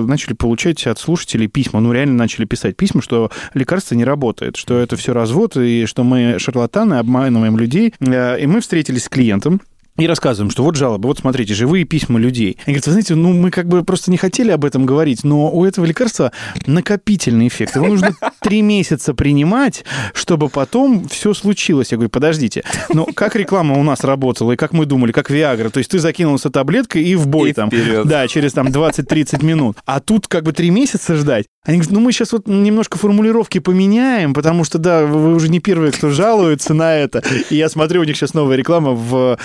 начали 0.06 0.34
получать 0.34 0.86
от 0.86 0.98
слушателей 0.98 1.48
письма. 1.48 1.80
Ну, 1.80 1.92
реально 1.92 2.14
начали 2.14 2.44
писать 2.44 2.76
письма, 2.76 3.02
что 3.02 3.30
лекарство 3.54 3.94
не 3.94 4.04
работает, 4.04 4.56
что 4.56 4.78
это 4.78 4.96
все 4.96 5.12
развод, 5.12 5.56
и 5.56 5.86
что 5.86 6.04
мы 6.04 6.38
шарлатаны, 6.38 6.94
обманываем 6.94 7.56
людей. 7.56 7.94
Э, 8.00 8.38
И 8.40 8.46
мы 8.46 8.60
встретились 8.60 9.04
с 9.04 9.08
клиентом, 9.08 9.60
и 9.96 10.06
рассказываем, 10.08 10.50
что 10.50 10.64
вот 10.64 10.74
жалобы, 10.76 11.06
вот 11.06 11.18
смотрите, 11.18 11.54
живые 11.54 11.84
письма 11.84 12.18
людей. 12.18 12.58
Они 12.66 12.74
говорят, 12.74 12.86
вы 12.86 12.92
знаете, 12.92 13.14
ну 13.14 13.32
мы 13.32 13.50
как 13.50 13.68
бы 13.68 13.84
просто 13.84 14.10
не 14.10 14.16
хотели 14.16 14.50
об 14.50 14.64
этом 14.64 14.86
говорить, 14.86 15.22
но 15.22 15.50
у 15.52 15.64
этого 15.64 15.84
лекарства 15.84 16.32
накопительный 16.66 17.46
эффект. 17.48 17.76
Его 17.76 17.86
нужно 17.86 18.14
три 18.40 18.62
месяца 18.62 19.14
принимать, 19.14 19.84
чтобы 20.12 20.48
потом 20.48 21.06
все 21.08 21.32
случилось. 21.32 21.92
Я 21.92 21.96
говорю, 21.98 22.10
подождите, 22.10 22.64
но 22.92 23.04
как 23.06 23.36
реклама 23.36 23.78
у 23.78 23.82
нас 23.84 24.02
работала, 24.02 24.52
и 24.52 24.56
как 24.56 24.72
мы 24.72 24.84
думали, 24.86 25.12
как 25.12 25.30
Виагра, 25.30 25.70
то 25.70 25.78
есть 25.78 25.90
ты 25.90 25.98
закинулся 26.00 26.50
таблеткой 26.50 27.04
и 27.04 27.14
в 27.14 27.28
бой 27.28 27.50
И 27.50 27.52
там. 27.52 27.68
вперед. 27.68 28.06
Да, 28.06 28.26
через 28.26 28.52
там 28.52 28.68
20-30 28.68 29.44
минут. 29.44 29.78
А 29.86 30.00
тут 30.00 30.26
как 30.26 30.42
бы 30.44 30.52
три 30.52 30.70
месяца 30.70 31.14
ждать. 31.14 31.46
Они 31.64 31.78
говорят, 31.78 31.92
ну 31.94 32.00
мы 32.00 32.12
сейчас 32.12 32.32
вот 32.32 32.46
немножко 32.46 32.98
формулировки 32.98 33.58
поменяем, 33.58 34.34
потому 34.34 34.64
что, 34.64 34.78
да, 34.78 35.06
вы 35.06 35.34
уже 35.34 35.48
не 35.48 35.60
первые, 35.60 35.92
кто 35.92 36.10
жалуется 36.10 36.74
на 36.74 36.94
это. 36.96 37.22
И 37.48 37.56
я 37.56 37.68
смотрю, 37.70 38.02
у 38.02 38.04
них 38.04 38.16
сейчас 38.16 38.34
новая 38.34 38.56
реклама 38.56 38.92
в, 38.92 39.38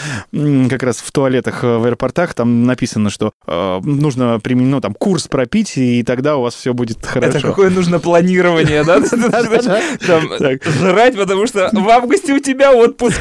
как 0.70 0.84
раз 0.84 0.98
в 0.98 1.10
туалетах 1.14 1.64
э, 1.64 1.78
в 1.78 1.86
аэропортах, 1.86 2.34
там 2.34 2.66
написано, 2.66 3.10
что 3.10 3.32
э, 3.48 3.80
нужно 3.84 4.40
применить, 4.42 4.72
ну, 4.72 4.82
там, 4.82 4.94
курс 4.94 5.28
пропить, 5.30 5.78
и 5.78 6.04
тогда 6.04 6.36
у 6.36 6.42
вас 6.42 6.56
все 6.56 6.74
будет 6.74 7.06
хорошо. 7.06 7.38
Это 7.38 7.48
какое 7.48 7.70
нужно 7.70 8.00
планирование, 8.00 8.84
да? 8.84 9.00
Жрать, 10.66 11.16
потому 11.16 11.48
что 11.48 11.70
в 11.72 11.90
августе 11.90 12.34
у 12.34 12.40
тебя 12.40 12.74
отпуск. 12.74 13.20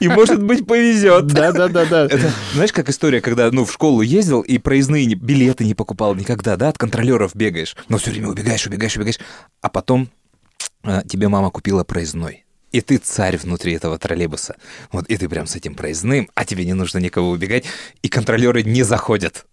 И, 0.00 0.08
может 0.08 0.42
быть, 0.42 0.66
повезет. 0.66 1.28
Да-да-да-да. 1.28 2.04
Это, 2.04 2.30
знаешь, 2.52 2.72
как 2.72 2.88
история, 2.90 3.20
когда, 3.20 3.50
ну, 3.50 3.64
в 3.64 3.72
школу 3.72 4.02
ездил 4.02 4.42
и 4.42 4.58
проездные 4.58 5.06
не- 5.06 5.14
билеты 5.14 5.64
не 5.64 5.74
покупал 5.74 6.14
никогда, 6.14 6.56
да, 6.56 6.68
от 6.68 6.78
контролеров 6.78 7.30
бегаешь, 7.34 7.74
но 7.88 7.96
все 7.98 8.17
время 8.18 8.32
убегаешь, 8.32 8.66
убегаешь, 8.66 8.96
убегаешь, 8.96 9.18
а 9.60 9.68
потом 9.68 10.08
а, 10.82 11.02
тебе 11.04 11.28
мама 11.28 11.50
купила 11.50 11.84
проездной. 11.84 12.44
И 12.70 12.82
ты 12.82 12.98
царь 12.98 13.38
внутри 13.38 13.72
этого 13.72 13.98
троллейбуса. 13.98 14.56
Вот, 14.92 15.06
и 15.06 15.16
ты 15.16 15.28
прям 15.28 15.46
с 15.46 15.56
этим 15.56 15.74
проездным, 15.74 16.28
а 16.34 16.44
тебе 16.44 16.66
не 16.66 16.74
нужно 16.74 16.98
никого 16.98 17.30
убегать, 17.30 17.64
и 18.02 18.08
контролеры 18.08 18.62
не 18.62 18.82
заходят. 18.82 19.46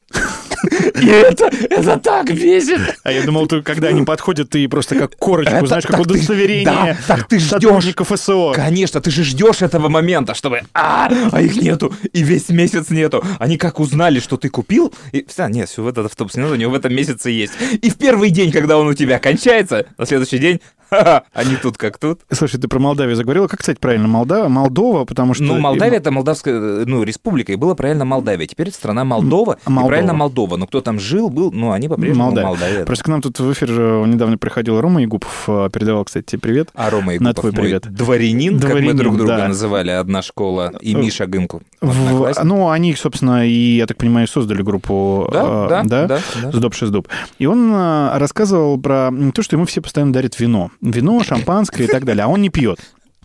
И 1.01 1.07
это, 1.07 1.45
это 1.69 1.99
так 1.99 2.33
бесит. 2.33 2.97
А 3.03 3.11
я 3.11 3.23
думал, 3.23 3.47
ты, 3.47 3.61
когда 3.61 3.89
они 3.89 4.03
подходят, 4.03 4.49
ты 4.49 4.67
просто 4.67 4.95
как 4.95 5.15
корочку, 5.15 5.53
Это- 5.53 5.67
знаешь, 5.67 5.85
как 5.85 5.99
удостоверение 5.99 6.65
да, 6.65 6.97
так 7.07 7.27
ты 7.27 7.39
сотрудников 7.39 8.11
СО. 8.15 8.53
Конечно, 8.53 9.01
ты 9.01 9.11
же 9.11 9.23
ждешь 9.23 9.61
этого 9.61 9.89
момента, 9.89 10.33
чтобы 10.33 10.61
а, 10.73 11.09
а 11.31 11.41
их 11.41 11.55
нету, 11.57 11.93
и 12.13 12.23
весь 12.23 12.49
месяц 12.49 12.89
нету. 12.89 13.23
Они 13.39 13.57
как 13.57 13.79
узнали, 13.79 14.19
что 14.19 14.37
ты 14.37 14.49
купил, 14.49 14.93
и 15.11 15.25
все, 15.27 15.47
нет, 15.47 15.69
все 15.69 15.83
в 15.83 15.87
этот 15.87 16.07
автобус 16.07 16.35
не 16.35 16.41
надо, 16.41 16.53
у 16.53 16.57
него 16.57 16.71
в 16.71 16.75
этом 16.75 16.93
месяце 16.93 17.29
есть. 17.29 17.53
И 17.81 17.89
в 17.89 17.97
первый 17.97 18.29
день, 18.31 18.51
когда 18.51 18.77
он 18.77 18.87
у 18.87 18.93
тебя 18.93 19.19
кончается, 19.19 19.85
на 19.97 20.05
следующий 20.05 20.39
день, 20.39 20.61
они 21.33 21.55
тут 21.61 21.77
как 21.77 21.97
тут. 21.97 22.21
Слушай, 22.31 22.59
ты 22.59 22.67
про 22.67 22.79
Молдавию 22.79 23.15
заговорила. 23.15 23.47
Как, 23.47 23.59
кстати, 23.59 23.79
правильно? 23.79 24.07
Молдава? 24.07 24.47
Молдова, 24.47 25.05
потому 25.05 25.33
что... 25.33 25.43
Ну, 25.43 25.59
Молдавия 25.59 25.97
это 25.97 26.11
Молдавская, 26.11 26.85
ну, 26.85 27.03
республика, 27.03 27.51
и 27.51 27.55
было 27.55 27.73
правильно 27.73 28.05
Молдавия. 28.05 28.47
Теперь 28.47 28.69
это 28.69 28.77
страна 28.77 29.03
Молдова, 29.03 29.57
и 29.65 29.69
Молдова. 29.69 29.89
Правильно 30.05 30.13
Молдова. 30.13 30.57
Но 30.57 30.67
кто 30.67 30.81
там 30.81 30.99
жил, 30.99 31.29
был, 31.29 31.51
ну, 31.51 31.71
они 31.71 31.87
по-прежнему 31.87 32.25
Молдавия. 32.25 32.47
Молдавия. 32.47 32.79
да. 32.79 32.85
Просто 32.85 33.03
к 33.03 33.07
нам 33.07 33.21
тут 33.21 33.39
в 33.39 33.51
эфир 33.53 33.69
э, 33.71 34.05
недавно 34.07 34.37
приходил 34.37 34.79
Рома 34.79 35.01
Ягупов, 35.01 35.43
э, 35.47 35.69
передавал, 35.71 36.05
кстати, 36.05 36.25
тебе 36.25 36.39
привет. 36.39 36.69
А 36.75 36.89
Рома 36.89 37.13
На 37.13 37.15
Игупов, 37.15 37.35
твой 37.41 37.53
привет. 37.53 37.91
дворянин, 37.91 38.55
как 38.59 38.63
мы 38.65 38.69
Дворянин, 38.71 38.97
друг 38.97 39.17
друга 39.17 39.37
да. 39.37 39.47
называли, 39.47 39.91
одна 39.91 40.21
школа, 40.21 40.73
и 40.81 40.93
Э, 40.95 40.97
Миша 40.97 41.25
Гымку. 41.25 41.61
В- 41.81 42.33
ну, 42.43 42.69
они, 42.69 42.95
собственно, 42.95 43.47
и, 43.47 43.77
я 43.77 43.85
так 43.85 43.97
понимаю, 43.97 44.27
создали 44.27 44.61
группу 44.61 45.27
Да, 45.31 45.43
э, 45.43 45.67
да, 45.69 45.83
да, 46.07 46.19
да. 46.41 46.51
«Сдоб 46.51 46.73
Шездоб». 46.73 47.07
И 47.39 47.45
он 47.45 47.73
рассказывал 48.15 48.79
про 48.79 49.11
то, 49.33 49.41
что 49.43 49.55
ему 49.55 49.65
все 49.65 49.81
постоянно 49.81 50.13
дарят 50.13 50.39
вино. 50.39 50.71
Вино, 50.81 51.21
шампанское 51.27 51.83
и 51.85 51.87
так 51.87 52.05
далее. 52.05 52.25
А 52.25 52.27
он 52.27 52.41
не 52.41 52.49
пьет. 52.49 52.79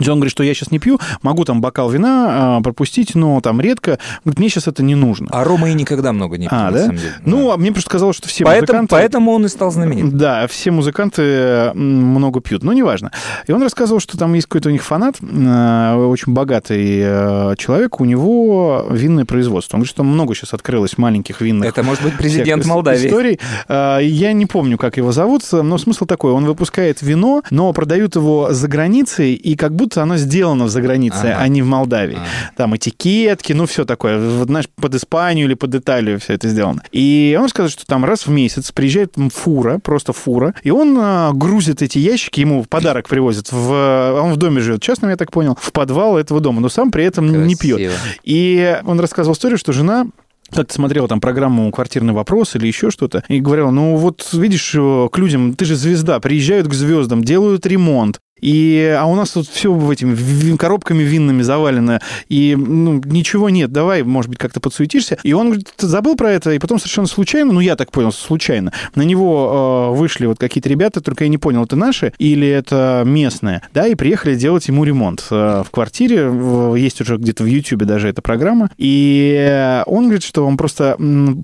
Он 0.08 0.16
говорит, 0.18 0.32
что 0.32 0.42
я 0.42 0.54
сейчас 0.54 0.70
не 0.70 0.78
пью, 0.78 0.98
могу 1.22 1.44
там 1.44 1.60
бокал 1.60 1.90
вина 1.90 2.58
э, 2.58 2.62
пропустить, 2.62 3.14
но 3.14 3.40
там 3.40 3.60
редко. 3.60 3.98
Говорит, 4.24 4.38
мне 4.38 4.48
сейчас 4.48 4.66
это 4.68 4.82
не 4.82 4.94
нужно. 4.94 5.28
А 5.32 5.44
Рома 5.44 5.70
и 5.70 5.74
никогда 5.74 6.12
много 6.12 6.38
не 6.38 6.48
пил, 6.48 6.56
А, 6.58 6.64
на 6.66 6.72
да? 6.72 6.78
самом 6.84 6.96
деле. 6.96 7.12
Ну, 7.24 7.50
а 7.50 7.56
мне 7.56 7.72
просто 7.72 7.90
казалось, 7.90 8.16
что 8.16 8.28
все 8.28 8.44
поэтому, 8.44 8.60
музыканты... 8.82 8.90
поэтому 8.90 9.32
он 9.32 9.46
и 9.46 9.48
стал 9.48 9.70
знаменит. 9.70 10.16
Да, 10.16 10.46
все 10.46 10.70
музыканты 10.70 11.72
много 11.74 12.40
пьют, 12.40 12.62
но 12.62 12.72
неважно. 12.72 13.10
И 13.46 13.52
он 13.52 13.62
рассказывал, 13.62 14.00
что 14.00 14.16
там 14.18 14.32
есть 14.34 14.46
какой-то 14.46 14.68
у 14.68 14.72
них 14.72 14.82
фанат, 14.84 15.16
э, 15.20 15.94
очень 15.96 16.32
богатый 16.32 17.00
э, 17.02 17.54
человек, 17.58 18.00
у 18.00 18.04
него 18.04 18.86
винное 18.90 19.24
производство. 19.24 19.76
Он 19.76 19.80
говорит, 19.80 19.90
что 19.90 19.96
там 19.98 20.06
много 20.06 20.34
сейчас 20.34 20.54
открылось 20.54 20.98
маленьких 20.98 21.40
винных 21.40 21.68
Это 21.68 21.82
может 21.82 22.02
быть 22.04 22.16
президент 22.16 22.64
Молдавии. 22.66 23.06
историй. 23.08 23.40
Э, 23.68 23.98
Я 24.02 24.32
не 24.32 24.46
помню, 24.46 24.78
как 24.78 24.96
его 24.96 25.12
зовут, 25.12 25.42
но 25.52 25.78
смысл 25.78 26.04
такой, 26.06 26.32
он 26.32 26.44
выпускает 26.44 27.02
вино, 27.02 27.42
но 27.50 27.72
продают 27.72 28.16
его 28.16 28.52
за 28.52 28.68
границей, 28.68 29.34
и 29.34 29.56
как 29.56 29.74
будто 29.74 29.89
оно 29.96 30.16
сделано 30.16 30.68
за 30.68 30.80
границей, 30.80 31.32
Ага. 31.32 31.40
а 31.40 31.48
не 31.48 31.62
в 31.62 31.66
Молдавии. 31.66 32.16
Ага. 32.16 32.26
Там 32.56 32.76
этикетки, 32.76 33.52
ну 33.52 33.66
все 33.66 33.84
такое, 33.84 34.18
вот, 34.18 34.48
знаешь, 34.48 34.68
под 34.76 34.94
Испанию 34.94 35.46
или 35.46 35.54
под 35.54 35.74
Италию 35.74 36.18
все 36.20 36.34
это 36.34 36.48
сделано. 36.48 36.82
И 36.92 37.38
он 37.40 37.48
сказал, 37.48 37.70
что 37.70 37.86
там 37.86 38.04
раз 38.04 38.26
в 38.26 38.30
месяц 38.30 38.72
приезжает 38.72 39.14
фура, 39.32 39.78
просто 39.78 40.12
фура, 40.12 40.54
и 40.62 40.70
он 40.70 40.96
а, 40.98 41.32
грузит 41.32 41.82
эти 41.82 41.98
ящики, 41.98 42.40
ему 42.40 42.62
в 42.62 42.68
подарок 42.68 43.08
привозят, 43.08 43.52
в, 43.52 44.20
он 44.22 44.32
в 44.32 44.36
доме 44.36 44.60
живет, 44.60 44.82
частном, 44.82 45.10
я 45.10 45.16
так 45.16 45.30
понял, 45.32 45.56
в 45.60 45.72
подвал 45.72 46.18
этого 46.18 46.40
дома, 46.40 46.60
но 46.60 46.68
сам 46.68 46.90
при 46.90 47.04
этом 47.04 47.46
не 47.46 47.56
пьет. 47.56 47.78
Красиво. 47.78 47.94
И 48.24 48.80
он 48.84 49.00
рассказывал 49.00 49.34
историю, 49.34 49.58
что 49.58 49.72
жена 49.72 50.06
как-то 50.52 50.74
смотрела 50.74 51.06
там 51.06 51.20
программу 51.20 51.70
«Квартирный 51.70 52.12
вопрос» 52.12 52.56
или 52.56 52.66
еще 52.66 52.90
что-то, 52.90 53.22
и 53.28 53.38
говорила, 53.40 53.70
ну 53.70 53.94
вот 53.96 54.28
видишь, 54.32 54.74
э, 54.74 55.08
к 55.10 55.16
людям, 55.16 55.54
ты 55.54 55.64
же 55.64 55.76
звезда, 55.76 56.18
приезжают 56.18 56.66
к 56.66 56.74
звездам, 56.74 57.22
делают 57.22 57.66
ремонт, 57.66 58.18
и, 58.40 58.96
а 58.98 59.06
у 59.06 59.14
нас 59.14 59.30
тут 59.30 59.48
все 59.48 59.70
этими 59.92 60.56
коробками 60.56 61.02
винными 61.02 61.42
завалено, 61.42 62.00
и 62.28 62.56
ну, 62.56 63.00
ничего 63.04 63.50
нет, 63.50 63.72
давай, 63.72 64.02
может 64.02 64.30
быть, 64.30 64.38
как-то 64.38 64.60
подсуетишься. 64.60 65.18
И 65.22 65.32
он 65.32 65.48
говорит, 65.48 65.68
«Ты 65.76 65.86
забыл 65.86 66.16
про 66.16 66.30
это, 66.30 66.52
и 66.52 66.58
потом 66.58 66.78
совершенно 66.78 67.06
случайно, 67.06 67.52
ну, 67.52 67.60
я 67.60 67.76
так 67.76 67.90
понял, 67.90 68.12
случайно, 68.12 68.72
на 68.94 69.02
него 69.02 69.90
э, 69.92 69.96
вышли 69.96 70.26
вот 70.26 70.38
какие-то 70.38 70.68
ребята, 70.68 71.00
только 71.00 71.24
я 71.24 71.28
не 71.28 71.38
понял, 71.38 71.64
это 71.64 71.76
наши 71.76 72.12
или 72.18 72.46
это 72.46 73.02
местные, 73.06 73.62
да, 73.74 73.86
и 73.86 73.94
приехали 73.94 74.34
делать 74.34 74.68
ему 74.68 74.84
ремонт 74.84 75.26
э, 75.30 75.62
в 75.66 75.70
квартире, 75.70 76.30
есть 76.76 77.00
уже 77.00 77.16
где-то 77.16 77.44
в 77.44 77.46
Ютьюбе 77.46 77.86
даже 77.86 78.08
эта 78.08 78.22
программа, 78.22 78.70
и 78.78 79.82
он 79.86 80.04
говорит, 80.04 80.22
что 80.22 80.46
он 80.46 80.56
просто 80.56 80.96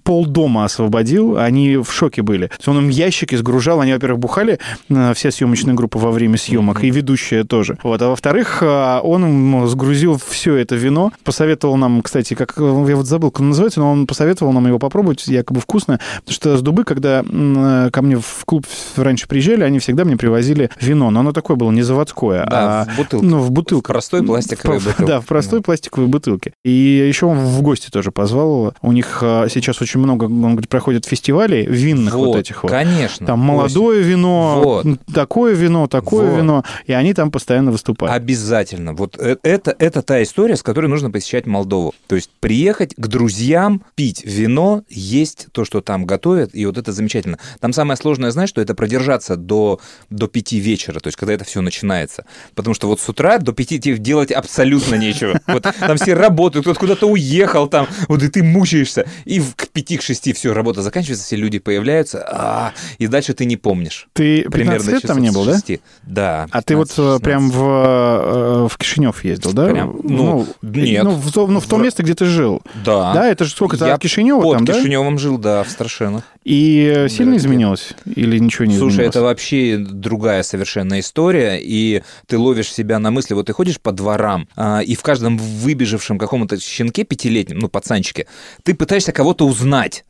пол 0.05 0.27
дома 0.27 0.65
освободил, 0.65 1.39
они 1.39 1.77
в 1.77 1.91
шоке 1.91 2.23
были. 2.23 2.47
То 2.47 2.55
есть 2.57 2.69
он 2.69 2.79
им 2.79 2.89
ящики 2.89 3.35
сгружал, 3.35 3.81
они, 3.81 3.93
во-первых, 3.93 4.21
бухали, 4.21 4.59
э, 4.89 5.13
вся 5.15 5.31
съемочная 5.31 5.75
группа 5.75 5.99
во 5.99 6.11
время 6.11 6.39
съемок, 6.39 6.83
и 6.87 6.91
ведущая 6.91 7.45
тоже. 7.45 7.79
Вот. 7.83 8.01
А 8.03 8.09
во-вторых, 8.09 8.59
э, 8.63 9.01
он 9.03 9.67
сгрузил 9.69 10.19
все 10.25 10.57
это 10.57 10.77
вино, 10.77 11.13
посоветовал 11.25 11.77
нам, 11.77 12.03
кстати, 12.03 12.35
как 12.35 12.55
э, 12.59 12.85
я 12.89 12.97
вот 12.97 13.07
забыл, 13.07 13.31
как 13.31 13.41
он 13.41 13.49
называется, 13.49 13.81
но 13.81 13.91
он 13.93 14.07
посоветовал 14.07 14.53
нам 14.53 14.67
его 14.67 14.79
попробовать, 14.79 15.27
якобы 15.27 15.61
вкусно, 15.61 15.99
потому 16.19 16.35
что 16.35 16.57
с 16.57 16.63
Дубы, 16.63 16.85
когда 16.85 17.25
э, 17.29 17.91
ко 17.93 18.03
мне 18.03 18.17
в 18.19 18.45
клуб 18.45 18.67
раньше 18.97 19.29
приезжали, 19.29 19.63
они 19.63 19.79
всегда 19.79 20.05
мне 20.05 20.17
привозили 20.17 20.71
вино, 20.81 21.11
но 21.11 21.21
оно 21.21 21.33
такое 21.33 21.57
было 21.57 21.71
не 21.71 21.83
заводское, 21.83 22.47
Да, 22.49 22.83
а 22.83 22.85
в 22.85 22.97
бутылке. 22.97 23.27
ну, 23.27 23.39
в 23.41 23.51
бутылках. 23.51 23.93
простой 23.95 24.23
пластиковой 24.25 24.79
В- 24.79 24.85
бутылке. 24.85 25.07
Да, 25.07 25.21
в 25.21 25.27
простой 25.27 25.61
пластиковой 25.63 26.09
бутылке. 26.09 26.53
И 26.65 26.71
еще 26.71 27.27
он 27.27 27.39
в 27.39 27.63
гости 27.63 27.91
тоже 27.91 28.11
позвал. 28.11 28.75
У 28.83 28.93
них 28.93 29.19
а, 29.23 29.47
сейчас 29.49 29.81
очень 29.83 30.01
много, 30.01 30.25
он 30.25 30.53
говорит, 30.53 30.69
проходят 30.69 31.05
фестивалей 31.05 31.65
винных 31.67 32.15
вот, 32.15 32.37
этих 32.37 32.63
вот. 32.63 32.71
Конечно. 32.73 33.27
Там 33.27 33.41
Осень. 33.41 33.53
молодое 33.57 34.03
вино, 34.03 34.61
Вот. 34.65 34.87
такое 35.13 35.55
вино, 35.55 35.87
такое 35.87 36.31
Вот. 36.31 36.39
вино, 36.39 36.65
и 36.85 36.93
они 36.93 37.15
там 37.15 37.31
постоянно 37.31 37.73
выступают. 37.73 38.15
Обязательно. 38.15 38.93
Вот 38.93 39.17
э- 39.19 39.37
это, 39.43 39.75
это 39.79 40.03
та 40.03 40.23
история, 40.23 40.57
с 40.57 40.63
которой 40.63 40.87
нужно 40.87 41.11
посещать 41.11 41.47
Молдову. 41.47 41.95
То 42.07 42.17
есть 42.17 42.31
приехать 42.41 42.95
к 42.97 43.07
друзьям, 43.07 43.83
пить 43.95 44.23
вино, 44.25 44.83
есть 44.89 45.47
то, 45.53 45.65
что 45.65 45.81
там 45.81 46.05
готовят, 46.05 46.51
и 46.55 46.67
вот 46.67 46.79
это 46.79 46.93
замечательно. 46.93 47.39
Там 47.61 47.73
самое 47.73 47.97
сложное, 47.97 48.31
знаешь, 48.31 48.51
что 48.51 48.61
это 48.61 48.75
продержаться 48.75 49.37
до, 49.37 49.81
до 50.11 50.27
пяти 50.27 50.59
вечера, 50.59 51.01
то 51.01 51.09
есть 51.09 51.17
когда 51.17 51.33
это 51.33 51.45
все 51.45 51.61
начинается. 51.61 52.25
Потому 52.55 52.75
что 52.75 52.89
вот 52.89 53.01
с 53.01 53.09
утра 53.09 53.39
до 53.39 53.53
пяти 53.53 53.79
тебе 53.79 53.99
делать 53.99 54.31
абсолютно 54.33 54.97
нечего. 54.97 55.41
Вот 55.57 55.63
там 55.63 55.97
все 55.97 56.13
работают, 56.13 56.67
кто-то 56.67 56.79
куда-то 56.79 57.07
уехал, 57.09 57.67
там, 57.67 57.87
вот 58.09 58.23
и 58.23 58.29
ты 58.29 58.43
мучаешься. 58.43 59.07
И 59.25 59.41
к 59.41 59.69
пяти, 59.69 59.97
к 59.97 60.03
шести 60.03 60.33
все, 60.33 60.53
работа 60.53 60.83
заканчивается, 60.83 61.25
все 61.25 61.37
люди 61.37 61.59
появляются, 61.59 62.23
а, 62.29 62.73
и 62.99 63.07
дальше 63.07 63.33
ты 63.33 63.47
не 63.47 63.57
помнишь. 63.57 64.09
Ты 64.13 64.43
15 64.43 64.89
лет 64.89 65.03
там 65.03 65.19
не 65.21 65.31
был, 65.31 65.45
да? 65.47 65.61
Да. 66.03 66.47
А 66.51 66.63
ты 66.67 66.77
вот 66.77 66.89
15-16. 66.89 67.17
э, 67.17 67.21
прям 67.21 67.51
в, 67.51 67.63
э, 67.63 68.69
в 68.69 68.77
Кишинев 68.77 69.25
ездил, 69.25 69.53
да? 69.53 69.67
Прям? 69.69 69.99
Ну, 70.03 70.47
нет. 70.63 71.05
Ну, 71.05 71.11
в, 71.13 71.35
ну, 71.49 71.61
в 71.61 71.67
то 71.67 71.77
В- 71.77 71.81
место, 71.81 72.03
где 72.03 72.15
ты 72.15 72.27
жил. 72.27 72.61
Да. 72.85 73.15
Да, 73.15 73.29
это 73.29 73.45
же 73.45 73.53
сколько? 73.53 73.77
Я 73.77 73.95
от 73.95 74.01
Кишинева 74.03 74.41
под 74.43 74.57
там, 74.57 74.65
да? 74.67 74.75
Кишиневым 74.75 75.19
жил, 75.19 75.39
да, 75.39 75.63
в 75.63 75.71
Страшенах. 75.71 76.25
И 76.45 76.93
э, 76.95 77.09
сильно 77.09 77.33
Да, 77.33 77.39
изменилось? 77.39 77.91
Или 78.05 78.39
ничего 78.39 78.67
не 78.67 78.77
Слушай, 78.77 78.95
изменилось? 78.95 79.17
это 79.17 79.23
вообще 79.23 79.79
другая 79.79 80.43
совершенно 80.43 81.01
история, 81.01 81.59
и 81.63 82.03
ты 82.27 82.37
ловишь 82.39 82.73
себя 82.73 82.99
на 82.99 83.11
мысли, 83.11 83.35
вот 83.35 83.47
ты 83.47 83.53
ходишь 83.53 83.81
по 83.81 83.93
дворам, 83.93 84.49
а, 84.57 84.81
и 84.81 84.95
в 84.95 85.03
каждом 85.03 85.39
выбежавшем 85.39 86.19
каком-то 86.19 86.61
щенке 86.61 87.05
пятилетнем, 87.05 87.59
ну, 87.59 87.69
пацанчике, 87.69 88.27
ты 88.65 88.75
пытаешься 88.75 89.13
кого-то 89.13 89.47
узнать. 89.47 90.05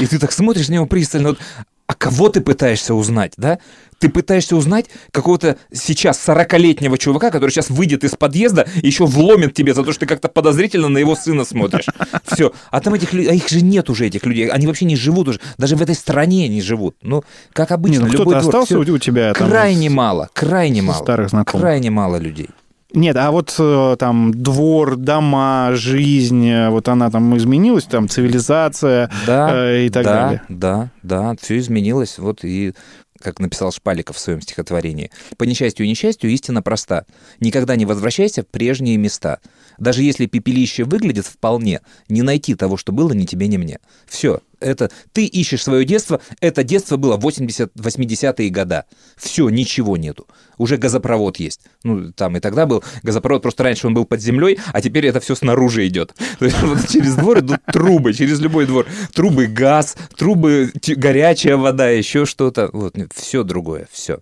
И 0.00 0.06
ты 0.06 0.18
так 0.18 0.32
смотришь 0.32 0.68
на 0.68 0.74
него 0.74 0.86
пристально, 0.86 1.30
вот, 1.30 1.38
а 1.86 1.94
кого 1.94 2.28
ты 2.28 2.40
пытаешься 2.40 2.94
узнать, 2.94 3.32
да? 3.36 3.58
Ты 4.02 4.08
пытаешься 4.08 4.56
узнать 4.56 4.86
какого-то 5.12 5.58
сейчас 5.72 6.20
40-летнего 6.28 6.98
чувака, 6.98 7.30
который 7.30 7.52
сейчас 7.52 7.70
выйдет 7.70 8.02
из 8.02 8.16
подъезда 8.16 8.66
и 8.82 8.86
еще 8.88 9.06
вломит 9.06 9.54
тебе 9.54 9.74
за 9.74 9.84
то, 9.84 9.92
что 9.92 10.00
ты 10.00 10.06
как-то 10.06 10.26
подозрительно 10.26 10.88
на 10.88 10.98
его 10.98 11.14
сына 11.14 11.44
смотришь. 11.44 11.86
Все. 12.26 12.52
А 12.72 12.80
там 12.80 12.94
этих 12.94 13.12
людей, 13.12 13.30
а 13.30 13.34
их 13.34 13.48
же 13.48 13.60
нет 13.60 13.88
уже, 13.90 14.08
этих 14.08 14.26
людей. 14.26 14.48
Они 14.48 14.66
вообще 14.66 14.86
не 14.86 14.96
живут 14.96 15.28
уже. 15.28 15.40
Даже 15.56 15.76
в 15.76 15.82
этой 15.82 15.94
стране 15.94 16.48
не 16.48 16.60
живут. 16.60 16.96
Ну, 17.02 17.22
как 17.52 17.70
Не, 17.70 17.74
обычно, 17.76 18.06
ну 18.06 18.12
любой 18.12 18.38
остался 18.38 18.76
у 18.76 18.98
тебя 18.98 19.34
там? 19.34 19.48
Крайне 19.48 19.88
мало, 19.88 20.28
крайне 20.32 20.82
мало. 20.82 21.00
старых 21.00 21.28
знакомых? 21.28 21.62
Крайне 21.62 21.90
мало 21.90 22.16
людей. 22.16 22.48
Нет, 22.94 23.16
а 23.16 23.30
вот 23.30 23.54
э, 23.58 23.96
там 23.98 24.32
двор, 24.34 24.96
дома, 24.96 25.70
жизнь, 25.72 26.46
э, 26.46 26.68
вот 26.68 26.88
она 26.88 27.10
там 27.10 27.36
изменилась, 27.36 27.84
там 27.84 28.08
цивилизация 28.08 29.10
Да, 29.26 29.50
э, 29.54 29.86
и 29.86 29.88
так 29.88 30.04
да, 30.04 30.12
далее. 30.12 30.42
Да, 30.48 30.90
да, 31.02 31.34
все 31.40 31.58
изменилось. 31.58 32.18
Вот 32.18 32.44
и 32.44 32.74
как 33.22 33.40
написал 33.40 33.72
Шпаликов 33.72 34.16
в 34.16 34.20
своем 34.20 34.40
стихотворении. 34.40 35.10
По 35.36 35.44
несчастью 35.44 35.86
и 35.86 35.88
несчастью 35.88 36.30
истина 36.30 36.62
проста. 36.62 37.06
Никогда 37.40 37.76
не 37.76 37.86
возвращайся 37.86 38.42
в 38.42 38.46
прежние 38.46 38.96
места. 38.96 39.40
Даже 39.78 40.02
если 40.02 40.26
пепелище 40.26 40.84
выглядит 40.84 41.26
вполне, 41.26 41.80
не 42.08 42.22
найти 42.22 42.54
того, 42.54 42.76
что 42.76 42.92
было 42.92 43.12
ни 43.12 43.24
тебе, 43.24 43.48
ни 43.48 43.56
мне. 43.56 43.78
Все, 44.06 44.40
это 44.62 44.90
ты 45.12 45.26
ищешь 45.26 45.62
свое 45.62 45.84
детство, 45.84 46.20
это 46.40 46.62
детство 46.62 46.96
было 46.96 47.16
80 47.16 47.72
80-е 47.74 48.50
года. 48.50 48.86
Все, 49.16 49.48
ничего 49.48 49.96
нету. 49.96 50.26
Уже 50.58 50.76
газопровод 50.76 51.38
есть. 51.38 51.60
Ну, 51.84 52.12
там 52.12 52.36
и 52.36 52.40
тогда 52.40 52.66
был 52.66 52.82
газопровод, 53.02 53.42
просто 53.42 53.64
раньше 53.64 53.86
он 53.86 53.94
был 53.94 54.04
под 54.04 54.20
землей, 54.20 54.58
а 54.72 54.80
теперь 54.80 55.06
это 55.06 55.20
все 55.20 55.34
снаружи 55.34 55.86
идет. 55.86 56.14
То 56.38 56.44
есть 56.44 56.60
вот 56.62 56.88
через 56.88 57.16
двор 57.16 57.40
идут 57.40 57.60
трубы, 57.66 58.12
через 58.12 58.40
любой 58.40 58.66
двор. 58.66 58.86
Трубы 59.12 59.46
газ, 59.46 59.96
трубы 60.16 60.72
горячая 60.96 61.56
вода, 61.56 61.88
еще 61.88 62.26
что-то. 62.26 62.70
Вот, 62.72 62.94
все 63.14 63.42
другое, 63.42 63.88
все. 63.90 64.20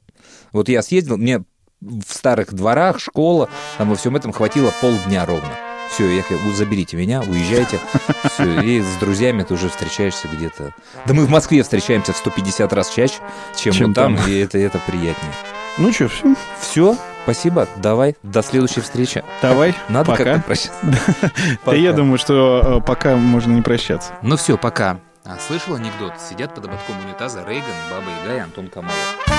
Вот 0.53 0.69
я 0.69 0.83
съездил, 0.83 1.17
мне 1.17 1.45
в 1.81 2.13
старых 2.13 2.53
дворах, 2.53 3.01
школа, 3.01 3.49
там 3.79 3.89
во 3.91 3.97
всем 3.97 4.17
этом 4.17 4.33
хватило 4.33 4.73
полдня 4.81 5.25
ровно. 5.25 5.70
Все, 5.93 6.09
я 6.11 6.23
заберите 6.55 6.97
меня, 6.97 7.21
уезжайте. 7.23 7.79
Все, 8.33 8.61
и 8.61 8.81
с 8.81 8.97
друзьями 8.97 9.43
ты 9.43 9.55
уже 9.55 9.69
встречаешься 9.69 10.29
где-то. 10.29 10.73
Да 11.07 11.15
мы 11.15 11.25
в 11.27 11.31
Москве 11.31 11.63
встречаемся 11.63 12.13
в 12.13 12.17
150 12.17 12.73
раз 12.73 12.91
чаще, 12.91 13.17
чем, 13.57 13.73
Чем 13.73 13.87
вот 13.89 13.95
там, 13.97 14.17
там. 14.17 14.27
и 14.29 14.39
это, 14.39 14.59
это 14.59 14.79
приятнее. 14.87 15.33
Ну 15.79 15.93
что, 15.93 16.09
все, 16.09 16.35
Все, 16.61 16.97
спасибо, 17.25 17.69
давай, 17.77 18.17
до 18.23 18.43
следующей 18.43 18.81
встречи. 18.81 19.25
давай, 19.43 19.75
Надо 19.89 20.11
пока. 20.13 20.25
как-то 20.25 20.43
прощаться. 20.47 20.79
Да 21.65 21.75
я 21.75 21.93
думаю, 21.93 22.19
что 22.19 22.79
э, 22.83 22.87
пока 22.87 23.17
можно 23.17 23.53
не 23.53 23.63
прощаться. 23.63 24.13
Ну 24.23 24.37
все, 24.37 24.57
пока. 24.59 24.99
А, 25.25 25.37
слышал 25.39 25.75
анекдот? 25.77 26.15
Сидят 26.21 26.55
под 26.55 26.67
ободком 26.67 26.97
унитаза 27.05 27.45
Рейган, 27.47 27.69
Баба 27.91 28.11
Яга 28.25 28.37
и 28.37 28.41
Антон 28.41 28.69
Камолов. 28.69 29.30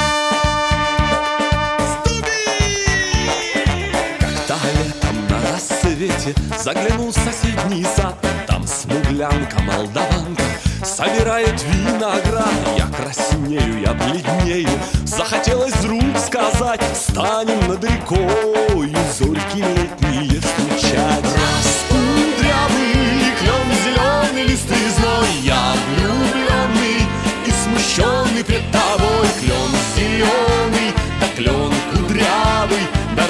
Рассвете 5.91 6.33
заглянул 6.63 7.11
в 7.11 7.15
соседний 7.15 7.83
сад. 7.83 8.15
Там 8.47 8.65
смуглянка, 8.65 9.59
молдаванка 9.61 10.43
собирает 10.83 11.63
виноград. 11.63 12.53
Я 12.77 12.87
краснею, 12.87 13.81
я 13.81 13.93
бледнею, 13.93 14.69
захотелось 15.05 15.73
вдруг 15.75 16.03
сказать 16.17 16.81
Станем 16.95 17.67
над 17.67 17.83
рекою, 17.83 18.95
зорьки 19.17 19.57
летние 19.57 20.41
встречать 20.41 21.25
Раскудрявый 21.59 22.93
клен 23.39 23.67
зеленый 23.83 24.43
листвизной 24.43 25.29
Я 25.43 25.73
влюбленный 25.95 27.05
и 27.45 27.51
смущенный 27.51 28.43
пред 28.43 28.63
тобой. 28.71 29.27
Клен 29.39 29.71
зеленый, 29.95 30.93
да 31.19 31.27
клен 31.35 31.73
кудрявый 31.93 32.87
Да 33.15 33.25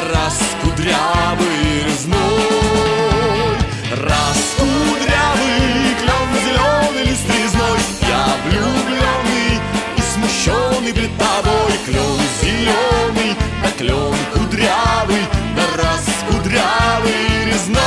раскудрявый 0.81 1.83
резной. 1.83 3.57
Раскудрявый 3.91 5.59
клен 5.99 6.29
зеленый 6.43 7.03
листвизной 7.05 7.79
Я 8.07 8.25
влюбленный 8.45 9.59
и 9.97 10.01
смущенный 10.01 10.93
пред 10.93 11.11
тобой. 11.17 11.73
Клен 11.85 12.19
зеленый, 12.41 13.35
да 13.63 13.71
клен 13.77 14.15
кудрявый. 14.33 15.25
Да 15.55 15.63
раскудрявый 15.83 17.45
резной. 17.45 17.81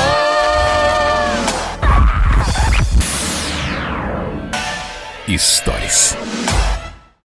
Историс. 5.26 6.16